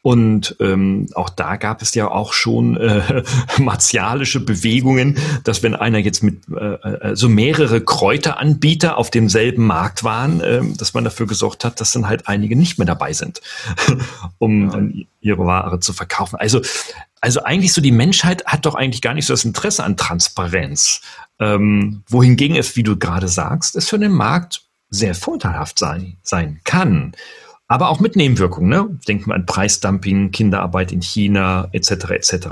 und 0.06 0.54
ähm, 0.60 1.08
auch 1.16 1.28
da 1.28 1.56
gab 1.56 1.82
es 1.82 1.92
ja 1.96 2.08
auch 2.08 2.32
schon 2.32 2.76
äh, 2.76 3.24
martialische 3.58 4.38
Bewegungen, 4.38 5.18
dass 5.42 5.64
wenn 5.64 5.74
einer 5.74 5.98
jetzt 5.98 6.22
mit 6.22 6.42
äh, 6.48 6.74
äh, 6.74 7.16
so 7.16 7.28
mehrere 7.28 7.80
Kräuteranbieter 7.80 8.98
auf 8.98 9.10
demselben 9.10 9.66
Markt 9.66 10.04
waren, 10.04 10.40
äh, 10.40 10.62
dass 10.76 10.94
man 10.94 11.02
dafür 11.02 11.26
gesorgt 11.26 11.64
hat, 11.64 11.80
dass 11.80 11.90
dann 11.90 12.06
halt 12.06 12.28
einige 12.28 12.54
nicht 12.54 12.78
mehr 12.78 12.86
dabei 12.86 13.12
sind, 13.14 13.40
um 14.38 14.70
dann 14.70 15.06
ihre 15.20 15.44
Ware 15.44 15.80
zu 15.80 15.92
verkaufen. 15.92 16.36
Also 16.36 16.62
also 17.20 17.42
eigentlich 17.42 17.72
so, 17.72 17.80
die 17.80 17.90
Menschheit 17.90 18.46
hat 18.46 18.64
doch 18.64 18.76
eigentlich 18.76 19.02
gar 19.02 19.14
nicht 19.14 19.26
so 19.26 19.32
das 19.32 19.44
Interesse 19.44 19.82
an 19.82 19.96
Transparenz. 19.96 21.00
Ähm, 21.40 22.04
wohingegen 22.06 22.56
es, 22.56 22.76
wie 22.76 22.84
du 22.84 22.96
gerade 22.96 23.26
sagst, 23.26 23.74
es 23.74 23.88
für 23.88 23.98
den 23.98 24.12
Markt 24.12 24.62
sehr 24.88 25.16
vorteilhaft 25.16 25.80
sein, 25.80 26.18
sein 26.22 26.60
kann. 26.62 27.12
Aber 27.68 27.88
auch 27.90 28.00
mit 28.00 28.14
Nebenwirkungen. 28.16 28.68
Ne? 28.68 28.98
Denken 29.08 29.30
wir 29.30 29.34
an 29.34 29.46
Preisdumping, 29.46 30.30
Kinderarbeit 30.30 30.92
in 30.92 31.02
China 31.02 31.68
etc. 31.72 31.90
etc. 32.10 32.46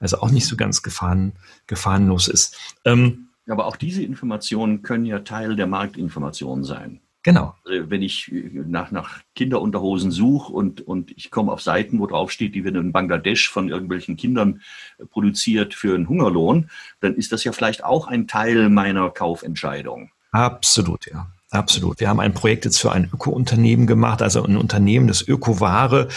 Also 0.00 0.20
auch 0.20 0.30
nicht 0.30 0.46
so 0.46 0.56
ganz 0.56 0.82
gefahren, 0.82 1.32
gefahrenlos 1.66 2.28
ist. 2.28 2.56
Ähm, 2.84 3.28
aber 3.48 3.66
auch 3.66 3.76
diese 3.76 4.02
Informationen 4.02 4.82
können 4.82 5.06
ja 5.06 5.20
Teil 5.20 5.56
der 5.56 5.66
Marktinformation 5.66 6.64
sein. 6.64 7.00
Genau. 7.22 7.54
Also 7.64 7.90
wenn 7.90 8.02
ich 8.02 8.32
nach, 8.32 8.90
nach 8.90 9.20
Kinderunterhosen 9.34 10.10
suche 10.10 10.52
und, 10.52 10.80
und 10.80 11.10
ich 11.16 11.30
komme 11.30 11.52
auf 11.52 11.60
Seiten, 11.60 11.98
wo 11.98 12.06
drauf 12.06 12.30
steht, 12.30 12.54
die 12.54 12.64
werden 12.64 12.80
in 12.80 12.92
Bangladesch 12.92 13.50
von 13.50 13.68
irgendwelchen 13.68 14.16
Kindern 14.16 14.62
produziert 15.10 15.74
für 15.74 15.94
einen 15.94 16.08
Hungerlohn, 16.08 16.70
dann 17.00 17.14
ist 17.14 17.32
das 17.32 17.44
ja 17.44 17.52
vielleicht 17.52 17.84
auch 17.84 18.06
ein 18.06 18.28
Teil 18.28 18.68
meiner 18.68 19.10
Kaufentscheidung. 19.10 20.10
Absolut, 20.30 21.06
ja. 21.06 21.26
Absolut. 21.50 21.98
Wir 21.98 22.08
haben 22.08 22.20
ein 22.20 22.34
Projekt 22.34 22.66
jetzt 22.66 22.78
für 22.78 22.92
ein 22.92 23.08
Öko-Unternehmen 23.12 23.86
gemacht, 23.86 24.20
also 24.20 24.44
ein 24.44 24.58
Unternehmen, 24.58 25.08
das 25.08 25.26
Ökoware 25.26 26.08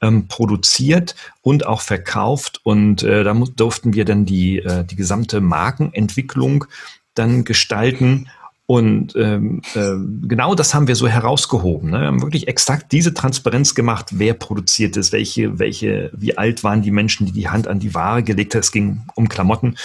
ähm, 0.00 0.28
produziert 0.28 1.16
und 1.42 1.66
auch 1.66 1.80
verkauft. 1.80 2.60
Und 2.62 3.02
äh, 3.02 3.24
da 3.24 3.34
durften 3.34 3.94
wir 3.94 4.04
dann 4.04 4.26
die, 4.26 4.58
äh, 4.58 4.84
die 4.84 4.94
gesamte 4.94 5.40
Markenentwicklung 5.40 6.66
dann 7.14 7.44
gestalten. 7.44 8.28
Und 8.66 9.16
ähm, 9.16 9.62
äh, 9.74 9.94
genau 10.26 10.54
das 10.54 10.72
haben 10.72 10.86
wir 10.86 10.96
so 10.96 11.08
herausgehoben. 11.08 11.90
Ne? 11.90 12.00
Wir 12.00 12.06
haben 12.06 12.22
wirklich 12.22 12.46
exakt 12.46 12.92
diese 12.92 13.12
Transparenz 13.12 13.74
gemacht, 13.74 14.10
wer 14.12 14.34
produziert 14.34 14.96
ist, 14.96 15.10
welche, 15.12 15.58
welche, 15.58 16.10
wie 16.14 16.38
alt 16.38 16.62
waren 16.62 16.82
die 16.82 16.92
Menschen, 16.92 17.26
die 17.26 17.32
die 17.32 17.48
Hand 17.48 17.66
an 17.66 17.80
die 17.80 17.94
Ware 17.94 18.22
gelegt 18.22 18.54
haben. 18.54 18.60
Es 18.60 18.72
ging 18.72 19.02
um 19.16 19.28
Klamotten 19.28 19.76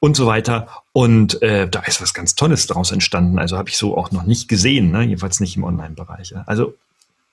und 0.00 0.16
so 0.16 0.26
weiter. 0.26 0.68
Und 0.98 1.40
äh, 1.42 1.68
da 1.68 1.82
ist 1.82 2.02
was 2.02 2.12
ganz 2.12 2.34
Tolles 2.34 2.66
daraus 2.66 2.90
entstanden. 2.90 3.38
Also 3.38 3.56
habe 3.56 3.68
ich 3.68 3.78
so 3.78 3.96
auch 3.96 4.10
noch 4.10 4.24
nicht 4.24 4.48
gesehen, 4.48 4.90
ne? 4.90 5.04
jedenfalls 5.04 5.38
nicht 5.38 5.56
im 5.56 5.62
Online-Bereich. 5.62 6.30
Ja? 6.30 6.42
Also 6.46 6.74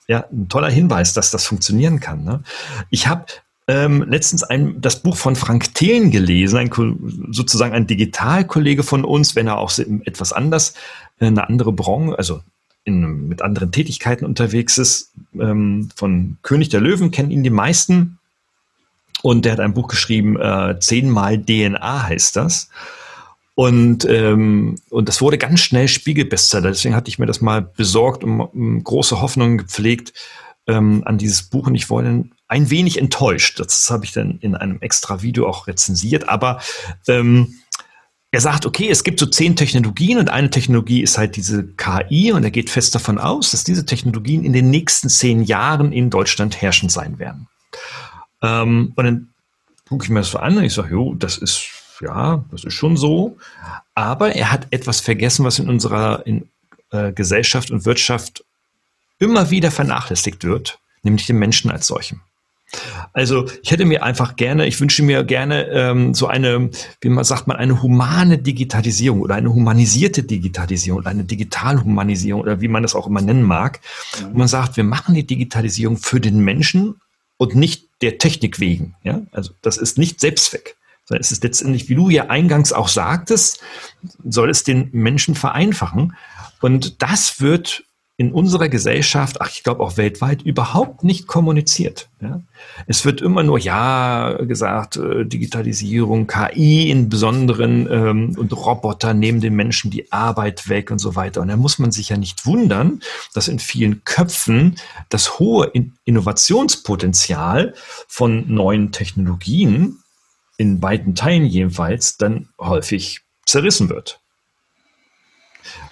ja, 0.07 0.25
ein 0.31 0.49
toller 0.49 0.69
Hinweis, 0.69 1.13
dass 1.13 1.31
das 1.31 1.47
funktionieren 1.47 1.99
kann. 1.99 2.23
Ne? 2.23 2.43
Ich 2.91 3.07
habe 3.07 3.25
ähm, 3.67 4.03
letztens 4.07 4.43
ein, 4.43 4.79
das 4.81 5.01
Buch 5.01 5.17
von 5.17 5.35
Frank 5.35 5.73
Thelen 5.73 6.11
gelesen, 6.11 6.59
ein, 6.59 6.69
sozusagen 7.31 7.73
ein 7.73 7.87
Digitalkollege 7.87 8.83
von 8.83 9.03
uns, 9.03 9.35
wenn 9.35 9.47
er 9.47 9.57
auch 9.57 9.75
etwas 9.79 10.31
anders, 10.31 10.75
äh, 11.19 11.25
eine 11.25 11.49
andere 11.49 11.73
Branche, 11.73 12.15
also 12.19 12.41
in, 12.83 13.27
mit 13.27 13.41
anderen 13.41 13.71
Tätigkeiten 13.71 14.25
unterwegs 14.25 14.77
ist. 14.77 15.09
Ähm, 15.33 15.89
von 15.95 16.37
König 16.43 16.69
der 16.69 16.81
Löwen 16.81 17.09
kennen 17.09 17.31
ihn 17.31 17.41
die 17.41 17.49
meisten. 17.49 18.19
Und 19.23 19.43
der 19.43 19.53
hat 19.53 19.59
ein 19.59 19.73
Buch 19.73 19.87
geschrieben, 19.87 20.39
äh, 20.39 20.79
zehnmal 20.79 21.39
DNA 21.39 22.03
heißt 22.03 22.35
das. 22.35 22.69
Und, 23.55 24.05
ähm, 24.05 24.75
und 24.89 25.07
das 25.07 25.21
wurde 25.21 25.37
ganz 25.37 25.61
schnell 25.61 25.87
Spiegelbestseller. 25.87 26.69
Deswegen 26.69 26.95
hatte 26.95 27.09
ich 27.09 27.19
mir 27.19 27.25
das 27.25 27.39
mal 27.41 27.61
besorgt 27.61 28.23
und 28.23 28.41
um, 28.41 28.83
große 28.83 29.21
Hoffnungen 29.21 29.57
gepflegt 29.57 30.13
ähm, 30.67 31.03
an 31.05 31.17
dieses 31.17 31.43
Buch. 31.43 31.67
Und 31.67 31.75
ich 31.75 31.89
wurde 31.89 32.25
ein 32.47 32.69
wenig 32.69 32.99
enttäuscht. 32.99 33.59
Das 33.59 33.89
habe 33.89 34.03
ich 34.03 34.11
dann 34.11 34.39
in 34.39 34.55
einem 34.55 34.81
extra 34.81 35.21
Video 35.21 35.47
auch 35.47 35.67
rezensiert. 35.67 36.27
Aber 36.27 36.59
ähm, 37.07 37.55
er 38.35 38.41
sagt, 38.41 38.65
okay, 38.65 38.89
es 38.89 39.05
gibt 39.05 39.21
so 39.21 39.25
zehn 39.25 39.55
Technologien 39.55 40.17
und 40.17 40.29
eine 40.29 40.49
Technologie 40.49 41.01
ist 41.01 41.17
halt 41.17 41.37
diese 41.37 41.65
KI 41.65 42.33
und 42.33 42.43
er 42.43 42.51
geht 42.51 42.69
fest 42.69 42.93
davon 42.93 43.17
aus, 43.17 43.51
dass 43.51 43.63
diese 43.63 43.85
Technologien 43.85 44.43
in 44.43 44.51
den 44.51 44.69
nächsten 44.69 45.07
zehn 45.07 45.41
Jahren 45.41 45.93
in 45.93 46.09
Deutschland 46.09 46.61
herrschend 46.61 46.91
sein 46.91 47.17
werden. 47.17 47.47
Ähm, 48.41 48.91
und 48.97 49.05
dann 49.05 49.29
gucke 49.87 50.03
ich 50.03 50.09
mir 50.09 50.19
das 50.19 50.31
so 50.31 50.39
an 50.39 50.57
und 50.57 50.65
ich 50.65 50.73
sage, 50.73 50.91
jo, 50.91 51.15
das 51.15 51.37
ist, 51.37 51.63
ja, 52.01 52.43
das 52.51 52.63
ist 52.63 52.73
schon 52.73 52.97
so. 52.97 53.37
Aber 53.93 54.35
er 54.35 54.51
hat 54.51 54.67
etwas 54.71 54.99
vergessen, 54.99 55.45
was 55.45 55.59
in 55.59 55.69
unserer 55.69 56.25
in, 56.25 56.49
äh, 56.91 57.11
Gesellschaft 57.11 57.71
und 57.71 57.85
Wirtschaft 57.85 58.43
immer 59.19 59.49
wieder 59.49 59.71
vernachlässigt 59.71 60.43
wird, 60.43 60.79
nämlich 61.03 61.25
den 61.25 61.37
Menschen 61.37 61.71
als 61.71 61.87
solchen. 61.87 62.21
Also 63.13 63.47
ich 63.63 63.71
hätte 63.71 63.85
mir 63.85 64.03
einfach 64.03 64.35
gerne, 64.35 64.65
ich 64.65 64.79
wünsche 64.79 65.03
mir 65.03 65.23
gerne 65.23 65.67
ähm, 65.67 66.13
so 66.13 66.27
eine, 66.27 66.69
wie 66.99 67.09
man 67.09 67.23
sagt 67.23 67.47
man, 67.47 67.57
eine 67.57 67.81
humane 67.81 68.37
Digitalisierung 68.37 69.21
oder 69.21 69.35
eine 69.35 69.53
humanisierte 69.53 70.23
Digitalisierung 70.23 70.99
oder 70.99 71.09
eine 71.09 71.23
Digitalhumanisierung 71.23 72.41
oder 72.41 72.61
wie 72.61 72.67
man 72.67 72.83
das 72.83 72.95
auch 72.95 73.07
immer 73.07 73.21
nennen 73.21 73.43
mag. 73.43 73.79
Mhm. 74.21 74.37
man 74.37 74.47
sagt, 74.47 74.77
wir 74.77 74.83
machen 74.83 75.15
die 75.15 75.25
Digitalisierung 75.25 75.97
für 75.97 76.19
den 76.19 76.39
Menschen 76.39 76.95
und 77.37 77.55
nicht 77.55 77.87
der 78.01 78.17
Technik 78.17 78.59
wegen. 78.59 78.95
Ja? 79.03 79.21
Also 79.31 79.51
das 79.61 79.77
ist 79.77 79.97
nicht 79.97 80.19
Selbstzweck, 80.19 80.75
sondern 81.05 81.21
es 81.21 81.31
ist 81.31 81.43
letztendlich, 81.43 81.89
wie 81.89 81.95
du 81.95 82.09
ja 82.09 82.27
eingangs 82.27 82.73
auch 82.73 82.87
sagtest, 82.87 83.61
soll 84.23 84.49
es 84.49 84.63
den 84.63 84.89
Menschen 84.91 85.35
vereinfachen. 85.35 86.15
Und 86.61 87.01
das 87.01 87.41
wird 87.41 87.83
in 88.17 88.31
unserer 88.31 88.69
Gesellschaft, 88.69 89.41
ach, 89.41 89.49
ich 89.51 89.63
glaube 89.63 89.83
auch 89.83 89.97
weltweit, 89.97 90.41
überhaupt 90.41 91.03
nicht 91.03 91.27
kommuniziert. 91.27 92.07
Ja? 92.21 92.41
Es 92.87 93.03
wird 93.03 93.21
immer 93.21 93.43
nur, 93.43 93.59
ja, 93.59 94.37
gesagt, 94.41 94.95
äh, 94.95 95.25
Digitalisierung, 95.25 96.25
KI 96.25 96.89
in 96.89 97.09
besonderen 97.09 97.87
ähm, 97.91 98.35
und 98.37 98.53
Roboter 98.53 99.13
nehmen 99.13 99.41
den 99.41 99.55
Menschen 99.55 99.91
die 99.91 100.13
Arbeit 100.13 100.69
weg 100.69 100.91
und 100.91 100.99
so 100.99 101.15
weiter. 101.15 101.41
Und 101.41 101.49
da 101.49 101.57
muss 101.57 101.77
man 101.77 101.91
sich 101.91 102.07
ja 102.07 102.15
nicht 102.15 102.45
wundern, 102.45 103.01
dass 103.33 103.49
in 103.49 103.59
vielen 103.59 104.05
Köpfen 104.05 104.75
das 105.09 105.37
hohe 105.37 105.73
Innovationspotenzial 106.05 107.73
von 108.07 108.45
neuen 108.47 108.93
Technologien, 108.93 109.99
in 110.57 110.79
beiden 110.79 111.15
Teilen 111.15 111.45
jedenfalls, 111.45 112.17
dann 112.17 112.49
häufig 112.59 113.21
zerrissen 113.45 113.89
wird. 113.89 114.21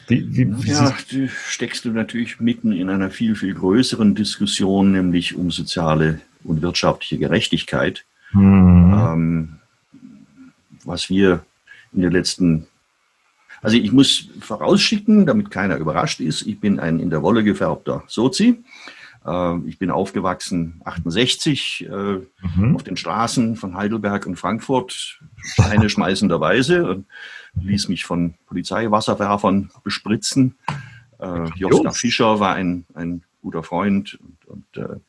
Wie, 0.07 0.35
wie, 0.35 0.63
wie 0.63 0.69
ja, 0.69 0.95
du 1.09 1.29
steckst 1.29 1.85
du 1.85 1.89
natürlich 1.89 2.39
mitten 2.39 2.71
in 2.71 2.89
einer 2.89 3.09
viel, 3.09 3.35
viel 3.35 3.53
größeren 3.53 4.15
Diskussion, 4.15 4.91
nämlich 4.91 5.35
um 5.35 5.49
soziale 5.49 6.21
und 6.43 6.61
wirtschaftliche 6.61 7.17
Gerechtigkeit. 7.17 8.05
Mhm. 8.33 8.93
Ähm, 8.93 9.59
was 10.83 11.09
wir 11.09 11.45
in 11.93 12.01
den 12.01 12.11
letzten, 12.11 12.67
also 13.61 13.77
ich 13.77 13.91
muss 13.91 14.27
vorausschicken, 14.41 15.25
damit 15.25 15.51
keiner 15.51 15.77
überrascht 15.77 16.19
ist, 16.19 16.45
ich 16.45 16.59
bin 16.59 16.79
ein 16.79 16.99
in 16.99 17.09
der 17.09 17.21
Wolle 17.21 17.43
gefärbter 17.43 18.03
Sozi. 18.07 18.63
Äh, 19.25 19.57
ich 19.67 19.77
bin 19.79 19.91
aufgewachsen 19.91 20.81
68 20.85 21.87
äh, 21.89 21.91
mhm. 21.91 22.75
auf 22.75 22.83
den 22.83 22.97
Straßen 22.97 23.55
von 23.55 23.75
Heidelberg 23.75 24.25
und 24.25 24.35
Frankfurt, 24.35 25.21
Steine 25.43 25.89
schmeißenderweise. 25.89 26.87
Und 26.87 27.05
ließ 27.55 27.89
mich 27.89 28.05
von 28.05 28.35
Polizeiwasserwerfern 28.47 29.71
bespritzen. 29.83 30.55
Äh, 31.19 31.49
Joschka 31.55 31.91
Fischer 31.91 32.39
war 32.39 32.55
ein, 32.55 32.85
ein 32.93 33.23
guter 33.41 33.63
Freund. 33.63 34.19
Und, 34.21 34.45
und 34.45 34.77
äh, 34.77 34.99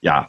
ja, 0.00 0.28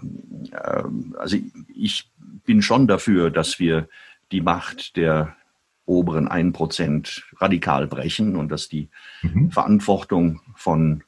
äh, 0.51 0.83
also 1.17 1.37
ich 1.73 2.09
bin 2.45 2.61
schon 2.61 2.87
dafür, 2.87 3.31
dass 3.31 3.59
wir 3.59 3.87
die 4.31 4.41
Macht 4.41 4.95
der 4.97 5.35
oberen 5.85 6.27
1% 6.27 7.21
radikal 7.37 7.87
brechen 7.87 8.35
und 8.35 8.49
dass 8.49 8.69
die 8.69 8.89
mhm. 9.21 9.51
Verantwortung 9.51 10.41
von 10.55 11.03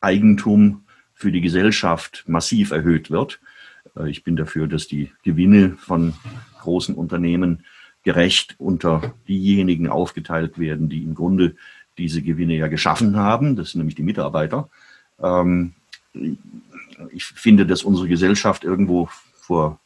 Eigentum 0.00 0.85
für 1.16 1.32
die 1.32 1.40
Gesellschaft 1.40 2.24
massiv 2.28 2.70
erhöht 2.70 3.10
wird. 3.10 3.40
Äh, 3.96 4.10
ich 4.10 4.22
bin 4.22 4.36
dafür, 4.36 4.68
dass 4.68 4.86
die 4.86 5.10
Gewinne 5.24 5.76
von 5.80 6.14
großen 6.60 6.94
Unternehmen 6.94 7.64
gerecht 8.04 8.54
unter 8.58 9.14
diejenigen 9.26 9.88
aufgeteilt 9.88 10.58
werden, 10.58 10.88
die 10.88 11.02
im 11.02 11.14
Grunde 11.14 11.56
diese 11.98 12.22
Gewinne 12.22 12.54
ja 12.54 12.68
geschaffen 12.68 13.16
haben. 13.16 13.56
Das 13.56 13.70
sind 13.70 13.80
nämlich 13.80 13.96
die 13.96 14.02
Mitarbeiter. 14.02 14.68
Ähm, 15.20 15.72
ich 17.10 17.24
finde, 17.24 17.66
dass 17.66 17.82
unsere 17.82 18.08
Gesellschaft 18.08 18.62
irgendwo 18.62 19.08
vor 19.34 19.80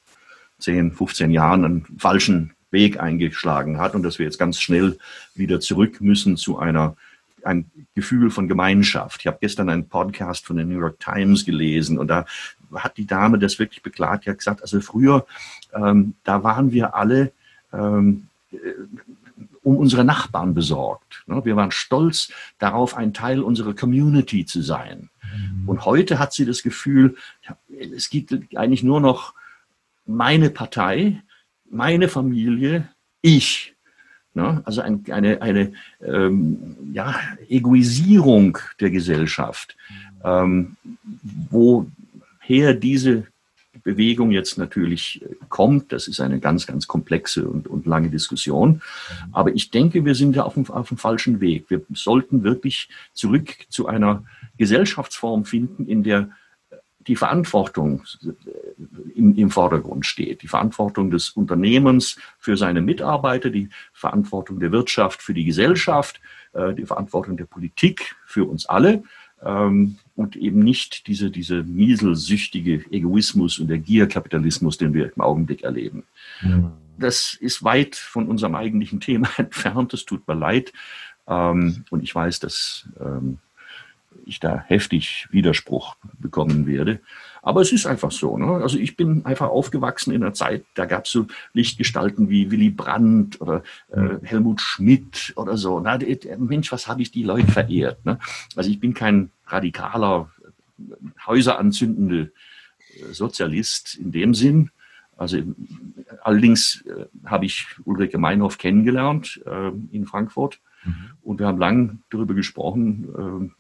10, 0.59 0.93
15 0.93 1.31
Jahren 1.31 1.65
einen 1.65 1.87
falschen 1.99 2.53
Weg 2.71 3.01
eingeschlagen 3.01 3.79
hat 3.79 3.95
und 3.95 4.03
dass 4.03 4.19
wir 4.19 4.27
jetzt 4.27 4.39
ganz 4.39 4.61
schnell 4.61 4.99
wieder 5.35 5.61
zurück 5.61 6.01
müssen 6.01 6.37
zu 6.37 6.59
einer 6.59 6.97
ein 7.45 7.71
Gefühl 7.95 8.31
von 8.31 8.49
Gemeinschaft. 8.49 9.21
Ich 9.21 9.27
habe 9.27 9.39
gestern 9.41 9.69
einen 9.69 9.89
Podcast 9.89 10.47
von 10.47 10.57
der 10.57 10.67
New 10.67 10.79
York 10.79 11.01
Times 11.01 11.45
gelesen 11.45 11.99
und 11.99 12.09
da 12.09 12.27
hat 12.75 12.97
die 12.97 13.07
Dame 13.07 13.39
das 13.39 13.59
wirklich 13.59 13.83
beklagt. 13.83 14.27
Die 14.27 14.31
hat 14.31 14.39
gesagt, 14.39 14.63
also 14.63 14.81
früher, 14.81 15.27
ähm, 15.75 16.15
da 16.25 16.43
waren 16.45 16.73
wir 16.73 16.95
alle 16.95 17.33
ähm, 17.73 18.29
äh, 18.53 18.57
um 19.63 19.77
unsere 19.77 20.05
Nachbarn 20.05 20.55
besorgt. 20.55 21.23
Ne? 21.27 21.45
Wir 21.45 21.57
waren 21.57 21.71
stolz 21.71 22.33
darauf, 22.59 22.97
ein 22.97 23.13
Teil 23.13 23.43
unserer 23.43 23.75
Community 23.75 24.47
zu 24.47 24.63
sein. 24.63 25.11
Mhm. 25.23 25.69
Und 25.69 25.85
heute 25.85 26.19
hat 26.19 26.33
sie 26.33 26.47
das 26.47 26.63
Gefühl, 26.63 27.17
es 27.69 28.09
gibt 28.09 28.35
eigentlich 28.57 28.83
nur 28.83 29.01
noch 29.01 29.35
meine 30.07 30.51
Partei, 30.51 31.23
meine 31.71 32.09
Familie, 32.09 32.89
ich. 33.23 33.75
Ne? 34.41 34.63
Also 34.65 34.81
ein, 34.81 35.05
eine, 35.11 35.43
eine 35.43 35.73
ähm, 36.03 36.77
ja, 36.95 37.15
Egoisierung 37.49 38.57
der 38.81 38.91
Gesellschaft, 38.91 39.77
ähm, 40.25 40.77
woher 41.51 42.73
diese 42.73 43.27
Bewegung 43.83 44.31
jetzt 44.31 44.57
natürlich 44.57 45.21
äh, 45.23 45.35
kommt. 45.51 45.93
Das 45.93 46.09
ist 46.09 46.21
eine 46.21 46.41
ganz, 46.41 46.67
ganz 46.67 46.87
komplexe 46.87 47.47
und, 47.47 47.69
und 47.69 47.85
lange 47.85 48.09
Diskussion. 48.09 48.81
Aber 49.31 49.55
ich 49.55 49.71
denke, 49.71 50.07
wir 50.07 50.15
sind 50.15 50.37
ja 50.37 50.45
auf 50.45 50.55
dem, 50.55 50.69
auf 50.71 50.89
dem 50.89 50.97
falschen 50.97 51.41
Weg. 51.41 51.67
Wir 51.69 51.83
sollten 51.93 52.43
wirklich 52.43 52.89
zurück 53.13 53.55
zu 53.69 53.89
einer 53.89 54.25
Gesellschaftsform 54.57 55.45
finden, 55.45 55.87
in 55.87 56.03
der 56.03 56.31
die 57.07 57.17
Verantwortung 57.17 58.03
äh, 58.23 59.13
im, 59.15 59.35
im, 59.37 59.51
Vordergrund 59.51 60.07
steht. 60.07 60.43
Die 60.43 60.49
Verantwortung 60.49 61.11
des 61.11 61.31
Unternehmens 61.31 62.17
für 62.39 62.57
seine 62.57 62.81
Mitarbeiter, 62.81 63.51
die 63.51 63.69
Verantwortung 63.93 64.61
der 64.61 64.73
Wirtschaft 64.73 65.23
für 65.23 65.35
die 65.35 65.45
Gesellschaft, 65.45 66.21
äh, 66.53 66.75
die 66.75 66.87
Verantwortung 66.87 67.37
der 67.37 67.47
Politik 67.47 68.17
für 68.27 68.45
uns 68.45 68.67
alle 68.67 69.03
ähm, 69.43 69.99
und 70.15 70.37
eben 70.37 70.61
nicht 70.61 71.07
diese, 71.07 71.31
diese 71.31 71.63
mieselsüchtige 71.63 72.85
Egoismus 72.91 73.59
und 73.59 73.69
der 73.69 73.79
Gierkapitalismus, 73.79 74.77
den 74.79 74.93
wir 74.93 75.13
im 75.15 75.23
Augenblick 75.23 75.63
erleben. 75.63 76.05
Mhm. 76.43 76.73
Das 76.99 77.35
ist 77.35 77.65
weit 77.65 77.97
von 77.97 78.29
unserem 78.29 78.55
eigentlichen 78.55 79.01
Thema 79.01 79.29
entfernt. 79.39 79.95
Es 79.95 80.05
tut 80.05 80.29
mir 80.29 80.35
leid. 80.35 80.73
Ähm, 81.27 81.85
und 81.91 82.03
ich 82.03 82.15
weiß, 82.15 82.41
dass 82.41 82.89
ähm, 83.01 83.39
ich 84.25 84.41
da 84.41 84.65
heftig 84.67 85.29
Widerspruch 85.31 85.97
bekommen 86.19 86.67
werde. 86.67 87.01
Aber 87.43 87.61
es 87.61 87.73
ist 87.73 87.87
einfach 87.87 88.11
so. 88.11 88.37
Ne? 88.37 88.63
Also 88.63 88.79
ich 88.79 88.97
bin 88.97 89.25
einfach 89.25 89.49
aufgewachsen 89.49 90.13
in 90.13 90.23
einer 90.23 90.35
Zeit, 90.35 90.65
da 90.75 90.85
gab 90.85 91.07
es 91.07 91.13
so 91.13 91.27
Lichtgestalten 91.53 92.29
wie 92.29 92.51
Willy 92.51 92.71
Brandt 92.71 93.41
oder 93.41 93.63
äh, 93.91 94.19
Helmut 94.23 94.61
Schmidt 94.61 95.33
oder 95.37 95.57
so. 95.57 95.81
Na, 95.81 95.99
Mensch, 96.39 96.71
was 96.73 96.87
habe 96.87 97.03
ich 97.03 97.11
die 97.11 97.23
Leute 97.23 97.51
verehrt? 97.51 98.05
Ne? 98.05 98.19
Also 98.57 98.71
ich 98.71 98.81
bin 98.81 98.95
kein 98.95 99.31
radikaler, 99.47 100.31
äh, 102.09 103.13
Sozialist 103.13 103.97
in 103.97 104.13
dem 104.13 104.35
Sinn. 104.35 104.71
Also 105.17 105.39
allerdings 106.23 106.83
äh, 106.87 107.07
habe 107.27 107.45
ich 107.45 107.67
Ulrike 107.85 108.17
Meinhof 108.17 108.57
kennengelernt 108.57 109.41
äh, 109.45 109.71
in 109.93 110.07
Frankfurt 110.07 110.61
mhm. 110.85 111.11
und 111.23 111.39
wir 111.39 111.47
haben 111.47 111.59
lange 111.59 111.99
darüber 112.09 112.33
gesprochen, 112.33 113.53
äh, 113.53 113.60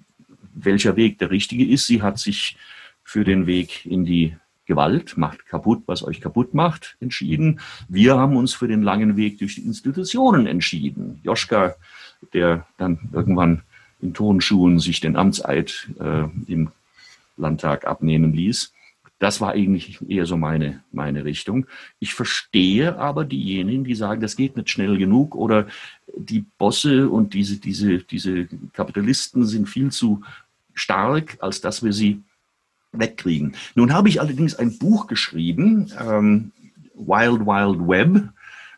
welcher 0.65 0.97
Weg 0.97 1.19
der 1.19 1.31
richtige 1.31 1.67
ist. 1.67 1.87
Sie 1.87 2.03
hat 2.03 2.19
sich 2.19 2.57
für 3.03 3.25
den 3.25 3.47
Weg 3.47 3.87
in 3.87 4.05
die 4.05 4.37
Gewalt, 4.67 5.17
macht 5.17 5.47
kaputt, 5.47 5.83
was 5.87 6.05
euch 6.05 6.21
kaputt 6.21 6.55
macht, 6.55 6.97
entschieden. 7.01 7.61
Wir 7.89 8.17
haben 8.17 8.37
uns 8.37 8.55
für 8.55 8.69
den 8.69 8.83
langen 8.83 9.17
Weg 9.17 9.39
durch 9.39 9.57
die 9.57 9.65
Institutionen 9.65 10.47
entschieden. 10.47 11.21
Joschka, 11.25 11.75
der 12.33 12.67
dann 12.79 13.11
irgendwann 13.13 13.63
in 14.01 14.15
Turnschuhen 14.15 14.79
sich 14.79 15.01
den 15.01 15.17
Amtseid 15.17 15.91
äh, 15.99 16.25
im 16.47 16.71
Landtag 17.37 17.87
abnehmen 17.87 18.33
ließ. 18.33 18.73
Das 19.19 19.41
war 19.41 19.51
eigentlich 19.53 19.99
eher 20.09 20.25
so 20.25 20.37
meine, 20.37 20.83
meine 20.93 21.25
Richtung. 21.25 21.67
Ich 21.99 22.15
verstehe 22.15 22.97
aber 22.97 23.25
diejenigen, 23.25 23.85
die 23.85 23.95
sagen, 23.95 24.21
das 24.21 24.37
geht 24.37 24.57
nicht 24.57 24.71
schnell 24.71 24.97
genug 24.97 25.35
oder 25.35 25.67
die 26.17 26.45
Bosse 26.59 27.09
und 27.09 27.35
diese, 27.35 27.59
diese, 27.59 27.99
diese 27.99 28.49
Kapitalisten 28.73 29.45
sind 29.45 29.69
viel 29.69 29.91
zu 29.91 30.23
stark, 30.81 31.37
als 31.41 31.61
dass 31.61 31.83
wir 31.83 31.93
sie 31.93 32.23
wegkriegen. 32.93 33.55
Nun 33.75 33.93
habe 33.93 34.09
ich 34.09 34.21
allerdings 34.21 34.55
ein 34.55 34.79
Buch 34.79 35.07
geschrieben, 35.07 35.93
ähm, 35.99 36.53
Wild 36.95 37.47
Wild 37.47 37.89
Web, 37.89 38.31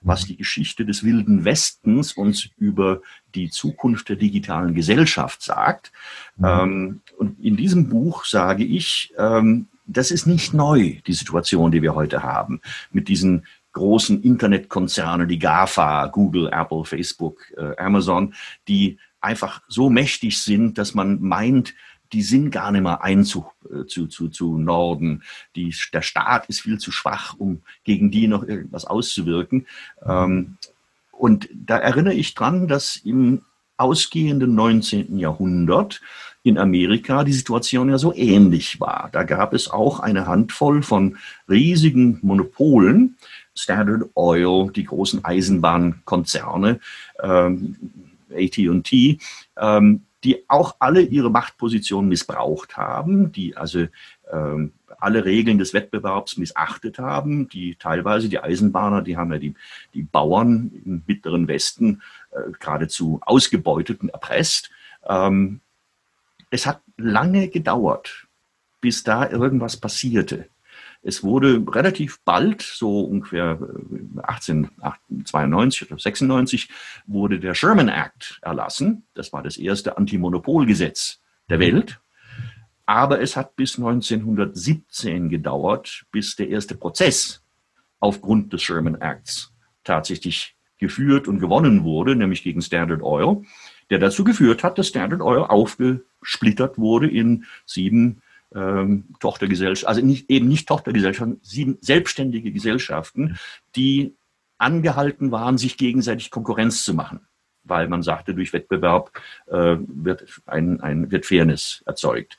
was 0.02 0.24
die 0.24 0.36
Geschichte 0.36 0.84
des 0.84 1.04
wilden 1.04 1.44
Westens 1.44 2.12
uns 2.12 2.48
über 2.58 3.00
die 3.34 3.50
Zukunft 3.50 4.08
der 4.08 4.16
digitalen 4.16 4.74
Gesellschaft 4.74 5.42
sagt. 5.42 5.92
Mhm. 6.36 6.44
Ähm, 6.44 7.00
und 7.18 7.40
in 7.40 7.56
diesem 7.56 7.88
Buch 7.88 8.24
sage 8.24 8.64
ich, 8.64 9.12
ähm, 9.16 9.68
das 9.86 10.10
ist 10.10 10.26
nicht 10.26 10.54
neu, 10.54 10.96
die 11.06 11.12
Situation, 11.12 11.70
die 11.70 11.82
wir 11.82 11.94
heute 11.94 12.22
haben, 12.22 12.60
mit 12.90 13.08
diesen 13.08 13.46
großen 13.72 14.22
Internetkonzernen, 14.22 15.28
die 15.28 15.38
GAFA, 15.38 16.06
Google, 16.06 16.50
Apple, 16.52 16.84
Facebook, 16.84 17.40
äh, 17.56 17.76
Amazon, 17.76 18.34
die 18.68 18.98
einfach 19.20 19.62
so 19.68 19.88
mächtig 19.88 20.42
sind, 20.42 20.78
dass 20.78 20.94
man 20.94 21.20
meint, 21.22 21.74
die 22.12 22.22
sind 22.22 22.50
gar 22.50 22.70
nicht 22.72 22.82
mehr 22.82 23.02
einzu 23.02 23.46
äh, 23.70 23.86
zu, 23.86 24.06
zu, 24.06 24.28
zu 24.28 24.58
Norden. 24.58 25.22
Die, 25.56 25.74
der 25.92 26.02
Staat 26.02 26.46
ist 26.46 26.60
viel 26.60 26.78
zu 26.78 26.92
schwach, 26.92 27.34
um 27.38 27.62
gegen 27.84 28.10
die 28.10 28.28
noch 28.28 28.42
irgendwas 28.42 28.84
auszuwirken. 28.84 29.66
Ähm, 30.04 30.56
und 31.12 31.48
da 31.54 31.78
erinnere 31.78 32.14
ich 32.14 32.34
dran, 32.34 32.68
dass 32.68 32.96
im 32.96 33.42
ausgehenden 33.76 34.54
19. 34.54 35.18
Jahrhundert 35.18 36.00
in 36.42 36.58
Amerika 36.58 37.24
die 37.24 37.32
Situation 37.32 37.88
ja 37.88 37.98
so 37.98 38.12
ähnlich 38.14 38.80
war. 38.80 39.08
Da 39.12 39.22
gab 39.22 39.54
es 39.54 39.70
auch 39.70 40.00
eine 40.00 40.26
Handvoll 40.26 40.82
von 40.82 41.16
riesigen 41.48 42.18
Monopolen, 42.22 43.16
Standard 43.54 44.10
Oil, 44.14 44.70
die 44.72 44.84
großen 44.84 45.24
Eisenbahnkonzerne, 45.24 46.80
ähm, 47.22 47.76
AT&T, 48.34 49.18
ähm, 49.56 50.02
die 50.24 50.48
auch 50.48 50.76
alle 50.78 51.02
ihre 51.02 51.30
Machtposition 51.30 52.08
missbraucht 52.08 52.76
haben, 52.76 53.32
die 53.32 53.56
also 53.56 53.86
ähm, 54.30 54.72
alle 54.98 55.24
Regeln 55.24 55.58
des 55.58 55.74
Wettbewerbs 55.74 56.36
missachtet 56.36 56.98
haben, 56.98 57.48
die 57.48 57.74
teilweise 57.74 58.28
die 58.28 58.38
Eisenbahner, 58.38 59.02
die 59.02 59.16
haben 59.16 59.32
ja 59.32 59.38
die, 59.38 59.54
die 59.94 60.02
Bauern 60.02 60.70
im 60.84 61.02
mittleren 61.06 61.48
Westen 61.48 62.02
äh, 62.30 62.52
geradezu 62.52 63.20
ausgebeutet 63.22 64.00
und 64.00 64.10
erpresst. 64.10 64.70
Ähm, 65.06 65.60
es 66.50 66.66
hat 66.66 66.80
lange 66.96 67.48
gedauert, 67.48 68.28
bis 68.80 69.02
da 69.02 69.28
irgendwas 69.28 69.76
passierte. 69.76 70.48
Es 71.02 71.24
wurde 71.24 71.64
relativ 71.68 72.20
bald, 72.24 72.62
so 72.62 73.00
ungefähr 73.00 73.58
1892 74.22 75.82
äh, 75.82 75.84
oder 75.86 75.98
96, 75.98 76.68
wurde 77.06 77.40
der 77.40 77.54
Sherman 77.54 77.88
Act 77.88 78.38
erlassen. 78.42 79.04
Das 79.14 79.32
war 79.32 79.42
das 79.42 79.56
erste 79.56 79.98
Antimonopolgesetz 79.98 81.20
der 81.50 81.58
Welt. 81.58 82.00
Aber 82.86 83.20
es 83.20 83.36
hat 83.36 83.56
bis 83.56 83.78
1917 83.78 85.28
gedauert, 85.28 86.04
bis 86.12 86.36
der 86.36 86.48
erste 86.48 86.76
Prozess 86.76 87.42
aufgrund 87.98 88.52
des 88.52 88.62
Sherman 88.62 89.00
Acts 89.00 89.52
tatsächlich 89.84 90.56
geführt 90.78 91.26
und 91.28 91.38
gewonnen 91.38 91.84
wurde, 91.84 92.14
nämlich 92.16 92.42
gegen 92.42 92.62
Standard 92.62 93.02
Oil, 93.02 93.42
der 93.90 93.98
dazu 93.98 94.24
geführt 94.24 94.62
hat, 94.64 94.78
dass 94.78 94.88
Standard 94.88 95.20
Oil 95.20 95.44
aufgesplittert 95.44 96.78
wurde 96.78 97.08
in 97.08 97.44
sieben 97.66 98.20
ähm, 98.54 99.04
Tochtergesellschaften, 99.20 99.88
also 99.88 100.06
nicht, 100.06 100.30
eben 100.30 100.48
nicht 100.48 100.68
Tochtergesellschaften, 100.68 101.40
sieben 101.42 101.78
selbstständige 101.80 102.52
Gesellschaften, 102.52 103.38
die 103.76 104.14
angehalten 104.58 105.32
waren, 105.32 105.58
sich 105.58 105.76
gegenseitig 105.76 106.30
Konkurrenz 106.30 106.84
zu 106.84 106.94
machen, 106.94 107.20
weil 107.64 107.88
man 107.88 108.02
sagte, 108.02 108.34
durch 108.34 108.52
Wettbewerb 108.52 109.10
äh, 109.46 109.76
wird, 109.78 110.40
ein, 110.46 110.80
ein, 110.80 111.10
wird 111.10 111.26
Fairness 111.26 111.82
erzeugt. 111.86 112.38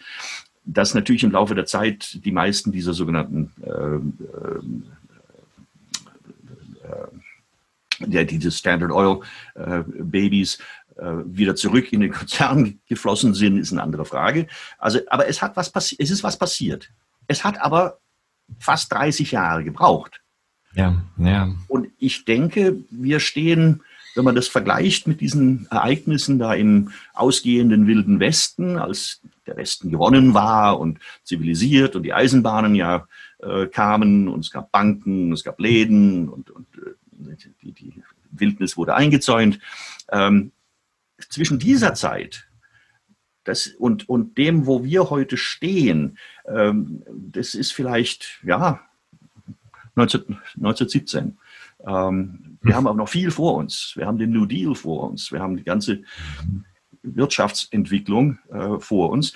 Dass 0.66 0.94
natürlich 0.94 1.24
im 1.24 1.32
Laufe 1.32 1.56
der 1.56 1.66
Zeit 1.66 2.24
die 2.24 2.32
meisten 2.32 2.72
dieser 2.72 2.94
sogenannten 2.94 3.52
äh, 3.62 4.00
äh, 8.10 8.22
äh, 8.22 8.26
diese 8.26 8.52
Standard 8.52 8.92
Oil 8.92 9.22
äh, 9.56 9.84
Babys 9.86 10.58
äh, 10.58 10.62
wieder 10.96 11.56
zurück 11.56 11.92
in 11.92 12.02
den 12.02 12.12
Konzern 12.12 12.80
geflossen 12.88 13.34
sind, 13.34 13.58
ist 13.58 13.72
eine 13.72 13.84
andere 13.84 14.06
Frage. 14.06 14.48
Also, 14.78 15.00
aber 15.08 15.28
es 15.28 15.42
hat 15.42 15.56
was 15.56 15.72
passiert, 15.72 16.02
es 16.02 16.12
ist 16.12 16.24
was 16.24 16.38
passiert. 16.38 16.90
Es 17.28 17.44
hat 17.44 17.60
aber 17.60 18.00
fast 18.60 18.92
30 18.92 19.32
Jahre 19.32 19.64
gebraucht. 19.64 20.22
Ja, 20.76 21.04
ja. 21.18 21.54
Und 21.68 21.90
ich 21.98 22.26
denke, 22.26 22.78
wir 22.90 23.20
stehen, 23.20 23.82
wenn 24.16 24.26
man 24.26 24.36
das 24.36 24.48
vergleicht 24.48 25.08
mit 25.08 25.22
diesen 25.22 25.68
Ereignissen 25.70 26.40
da 26.40 26.54
im 26.54 26.92
ausgehenden 27.14 27.88
Wilden 27.88 28.20
Westen, 28.20 28.78
als 28.78 29.22
der 29.46 29.58
Westen 29.58 29.92
gewonnen 29.92 30.34
war 30.34 30.80
und 30.80 31.00
zivilisiert 31.24 31.96
und 31.96 32.04
die 32.04 32.14
Eisenbahnen 32.14 32.76
ja 32.76 33.08
äh, 33.40 33.68
kamen 33.68 34.28
und 34.28 34.42
es 34.42 34.52
gab 34.52 34.72
Banken, 34.72 35.32
es 35.32 35.44
gab 35.44 35.60
Läden 35.60 36.30
und, 36.30 36.50
und 36.50 36.68
äh, 36.78 37.36
die, 37.62 37.72
die, 37.72 38.04
Wildnis 38.36 38.78
wurde 38.78 38.96
eingezäunt. 38.96 39.60
Ähm, 40.12 40.54
zwischen 41.30 41.60
dieser 41.60 41.94
Zeit 41.94 42.48
das, 43.44 43.68
und, 43.68 44.08
und 44.08 44.38
dem, 44.38 44.66
wo 44.66 44.84
wir 44.84 45.10
heute 45.10 45.38
stehen, 45.38 46.18
ähm, 46.48 47.04
das 47.10 47.56
ist 47.56 47.74
vielleicht, 47.74 48.40
ja, 48.44 48.82
19, 49.96 50.22
1917. 50.56 51.38
Ähm, 51.86 52.58
wir 52.62 52.76
haben 52.76 52.88
aber 52.88 52.98
noch 52.98 53.10
viel 53.10 53.32
vor 53.32 53.56
uns. 53.56 53.94
Wir 53.96 54.08
haben 54.08 54.18
den 54.18 54.32
New 54.32 54.46
Deal 54.46 54.76
vor 54.76 55.10
uns. 55.10 55.32
Wir 55.32 55.42
haben 55.42 55.58
die 55.58 55.64
ganze 55.64 56.04
Wirtschaftsentwicklung 57.04 58.40
äh, 58.52 58.80
vor 58.80 59.10
uns. 59.10 59.34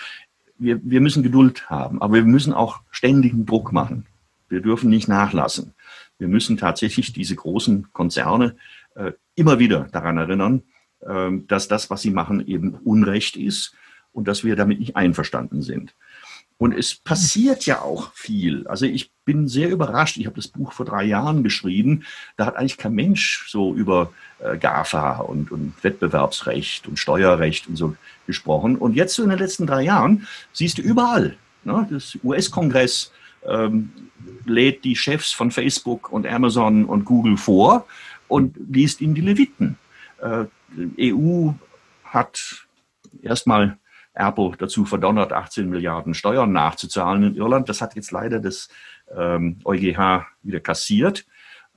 Wir, 0.57 0.79
wir 0.83 1.01
müssen 1.01 1.21
Geduld 1.21 1.69
haben, 1.69 2.01
aber 2.01 2.15
wir 2.15 2.23
müssen 2.23 2.53
auch 2.53 2.81
ständigen 2.89 3.45
Druck 3.45 3.71
machen. 3.73 4.07
Wir 4.49 4.61
dürfen 4.61 4.89
nicht 4.89 5.07
nachlassen. 5.07 5.73
Wir 6.17 6.27
müssen 6.27 6.57
tatsächlich 6.57 7.13
diese 7.13 7.35
großen 7.35 7.91
Konzerne 7.91 8.55
äh, 8.95 9.11
immer 9.35 9.59
wieder 9.59 9.87
daran 9.91 10.17
erinnern, 10.17 10.63
dass 10.99 11.67
das, 11.67 11.89
was 11.89 12.01
sie 12.01 12.11
machen, 12.11 12.45
eben 12.47 12.73
Unrecht 12.83 13.37
ist 13.37 13.75
und 14.11 14.27
dass 14.27 14.43
wir 14.43 14.55
damit 14.55 14.79
nicht 14.79 14.95
einverstanden 14.95 15.61
sind. 15.61 15.93
Und 16.59 16.73
es 16.73 16.95
passiert 16.95 17.67
ja 17.67 17.81
auch 17.81 18.11
viel. 18.13 18.67
Also 18.67 18.85
ich 18.87 19.11
bin 19.25 19.47
sehr 19.47 19.69
überrascht. 19.69 20.17
Ich 20.17 20.25
habe 20.25 20.35
das 20.35 20.47
Buch 20.47 20.73
vor 20.73 20.87
drei 20.87 21.03
Jahren 21.03 21.43
geschrieben. 21.43 22.03
Da 22.35 22.47
hat 22.47 22.55
eigentlich 22.55 22.77
kein 22.77 22.95
Mensch 22.95 23.45
so 23.47 23.75
über 23.75 24.11
äh, 24.39 24.57
GAFA 24.57 25.17
und, 25.17 25.51
und 25.51 25.75
Wettbewerbsrecht 25.83 26.87
und 26.87 26.97
Steuerrecht 26.97 27.67
und 27.67 27.75
so 27.75 27.95
gesprochen. 28.25 28.75
Und 28.75 28.95
jetzt 28.95 29.13
so 29.13 29.21
in 29.21 29.29
den 29.29 29.37
letzten 29.37 29.67
drei 29.67 29.83
Jahren 29.83 30.27
siehst 30.51 30.79
du 30.79 30.81
überall. 30.81 31.37
Ne? 31.63 31.87
Das 31.91 32.17
US-Kongress 32.23 33.11
ähm, 33.45 33.91
lädt 34.45 34.83
die 34.83 34.95
Chefs 34.95 35.31
von 35.31 35.51
Facebook 35.51 36.11
und 36.11 36.25
Amazon 36.25 36.85
und 36.85 37.05
Google 37.05 37.37
vor 37.37 37.85
und 38.27 38.55
liest 38.67 39.01
ihnen 39.01 39.13
die 39.13 39.21
Leviten. 39.21 39.77
Äh, 40.21 40.45
EU 41.13 41.51
hat 42.03 42.67
erstmal 43.21 43.77
Apple 44.13 44.53
dazu 44.57 44.85
verdonnert, 44.85 45.31
18 45.31 45.69
Milliarden 45.69 46.13
Steuern 46.13 46.51
nachzuzahlen 46.51 47.23
in 47.23 47.35
Irland. 47.35 47.69
Das 47.69 47.81
hat 47.81 47.95
jetzt 47.95 48.11
leider 48.11 48.39
das 48.39 48.69
ähm, 49.15 49.59
EuGH 49.63 50.25
wieder 50.43 50.59
kassiert. 50.59 51.25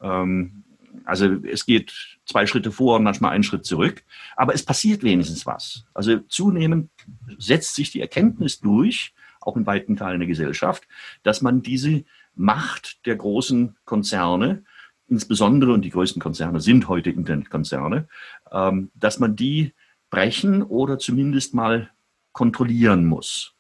Ähm, 0.03 0.65
also 1.05 1.27
es 1.45 1.67
geht 1.67 2.19
zwei 2.25 2.47
Schritte 2.47 2.73
vor 2.73 2.97
und 2.97 3.05
manchmal 3.05 3.33
einen 3.33 3.45
Schritt 3.45 3.65
zurück. 3.65 4.03
Aber 4.37 4.55
es 4.55 4.65
passiert 4.65 5.03
wenigstens 5.03 5.47
was. 5.47 5.85
Also 5.95 6.19
zunehmend 6.29 6.91
setzt 7.39 7.75
sich 7.75 7.91
die 7.91 8.01
Erkenntnis 8.01 8.61
durch, 8.61 9.15
auch 9.41 9.57
in 9.57 9.67
weiten 9.67 9.97
Teilen 9.97 10.21
der 10.21 10.29
Gesellschaft, 10.29 10.87
dass 11.23 11.43
man 11.43 11.63
diese 11.63 12.05
Macht 12.35 13.05
der 13.07 13.17
großen 13.17 13.77
Konzerne, 13.85 14.65
insbesondere, 15.11 15.73
und 15.73 15.85
die 15.85 15.91
größten 15.91 16.23
Konzerne 16.23 16.61
sind 16.61 16.89
heute 16.89 17.11
Internetkonzerne, 17.11 18.09
ähm, 18.53 18.91
dass 18.95 19.19
man 19.19 19.37
die 19.37 19.75
brechen 20.09 20.63
oder 20.63 20.99
zumindest 20.99 21.55
mal 21.55 21.91
kontrollieren 22.33 23.05
muss. 23.05 23.55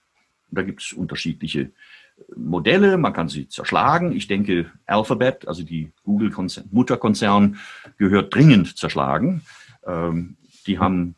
Da 0.51 0.63
gibt 0.63 0.83
es 0.83 0.93
unterschiedliche 0.93 1.73
Modelle, 2.37 2.99
man 2.99 3.13
kann 3.13 3.29
sie 3.29 3.49
zerschlagen. 3.49 4.13
Ich 4.13 4.27
denke, 4.27 4.71
Alphabet, 4.87 5.49
also 5.49 5.63
die 5.63 5.93
Google-Mutterkonzern, 6.05 7.59
gehört 7.97 8.35
dringend 8.35 8.77
zerschlagen. 8.77 9.43
Ähm, 9.87 10.37
die 10.67 10.79
haben 10.79 11.15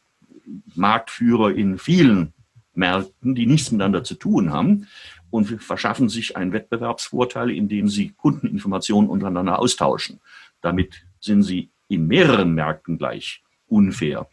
Marktführer 0.75 1.53
in 1.53 1.79
vielen 1.79 2.33
Märkten, 2.75 3.35
die 3.35 3.47
nichts 3.47 3.71
miteinander 3.71 4.05
zu 4.05 4.15
tun 4.15 4.53
haben 4.53 4.87
und 5.33 5.47
verschaffen 5.47 6.11
sich 6.11 6.37
einen 6.37 6.53
Wettbewerbsvorteil, 6.53 7.51
indem 7.51 7.89
sie 7.89 8.11
Kundeninformationen 8.11 9.09
untereinander 9.09 9.59
austauschen. 9.59 10.21
Damit 10.61 11.07
sind 11.21 11.43
sie 11.43 11.71
in 11.89 12.07
mehreren 12.07 12.55
Märkten 12.55 12.99
gleich 12.99 13.43
unfair. 13.67 14.29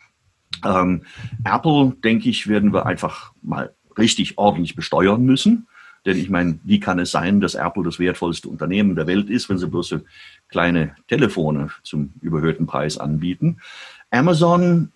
Ähm, 0.66 1.04
Apple, 1.46 1.96
denke 2.04 2.30
ich, 2.30 2.48
werden 2.48 2.74
wir 2.74 2.86
einfach 2.86 3.32
mal 3.42 3.74
richtig 3.98 4.38
ordentlich 4.38 4.76
besteuern 4.76 5.24
müssen. 5.24 5.68
Denn 6.06 6.18
ich 6.18 6.30
meine, 6.30 6.60
wie 6.64 6.82
kann 6.82 7.00
es 7.00 7.12
sein, 7.12 7.40
dass 7.40 7.56
Apple 7.56 7.84
das 7.84 8.00
wertvollste 8.00 8.50
Unternehmen 8.50 8.96
der 8.96 9.08
Welt 9.08 9.30
ist, 9.30 9.50
wenn 9.50 9.58
sie 9.58 9.68
bloß 9.68 9.88
so 9.88 10.00
kleine 10.50 10.96
Telefone 11.08 11.70
zum 11.84 12.14
überhöhten 12.22 12.68
Preis 12.68 12.98
anbieten? 12.98 13.62
Amazon 14.12 14.92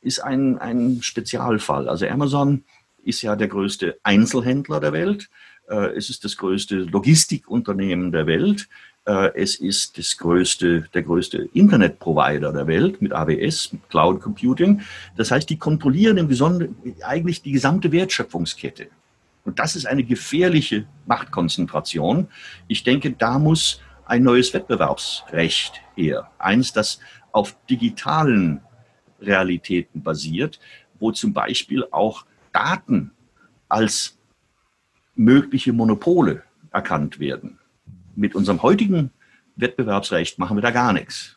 ist 0.00 0.20
ein, 0.20 0.58
ein 0.58 1.02
Spezialfall. 1.02 1.88
Also 1.88 2.06
Amazon 2.06 2.62
ist 3.06 3.22
ja 3.22 3.36
der 3.36 3.48
größte 3.48 3.98
Einzelhändler 4.02 4.80
der 4.80 4.92
Welt. 4.92 5.30
Äh, 5.68 5.96
es 5.96 6.10
ist 6.10 6.24
das 6.24 6.36
größte 6.36 6.76
Logistikunternehmen 6.76 8.12
der 8.12 8.26
Welt. 8.26 8.68
Äh, 9.06 9.32
es 9.34 9.56
ist 9.56 9.98
das 9.98 10.16
größte, 10.16 10.88
der 10.94 11.02
größte 11.02 11.48
Internetprovider 11.52 12.52
der 12.52 12.66
Welt 12.66 13.02
mit 13.02 13.12
AWS, 13.12 13.72
mit 13.72 13.88
Cloud 13.90 14.20
Computing. 14.20 14.80
Das 15.16 15.30
heißt, 15.30 15.48
die 15.48 15.58
kontrollieren 15.58 16.16
im 16.16 16.28
eigentlich 17.02 17.42
die 17.42 17.52
gesamte 17.52 17.92
Wertschöpfungskette. 17.92 18.88
Und 19.44 19.58
das 19.58 19.76
ist 19.76 19.86
eine 19.86 20.04
gefährliche 20.04 20.86
Machtkonzentration. 21.06 22.28
Ich 22.66 22.82
denke, 22.82 23.10
da 23.10 23.38
muss 23.38 23.80
ein 24.06 24.22
neues 24.22 24.54
Wettbewerbsrecht 24.54 25.82
her. 25.94 26.30
Eins, 26.38 26.72
das 26.72 26.98
auf 27.32 27.56
digitalen 27.68 28.60
Realitäten 29.20 30.02
basiert, 30.02 30.60
wo 30.98 31.12
zum 31.12 31.32
Beispiel 31.32 31.84
auch 31.90 32.24
Daten 32.54 33.10
als 33.68 34.16
mögliche 35.14 35.72
Monopole 35.72 36.42
erkannt 36.70 37.18
werden. 37.18 37.58
Mit 38.16 38.34
unserem 38.34 38.62
heutigen 38.62 39.10
Wettbewerbsrecht 39.56 40.38
machen 40.38 40.56
wir 40.56 40.62
da 40.62 40.70
gar 40.70 40.92
nichts. 40.92 41.36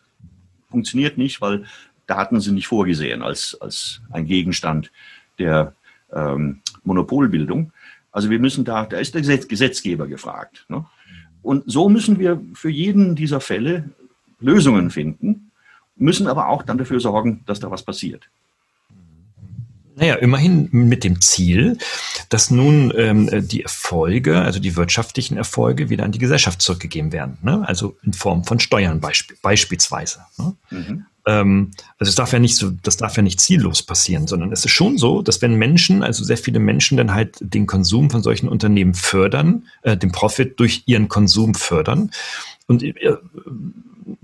Funktioniert 0.70 1.18
nicht, 1.18 1.42
weil 1.42 1.66
Daten 2.06 2.40
sind 2.40 2.56
nicht 2.56 2.68
vorgesehen 2.68 3.22
als, 3.22 3.58
als 3.60 4.02
ein 4.12 4.26
Gegenstand 4.26 4.92
der 5.40 5.74
ähm, 6.14 6.62
Monopolbildung. 6.84 7.72
Also 8.12 8.30
wir 8.30 8.40
müssen 8.40 8.64
da, 8.64 8.86
da 8.86 8.98
ist 8.98 9.14
der 9.14 9.22
Gesetzgeber 9.22 10.08
gefragt. 10.08 10.66
Ne? 10.70 10.86
Und 11.42 11.64
so 11.68 11.90
müssen 11.90 12.20
wir 12.20 12.42
für 12.54 12.70
jeden 12.70 13.16
dieser 13.16 13.40
Fälle 13.40 13.90
Lösungen 14.40 14.90
finden, 14.90 15.52
müssen 15.96 16.28
aber 16.28 16.48
auch 16.48 16.64
dann 16.64 16.78
dafür 16.78 17.00
sorgen, 17.00 17.44
dass 17.46 17.60
da 17.60 17.72
was 17.72 17.84
passiert. 17.84 18.30
Naja, 20.00 20.14
immerhin 20.14 20.70
mit 20.72 21.04
dem 21.04 21.22
Ziel, 21.22 21.80
dass 22.30 22.52
nun 22.52 22.94
ähm, 22.96 23.48
die 23.48 23.64
Erfolge, 23.64 24.40
also 24.42 24.60
die 24.60 24.76
wirtschaftlichen 24.76 25.38
Erfolge, 25.38 25.90
wieder 25.90 26.04
an 26.04 26.12
die 26.12 26.20
Gesellschaft 26.20 26.62
zurückgegeben 26.62 27.12
werden. 27.12 27.40
Ne? 27.42 27.68
Also 27.68 27.98
in 28.04 28.14
Form 28.14 28.44
von 28.44 28.60
Steuern 28.60 29.00
beisp 29.00 29.32
beispielsweise. 29.42 30.20
Ne? 30.38 30.56
Mhm. 30.70 31.06
Ähm, 31.26 31.72
also 31.98 32.10
es 32.10 32.16
darf 32.16 32.32
ja 32.32 32.38
nicht 32.38 32.58
so, 32.58 32.70
das 32.84 32.98
darf 32.98 33.18
ja 33.18 33.24
nicht 33.24 33.40
ziellos 33.40 33.82
passieren, 33.82 34.28
sondern 34.28 34.52
es 34.52 34.64
ist 34.66 34.72
schon 34.72 35.00
so, 35.00 35.24
dass 35.24 35.42
wenn 35.42 35.56
Menschen, 35.56 36.04
also 36.04 36.24
sehr 36.24 36.38
viele 36.38 36.60
Menschen 36.60 36.96
dann 36.96 37.16
halt 37.16 37.38
den 37.42 37.66
Konsum 37.66 38.12
von 38.12 38.22
solchen 38.22 38.50
Unternehmen 38.50 38.94
fördern, 38.94 39.66
äh, 39.82 39.98
den 39.98 40.12
Profit 40.12 40.60
durch 40.60 40.84
ihren 40.86 41.08
Konsum 41.08 41.56
fördern 41.56 42.12
und 42.68 42.84
äh, 42.84 43.16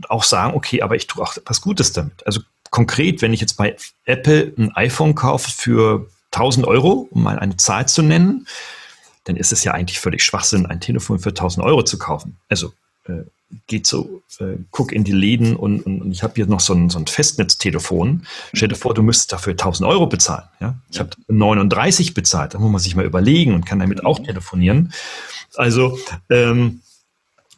auch 0.07 0.23
sagen, 0.23 0.55
okay, 0.55 0.83
aber 0.83 0.95
ich 0.95 1.07
tue 1.07 1.23
auch 1.23 1.35
was 1.47 1.61
Gutes 1.61 1.93
damit. 1.93 2.25
Also 2.27 2.41
konkret, 2.73 3.21
wenn 3.21 3.33
ich 3.33 3.39
jetzt 3.39 3.53
bei 3.53 3.77
Apple 4.03 4.51
ein 4.57 4.75
iPhone 4.75 5.13
kaufe 5.13 5.49
für 5.49 6.09
1000 6.31 6.65
Euro, 6.67 7.07
um 7.11 7.21
mal 7.21 7.37
eine 7.37 7.55
Zahl 7.55 7.87
zu 7.87 8.01
nennen, 8.01 8.47
dann 9.25 9.37
ist 9.37 9.53
es 9.53 9.63
ja 9.63 9.73
eigentlich 9.73 9.99
völlig 9.99 10.23
Schwachsinn, 10.23 10.65
ein 10.65 10.81
Telefon 10.81 11.19
für 11.19 11.29
1000 11.29 11.63
Euro 11.63 11.83
zu 11.83 11.99
kaufen. 11.99 12.39
Also 12.49 12.73
äh, 13.05 13.21
geht 13.67 13.85
so, 13.85 14.23
äh, 14.39 14.57
guck 14.71 14.91
in 14.91 15.03
die 15.03 15.11
Läden 15.11 15.55
und, 15.55 15.85
und, 15.85 16.01
und 16.01 16.11
ich 16.11 16.23
habe 16.23 16.33
hier 16.35 16.47
noch 16.47 16.59
so 16.59 16.73
ein, 16.73 16.89
so 16.89 16.97
ein 16.97 17.05
Festnetztelefon. 17.05 18.25
Stell 18.53 18.69
dir 18.69 18.75
vor, 18.75 18.95
du 18.95 19.03
müsstest 19.03 19.31
dafür 19.31 19.51
1000 19.51 19.87
Euro 19.87 20.07
bezahlen. 20.07 20.45
Ja? 20.59 20.75
Ich 20.89 20.99
habe 20.99 21.11
39 21.27 22.15
bezahlt, 22.15 22.55
da 22.55 22.59
muss 22.59 22.71
man 22.71 22.81
sich 22.81 22.95
mal 22.95 23.05
überlegen 23.05 23.53
und 23.53 23.67
kann 23.67 23.77
damit 23.77 24.03
auch 24.03 24.17
telefonieren. 24.17 24.91
Also 25.53 25.99
ähm, 26.31 26.81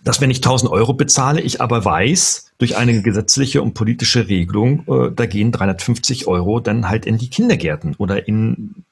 dass 0.06 0.22
wenn 0.22 0.32
ich 0.32 0.38
1000 0.38 0.72
Euro 0.72 0.93
bezahle, 0.93 1.41
ich 1.41 1.60
aber 1.60 1.84
weiß, 1.84 2.53
durch 2.60 2.78
eine 2.78 3.01
gesetzliche 3.01 3.62
und 3.62 3.74
politische 3.74 4.30
Regelung, 4.30 4.86
äh, 4.88 5.12
da 5.14 5.26
gehen 5.26 5.51
350 5.51 6.28
Euro 6.28 6.62
dann 6.62 6.88
halt 6.88 7.06
in 7.06 7.18
die 7.18 7.30
Kindergärten 7.30 7.95
oder 7.97 8.28
in 8.28 8.86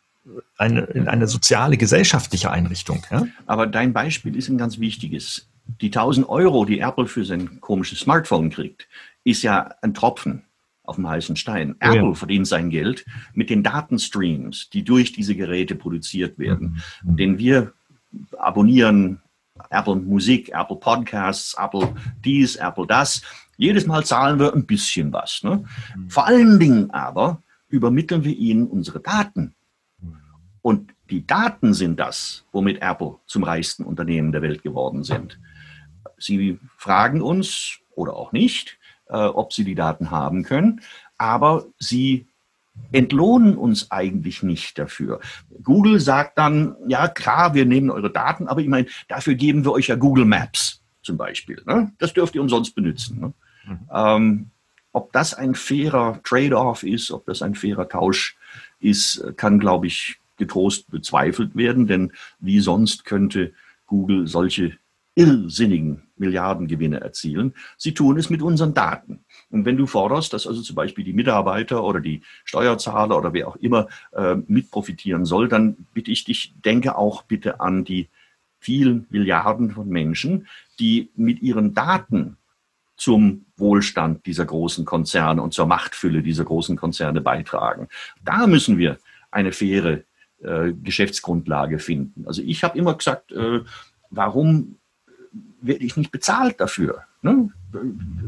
eine, 0.57 0.82
in 0.82 1.07
eine 1.07 1.28
soziale, 1.28 1.78
gesellschaftliche 1.78 2.51
Einrichtung. 2.51 3.03
Ja? 3.11 3.28
Aber 3.45 3.68
dein 3.68 3.93
Beispiel 3.93 4.36
ist 4.36 4.49
ein 4.49 4.57
ganz 4.57 4.80
wichtiges. 4.80 5.47
Die 5.82 5.88
1000 5.88 6.28
Euro, 6.28 6.66
die 6.66 6.80
Apple 6.80 7.05
für 7.05 7.24
sein 7.24 7.61
komisches 7.61 7.99
Smartphone 7.99 8.49
kriegt, 8.49 8.88
ist 9.24 9.43
ja 9.43 9.70
ein 9.82 9.93
Tropfen 9.93 10.43
auf 10.83 10.96
dem 10.96 11.08
heißen 11.08 11.36
Stein. 11.36 11.75
Apple 11.79 12.04
oh 12.04 12.09
ja. 12.09 12.13
verdient 12.16 12.47
sein 12.47 12.70
Geld 12.70 13.05
mit 13.33 13.50
den 13.50 13.63
Datenstreams, 13.63 14.70
die 14.71 14.83
durch 14.83 15.13
diese 15.13 15.36
Geräte 15.36 15.75
produziert 15.75 16.38
werden, 16.38 16.82
mhm. 17.04 17.16
den 17.16 17.38
wir 17.38 17.71
abonnieren, 18.38 19.21
Apple 19.74 19.95
Musik, 19.95 20.51
Apple 20.54 20.78
Podcasts, 20.78 21.55
Apple 21.59 21.93
dies, 22.24 22.55
Apple 22.55 22.87
das. 22.87 23.21
Jedes 23.58 23.86
Mal 23.86 24.05
zahlen 24.05 24.39
wir 24.39 24.54
ein 24.54 24.66
bisschen 24.66 25.12
was. 25.12 25.41
Ne? 25.43 25.66
Mhm. 25.95 26.09
Vor 26.09 26.28
allen 26.28 26.59
Dingen 26.59 26.91
aber 26.91 27.41
übermitteln 27.67 28.24
wir 28.24 28.36
ihnen 28.36 28.67
unsere 28.67 29.00
Daten. 29.00 29.55
Und 30.62 30.93
die 31.09 31.28
Daten 31.28 31.74
sind 31.74 32.00
das, 32.00 32.45
womit 32.51 32.82
Apple 32.82 33.17
zum 33.25 33.43
reichsten 33.43 33.83
Unternehmen 33.83 34.32
der 34.32 34.41
Welt 34.41 34.63
geworden 34.63 35.04
sind. 35.04 35.39
Sie 36.17 36.58
fragen 36.78 37.21
uns 37.21 37.79
oder 37.95 38.16
auch 38.16 38.32
nicht, 38.32 38.79
äh, 39.08 39.17
ob 39.17 39.51
sie 39.51 39.66
die 39.66 39.75
Daten 39.75 40.09
haben 40.09 40.43
können, 40.43 40.82
aber 41.17 41.66
sie 41.79 42.28
entlohnen 42.91 43.58
uns 43.58 43.91
eigentlich 43.91 44.43
nicht 44.43 44.78
dafür. 44.78 45.20
Google 45.63 46.00
sagt 46.00 46.37
dann, 46.37 46.75
ja 46.87 47.08
klar, 47.08 47.54
wir 47.54 47.66
nehmen 47.66 47.89
eure 47.89 48.12
Daten, 48.12 48.47
aber 48.47 48.62
ich 48.62 48.67
meine, 48.67 48.87
dafür 49.08 49.36
geben 49.36 49.66
wir 49.66 49.71
euch 49.71 49.87
ja 49.87 49.95
Google 49.95 50.25
Maps 50.25 50.82
zum 51.01 51.17
Beispiel. 51.17 51.62
Ne? 51.66 51.91
Das 51.97 52.13
dürft 52.13 52.36
ihr 52.36 52.41
umsonst 52.41 52.75
benutzen. 52.75 53.20
Ne? 53.20 53.33
Mhm. 53.66 53.79
Ähm, 53.93 54.51
ob 54.91 55.12
das 55.12 55.33
ein 55.33 55.55
fairer 55.55 56.21
Trade-off 56.24 56.83
ist, 56.83 57.12
ob 57.12 57.25
das 57.25 57.41
ein 57.41 57.55
fairer 57.55 57.89
Tausch 57.89 58.37
ist, 58.79 59.24
kann, 59.37 59.59
glaube 59.59 59.87
ich, 59.87 60.20
getrost 60.37 60.89
bezweifelt 60.89 61.55
werden, 61.55 61.87
denn 61.87 62.12
wie 62.39 62.59
sonst 62.59 63.05
könnte 63.05 63.54
Google 63.87 64.28
solche 64.28 64.78
irrsinnigen 65.16 66.04
Milliardengewinne 66.17 67.01
erzielen. 67.01 67.54
Sie 67.78 67.93
tun 67.93 68.17
es 68.17 68.29
mit 68.29 68.41
unseren 68.41 68.74
Daten. 68.74 69.25
Und 69.54 69.66
wenn 69.66 69.78
du 69.78 69.86
forderst, 69.86 70.34
dass 70.34 70.47
also 70.47 70.63
zum 70.63 70.75
Beispiel 70.75 71.04
die 71.04 71.13
Mitarbeiter 71.13 71.84
oder 71.84 72.00
die 72.00 72.24
Steuerzahler 72.43 73.16
oder 73.16 73.34
wer 73.34 73.47
auch 73.47 73.55
immer 73.58 73.88
äh, 74.12 74.36
mit 74.47 74.71
profitieren 74.71 75.25
soll, 75.25 75.47
dann 75.47 75.86
bitte 75.93 76.09
ich 76.09 76.24
dich, 76.24 76.55
denke 76.66 76.97
auch 76.97 77.21
bitte 77.21 77.59
an 77.59 77.86
die 77.86 78.09
vielen 78.59 79.05
Milliarden 79.12 79.70
von 79.71 79.88
Menschen, 79.88 80.47
die 80.80 81.12
mit 81.16 81.43
ihren 81.43 81.75
Daten 81.75 82.38
zum 82.96 83.46
Wohlstand 83.55 84.25
dieser 84.25 84.46
großen 84.46 84.86
Konzerne 84.86 85.42
und 85.43 85.54
zur 85.54 85.67
Machtfülle 85.67 86.24
dieser 86.24 86.46
großen 86.46 86.75
Konzerne 86.75 87.21
beitragen. 87.21 87.89
Da 88.25 88.47
müssen 88.47 88.80
wir 88.80 88.97
eine 89.30 89.51
faire 89.51 90.01
äh, 90.42 90.74
Geschäftsgrundlage 90.74 91.78
finden. 91.78 92.25
Also 92.25 92.42
ich 92.42 92.63
habe 92.63 92.78
immer 92.78 92.96
gesagt, 92.96 93.32
äh, 93.32 93.62
warum 94.09 94.78
werde 95.62 95.84
ich 95.84 95.96
nicht 95.96 96.12
bezahlt 96.12 96.59
dafür? 96.59 97.04
Ne? 97.21 97.51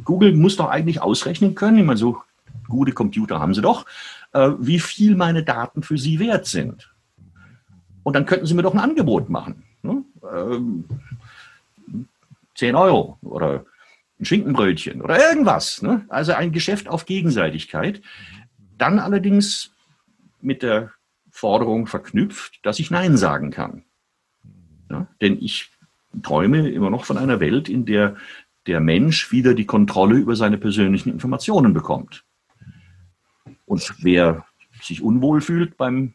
Google 0.04 0.34
muss 0.34 0.56
doch 0.56 0.70
eigentlich 0.70 1.02
ausrechnen 1.02 1.56
können, 1.56 1.78
ich 1.78 1.86
meine, 1.86 1.98
so 1.98 2.22
gute 2.68 2.92
Computer 2.92 3.40
haben 3.40 3.54
sie 3.54 3.62
doch, 3.62 3.86
äh, 4.34 4.52
wie 4.60 4.80
viel 4.80 5.16
meine 5.16 5.44
Daten 5.44 5.84
für 5.84 5.98
sie 5.98 6.20
wert 6.20 6.46
sind. 6.46 6.92
Und 8.04 8.16
dann 8.16 8.26
könnten 8.26 8.46
sie 8.46 8.54
mir 8.54 8.64
doch 8.64 8.74
ein 8.74 8.80
Angebot 8.80 9.30
machen. 9.30 9.64
Ne? 9.82 10.04
Ähm, 10.32 10.86
10 12.56 12.76
Euro 12.76 13.18
oder 13.22 13.66
ein 14.20 14.26
Schinkenbrötchen 14.26 15.02
oder 15.02 15.20
irgendwas. 15.20 15.82
Ne? 15.82 16.06
Also 16.08 16.34
ein 16.34 16.52
Geschäft 16.52 16.88
auf 16.88 17.06
Gegenseitigkeit. 17.06 18.02
Dann 18.78 19.00
allerdings 19.00 19.72
mit 20.42 20.64
der 20.64 20.92
Forderung 21.30 21.88
verknüpft, 21.88 22.60
dass 22.64 22.80
ich 22.80 22.92
Nein 22.92 23.18
sagen 23.18 23.52
kann. 23.52 23.84
Ja? 24.90 25.08
Denn 25.22 25.38
ich 25.42 25.72
träume 26.24 26.70
immer 26.70 26.90
noch 26.90 27.06
von 27.06 27.18
einer 27.18 27.40
Welt, 27.40 27.68
in 27.68 27.86
der 27.86 28.16
der 28.68 28.80
Mensch 28.80 29.32
wieder 29.32 29.54
die 29.54 29.66
Kontrolle 29.66 30.16
über 30.16 30.36
seine 30.36 30.58
persönlichen 30.58 31.12
Informationen 31.12 31.74
bekommt. 31.74 32.24
Und 33.66 33.94
wer 34.00 34.46
sich 34.82 35.02
unwohl 35.02 35.42
fühlt 35.42 35.78
beim 35.78 36.14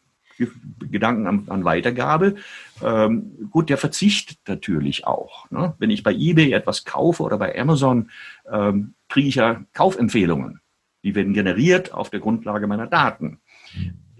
Gedanken 0.79 1.27
an, 1.27 1.43
an 1.49 1.65
Weitergabe, 1.65 2.35
ähm, 2.83 3.49
gut, 3.51 3.69
der 3.69 3.77
verzichtet 3.77 4.39
natürlich 4.47 5.05
auch. 5.05 5.49
Ne? 5.51 5.75
Wenn 5.77 5.91
ich 5.91 6.03
bei 6.03 6.13
eBay 6.13 6.53
etwas 6.53 6.83
kaufe 6.83 7.23
oder 7.23 7.37
bei 7.37 7.57
Amazon, 7.59 8.09
ähm, 8.51 8.95
kriege 9.07 9.27
ich 9.27 9.35
ja 9.35 9.63
Kaufempfehlungen. 9.73 10.61
Die 11.03 11.15
werden 11.15 11.33
generiert 11.33 11.93
auf 11.93 12.09
der 12.09 12.19
Grundlage 12.19 12.67
meiner 12.67 12.87
Daten. 12.87 13.39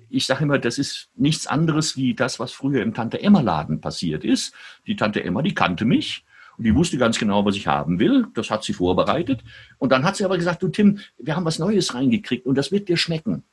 Ich 0.10 0.26
sage 0.26 0.44
immer, 0.44 0.60
das 0.60 0.78
ist 0.78 1.10
nichts 1.16 1.48
anderes 1.48 1.96
wie 1.96 2.14
das, 2.14 2.40
was 2.40 2.52
früher 2.52 2.84
im 2.84 2.94
Tante-Emma-Laden 2.94 3.82
passiert 3.82 4.26
ist. 4.26 4.54
Die 4.86 4.96
Tante 4.96 5.24
Emma, 5.24 5.42
die 5.42 5.54
kannte 5.54 5.86
mich 5.86 6.26
die 6.64 6.76
wusste 6.76 6.98
ganz 6.98 7.18
genau, 7.18 7.46
was 7.46 7.56
ich 7.56 7.68
haben 7.68 8.00
will. 8.00 8.28
Das 8.34 8.50
hat 8.50 8.64
sie 8.64 8.74
vorbereitet. 8.74 9.44
Und 9.78 9.92
dann 9.92 10.04
hat 10.04 10.16
sie 10.16 10.26
aber 10.26 10.38
gesagt, 10.38 10.64
du 10.64 10.70
Tim, 10.70 11.00
wir 11.18 11.36
haben 11.36 11.46
was 11.46 11.60
Neues 11.60 11.94
reingekriegt 11.94 12.46
und 12.46 12.56
das 12.56 12.72
wird 12.72 12.90
dir 12.90 12.98
schmecken. 12.98 13.44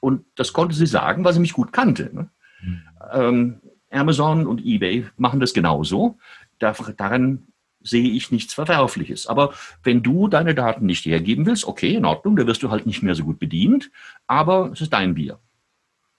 Und 0.00 0.24
das 0.36 0.52
konnte 0.52 0.74
sie 0.74 0.86
sagen, 0.86 1.24
weil 1.24 1.32
sie 1.32 1.40
mich 1.40 1.52
gut 1.52 1.72
kannte. 1.72 2.10
Ne? 2.12 2.28
Mhm. 2.62 2.82
Ähm, 3.12 3.60
Amazon 3.90 4.46
und 4.46 4.64
eBay 4.64 5.06
machen 5.16 5.40
das 5.40 5.52
genauso. 5.52 6.18
Da, 6.58 6.72
daran 6.96 7.46
sehe 7.84 8.10
ich 8.10 8.30
nichts 8.30 8.54
Verwerfliches. 8.54 9.26
Aber 9.26 9.52
wenn 9.82 10.02
du 10.02 10.28
deine 10.28 10.54
Daten 10.54 10.86
nicht 10.86 11.04
hergeben 11.04 11.46
willst, 11.46 11.66
okay, 11.66 11.94
in 11.94 12.04
Ordnung, 12.04 12.36
da 12.36 12.46
wirst 12.46 12.62
du 12.62 12.70
halt 12.70 12.86
nicht 12.86 13.02
mehr 13.02 13.14
so 13.14 13.24
gut 13.24 13.38
bedient, 13.38 13.90
aber 14.26 14.70
es 14.72 14.80
ist 14.80 14.92
dein 14.92 15.14
Bier. 15.14 15.38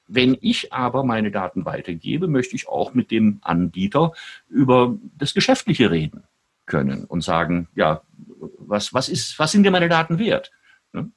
Wenn 0.07 0.37
ich 0.41 0.73
aber 0.73 1.03
meine 1.03 1.31
Daten 1.31 1.65
weitergebe, 1.65 2.27
möchte 2.27 2.55
ich 2.55 2.67
auch 2.67 2.93
mit 2.93 3.11
dem 3.11 3.39
Anbieter 3.41 4.13
über 4.49 4.97
das 5.17 5.33
Geschäftliche 5.33 5.91
reden 5.91 6.23
können 6.65 7.05
und 7.05 7.21
sagen, 7.21 7.67
ja, 7.75 8.01
was, 8.57 8.93
was, 8.93 9.09
ist, 9.09 9.37
was 9.39 9.51
sind 9.51 9.63
dir 9.63 9.71
meine 9.71 9.89
Daten 9.89 10.19
wert? 10.19 10.51
Ne? 10.91 11.11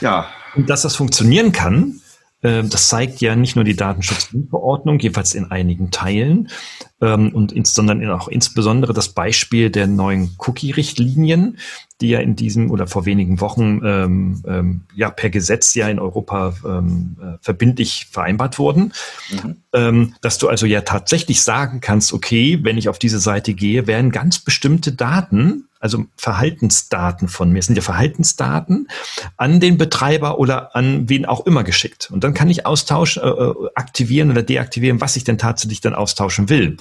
Ja. 0.00 0.28
Und 0.54 0.68
dass 0.70 0.82
das 0.82 0.96
funktionieren 0.96 1.52
kann, 1.52 2.00
das 2.42 2.88
zeigt 2.88 3.20
ja 3.20 3.36
nicht 3.36 3.54
nur 3.54 3.64
die 3.64 3.76
Datenschutzverordnung, 3.76 4.98
jedenfalls 4.98 5.34
in 5.34 5.50
einigen 5.50 5.90
Teilen, 5.90 6.48
ähm, 7.00 7.34
und 7.34 7.66
sondern 7.66 8.08
auch 8.10 8.28
insbesondere 8.28 8.92
das 8.92 9.10
Beispiel 9.10 9.70
der 9.70 9.86
neuen 9.86 10.34
Cookie-Richtlinien, 10.38 11.58
die 12.00 12.08
ja 12.08 12.20
in 12.20 12.36
diesem 12.36 12.70
oder 12.70 12.86
vor 12.86 13.04
wenigen 13.06 13.40
Wochen 13.40 13.80
ähm, 13.84 14.42
ähm, 14.46 14.80
ja 14.94 15.10
per 15.10 15.30
Gesetz 15.30 15.74
ja 15.74 15.88
in 15.88 15.98
Europa 15.98 16.54
ähm, 16.64 17.16
äh, 17.20 17.38
verbindlich 17.40 18.08
vereinbart 18.10 18.58
wurden, 18.58 18.92
mhm. 19.30 19.56
ähm, 19.72 20.14
dass 20.20 20.38
du 20.38 20.48
also 20.48 20.66
ja 20.66 20.80
tatsächlich 20.82 21.42
sagen 21.42 21.80
kannst, 21.80 22.12
okay, 22.12 22.60
wenn 22.62 22.78
ich 22.78 22.88
auf 22.88 22.98
diese 22.98 23.20
Seite 23.20 23.54
gehe, 23.54 23.86
werden 23.86 24.10
ganz 24.12 24.38
bestimmte 24.38 24.92
Daten, 24.92 25.64
also 25.80 26.04
Verhaltensdaten 26.16 27.28
von 27.28 27.50
mir, 27.50 27.62
sind 27.62 27.74
ja 27.74 27.82
Verhaltensdaten, 27.82 28.88
an 29.36 29.58
den 29.58 29.78
Betreiber 29.78 30.38
oder 30.38 30.76
an 30.76 31.08
wen 31.08 31.26
auch 31.26 31.46
immer 31.46 31.64
geschickt. 31.64 32.10
Und 32.12 32.22
dann 32.22 32.34
kann 32.34 32.50
ich 32.50 32.66
austauschen, 32.66 33.22
äh, 33.22 33.26
äh 33.26 33.54
aktivieren 33.74 34.30
oder 34.30 34.42
deaktivieren, 34.42 35.00
was 35.00 35.16
ich 35.16 35.24
denn 35.24 35.38
tatsächlich 35.38 35.80
dann 35.80 35.94
austauschen 35.94 36.48
will. 36.48 36.76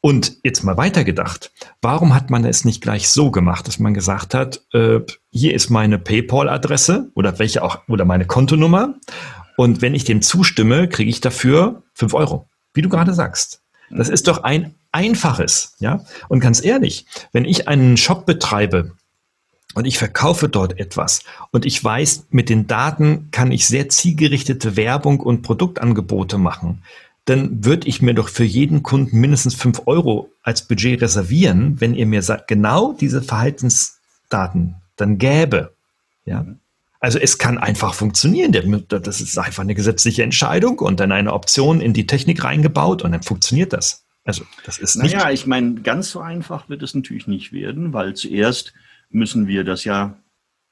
Und 0.00 0.38
jetzt 0.42 0.64
mal 0.64 0.76
weitergedacht, 0.76 1.52
warum 1.80 2.12
hat 2.12 2.28
man 2.28 2.44
es 2.44 2.64
nicht 2.64 2.82
gleich 2.82 3.08
so 3.08 3.30
gemacht, 3.30 3.68
dass 3.68 3.78
man 3.78 3.94
gesagt 3.94 4.34
hat, 4.34 4.62
äh, 4.72 4.98
hier 5.30 5.54
ist 5.54 5.70
meine 5.70 5.98
PayPal-Adresse 6.00 7.12
oder 7.14 7.38
welche 7.38 7.62
auch 7.62 7.86
oder 7.86 8.04
meine 8.04 8.26
Kontonummer 8.26 8.96
und 9.56 9.80
wenn 9.80 9.94
ich 9.94 10.02
dem 10.02 10.22
zustimme, 10.22 10.88
kriege 10.88 11.08
ich 11.08 11.20
dafür 11.20 11.84
fünf 11.94 12.14
Euro, 12.14 12.48
wie 12.74 12.82
du 12.82 12.88
gerade 12.88 13.14
sagst. 13.14 13.61
Das 13.94 14.08
ist 14.08 14.28
doch 14.28 14.42
ein 14.42 14.74
einfaches, 14.90 15.74
ja. 15.78 16.04
Und 16.28 16.40
ganz 16.40 16.64
ehrlich, 16.64 17.06
wenn 17.32 17.44
ich 17.44 17.68
einen 17.68 17.96
Shop 17.96 18.26
betreibe 18.26 18.92
und 19.74 19.84
ich 19.84 19.98
verkaufe 19.98 20.48
dort 20.48 20.78
etwas 20.78 21.24
und 21.50 21.64
ich 21.66 21.82
weiß, 21.82 22.26
mit 22.30 22.48
den 22.48 22.66
Daten 22.66 23.28
kann 23.30 23.52
ich 23.52 23.66
sehr 23.66 23.88
zielgerichtete 23.88 24.76
Werbung 24.76 25.20
und 25.20 25.42
Produktangebote 25.42 26.38
machen, 26.38 26.82
dann 27.24 27.64
würde 27.64 27.86
ich 27.86 28.02
mir 28.02 28.14
doch 28.14 28.28
für 28.28 28.44
jeden 28.44 28.82
Kunden 28.82 29.20
mindestens 29.20 29.54
fünf 29.54 29.82
Euro 29.86 30.30
als 30.42 30.66
Budget 30.66 31.00
reservieren, 31.00 31.80
wenn 31.80 31.94
ihr 31.94 32.06
mir 32.06 32.22
sagt, 32.22 32.48
genau 32.48 32.94
diese 32.94 33.22
Verhaltensdaten 33.22 34.76
dann 34.96 35.18
gäbe. 35.18 35.72
Ja. 36.24 36.44
Also 37.02 37.18
es 37.18 37.36
kann 37.36 37.58
einfach 37.58 37.94
funktionieren. 37.94 38.52
Das 38.88 39.20
ist 39.20 39.36
einfach 39.36 39.64
eine 39.64 39.74
gesetzliche 39.74 40.22
Entscheidung 40.22 40.78
und 40.78 41.00
dann 41.00 41.10
eine 41.10 41.32
Option 41.32 41.80
in 41.80 41.92
die 41.92 42.06
Technik 42.06 42.44
reingebaut 42.44 43.02
und 43.02 43.10
dann 43.10 43.24
funktioniert 43.24 43.72
das. 43.72 44.06
Also 44.24 44.44
das 44.64 44.78
ist 44.78 44.94
nicht. 44.94 45.16
Naja, 45.16 45.30
ich 45.32 45.48
meine, 45.48 45.74
ganz 45.82 46.12
so 46.12 46.20
einfach 46.20 46.68
wird 46.68 46.80
es 46.80 46.94
natürlich 46.94 47.26
nicht 47.26 47.52
werden, 47.52 47.92
weil 47.92 48.14
zuerst 48.14 48.72
müssen 49.10 49.48
wir 49.48 49.64
das 49.64 49.82
ja 49.82 50.16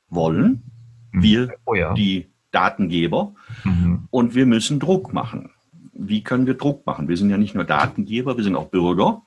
wollen. 0.08 0.62
Mhm. 1.10 1.22
Wir, 1.22 1.54
oh 1.66 1.74
ja. 1.74 1.94
die 1.94 2.28
Datengeber, 2.52 3.34
mhm. 3.64 4.06
und 4.10 4.36
wir 4.36 4.46
müssen 4.46 4.78
Druck 4.78 5.12
machen 5.12 5.50
wie 6.02 6.22
können 6.22 6.46
wir 6.46 6.54
Druck 6.54 6.86
machen? 6.86 7.08
Wir 7.08 7.16
sind 7.16 7.28
ja 7.28 7.36
nicht 7.36 7.54
nur 7.54 7.64
Datengeber, 7.64 8.36
wir 8.36 8.44
sind 8.44 8.56
auch 8.56 8.68
Bürger. 8.68 9.22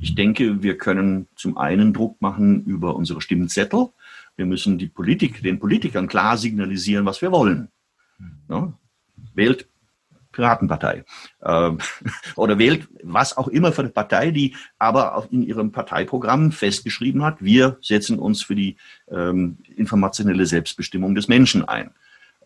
Ich 0.00 0.14
denke, 0.14 0.62
wir 0.62 0.76
können 0.76 1.26
zum 1.34 1.56
einen 1.56 1.94
Druck 1.94 2.20
machen 2.20 2.64
über 2.64 2.94
unsere 2.94 3.22
Stimmzettel. 3.22 3.88
Wir 4.38 4.46
müssen 4.46 4.78
die 4.78 4.86
Politik, 4.86 5.42
den 5.42 5.58
Politikern 5.58 6.06
klar 6.06 6.38
signalisieren, 6.38 7.04
was 7.04 7.20
wir 7.20 7.32
wollen. 7.32 7.68
Ja? 8.48 8.72
Wählt 9.34 9.68
Piratenpartei 10.30 11.04
äh, 11.40 11.70
oder 12.36 12.58
wählt 12.58 12.88
was 13.02 13.36
auch 13.36 13.48
immer 13.48 13.72
für 13.72 13.82
eine 13.82 13.90
Partei, 13.90 14.30
die 14.30 14.54
aber 14.78 15.26
in 15.32 15.42
ihrem 15.42 15.72
Parteiprogramm 15.72 16.52
festgeschrieben 16.52 17.24
hat, 17.24 17.42
wir 17.42 17.78
setzen 17.82 18.20
uns 18.20 18.42
für 18.42 18.54
die 18.54 18.76
ähm, 19.10 19.58
informationelle 19.76 20.46
Selbstbestimmung 20.46 21.16
des 21.16 21.26
Menschen 21.26 21.64
ein. 21.64 21.90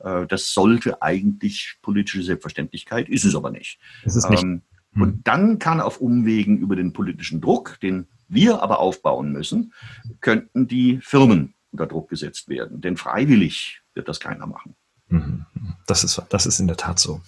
Äh, 0.01 0.27
das 0.27 0.55
sollte 0.55 1.03
eigentlich 1.03 1.77
politische 1.83 2.23
Selbstverständlichkeit, 2.23 3.11
ist 3.11 3.25
es 3.25 3.35
aber 3.35 3.51
nicht. 3.51 3.79
Ist 4.05 4.17
es 4.17 4.27
nicht. 4.31 4.43
Ähm, 4.43 4.63
hm. 4.95 5.03
Und 5.03 5.29
dann 5.29 5.59
kann 5.59 5.83
auf 5.83 6.01
Umwegen 6.01 6.57
über 6.57 6.77
den 6.77 6.95
politischen 6.95 7.43
Druck, 7.43 7.79
den 7.81 8.07
wir 8.29 8.63
aber 8.63 8.79
aufbauen 8.79 9.33
müssen, 9.33 9.75
könnten 10.23 10.67
die 10.67 11.01
Firmen 11.03 11.53
unter 11.73 11.87
Druck 11.87 12.09
gesetzt 12.09 12.49
werden. 12.49 12.81
Denn 12.81 12.97
freiwillig 12.97 13.81
wird 13.95 14.09
das 14.09 14.21
keiner 14.21 14.47
machen. 14.47 14.77
Mhm. 15.09 15.45
Das 15.87 16.05
ist, 16.05 16.23
das 16.31 16.47
ist 16.47 16.59
in 16.59 16.67
der 16.67 16.77
Tat 16.77 16.99
so. 16.99 17.21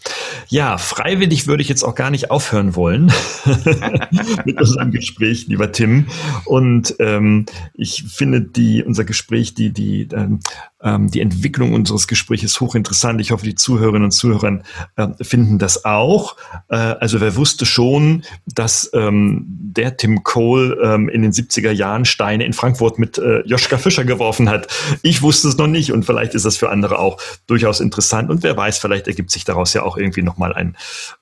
Ja, 0.48 0.78
freiwillig 0.78 1.46
würde 1.46 1.62
ich 1.62 1.68
jetzt 1.68 1.82
auch 1.82 1.94
gar 1.94 2.10
nicht 2.10 2.30
aufhören 2.30 2.74
wollen 2.76 3.12
mit 4.44 4.58
unserem 4.58 4.90
Gespräch, 4.90 5.46
lieber 5.48 5.70
Tim. 5.70 6.06
Und 6.46 6.94
ähm, 6.98 7.46
ich 7.74 8.04
finde 8.04 8.40
die, 8.40 8.82
unser 8.82 9.04
Gespräch, 9.04 9.54
die, 9.54 9.70
die 9.70 10.08
ähm, 10.12 10.40
ähm, 10.84 11.10
die 11.10 11.20
Entwicklung 11.20 11.72
unseres 11.72 12.06
Gesprächs 12.06 12.60
hochinteressant. 12.60 13.20
Ich 13.20 13.30
hoffe, 13.30 13.44
die 13.44 13.54
Zuhörerinnen 13.54 14.04
und 14.04 14.10
Zuhörer 14.12 14.60
äh, 14.96 15.08
finden 15.22 15.58
das 15.58 15.84
auch. 15.84 16.36
Äh, 16.68 16.76
also 16.76 17.20
wer 17.20 17.34
wusste 17.36 17.66
schon, 17.66 18.22
dass 18.46 18.90
ähm, 18.92 19.46
der 19.48 19.96
Tim 19.96 20.22
Cole 20.22 20.78
ähm, 20.82 21.08
in 21.08 21.22
den 21.22 21.32
70er 21.32 21.70
Jahren 21.70 22.04
Steine 22.04 22.44
in 22.44 22.52
Frankfurt 22.52 22.98
mit 22.98 23.18
äh, 23.18 23.40
Joschka 23.46 23.78
Fischer 23.78 24.04
geworfen 24.04 24.48
hat. 24.48 24.68
Ich 25.02 25.22
wusste 25.22 25.48
es 25.48 25.56
noch 25.56 25.66
nicht 25.66 25.92
und 25.92 26.04
vielleicht 26.04 26.34
ist 26.34 26.44
das 26.44 26.56
für 26.56 26.70
andere 26.70 26.98
auch 26.98 27.18
durchaus 27.46 27.80
interessant. 27.80 28.30
Und 28.30 28.42
wer 28.42 28.56
weiß, 28.56 28.78
vielleicht 28.78 29.08
ergibt 29.08 29.30
sich 29.30 29.44
daraus 29.44 29.72
ja 29.72 29.82
auch 29.82 29.96
irgendwie 29.96 30.22
nochmal 30.22 30.52
ein 30.52 30.76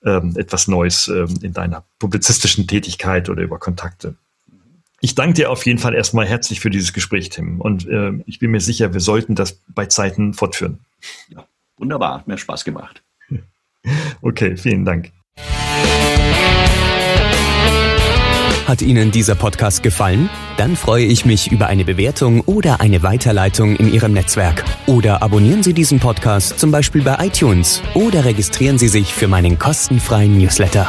ähm, 0.05 0.35
etwas 0.37 0.69
Neues 0.69 1.09
ähm, 1.09 1.39
in 1.43 1.53
deiner 1.53 1.85
publizistischen 1.99 2.67
Tätigkeit 2.67 3.29
oder 3.31 3.43
über 3.43 3.59
Kontakte. 3.59 4.17
Ich 5.05 5.17
danke 5.17 5.35
dir 5.35 5.51
auf 5.51 5.67
jeden 5.67 5.81
Fall 5.81 5.95
erstmal 5.95 6.27
herzlich 6.27 6.61
für 6.61 6.71
dieses 6.71 6.93
Gespräch, 6.93 7.29
Tim. 7.29 7.61
Und 7.61 7.89
äh, 7.89 8.13
ich 8.25 8.39
bin 8.39 8.53
mir 8.53 8.61
sicher, 8.61 8.95
wir 8.95 9.01
sollten 9.01 9.35
das 9.35 9.61
bei 9.75 9.87
Zeiten 9.87 10.33
fortführen. 10.33 10.79
Ja, 11.29 11.45
wunderbar, 11.77 12.15
hat 12.15 12.29
mir 12.29 12.39
Spaß 12.39 12.65
gemacht. 12.65 13.03
Okay, 14.21 14.57
vielen 14.57 14.85
Dank. 14.85 15.11
Hat 18.69 18.81
Ihnen 18.81 19.11
dieser 19.11 19.35
Podcast 19.35 19.83
gefallen? 19.83 20.31
Dann 20.57 20.77
freue 20.77 21.05
ich 21.05 21.25
mich 21.25 21.51
über 21.51 21.67
eine 21.67 21.85
Bewertung 21.85 22.43
oder 22.43 22.81
eine 22.81 23.03
Weiterleitung 23.03 23.75
in 23.75 23.93
Ihrem 23.93 24.13
Netzwerk. 24.13 24.63
Oder 24.87 25.21
abonnieren 25.21 25.65
Sie 25.65 25.75
diesen 25.75 25.99
Podcast 25.99 26.61
zum 26.61 26.71
Beispiel 26.71 27.03
bei 27.03 27.17
iTunes 27.27 27.83
oder 27.95 28.25
registrieren 28.25 28.79
Sie 28.79 28.87
sich 28.87 29.13
für 29.13 29.27
meinen 29.27 29.59
kostenfreien 29.59 30.39
Newsletter. 30.39 30.87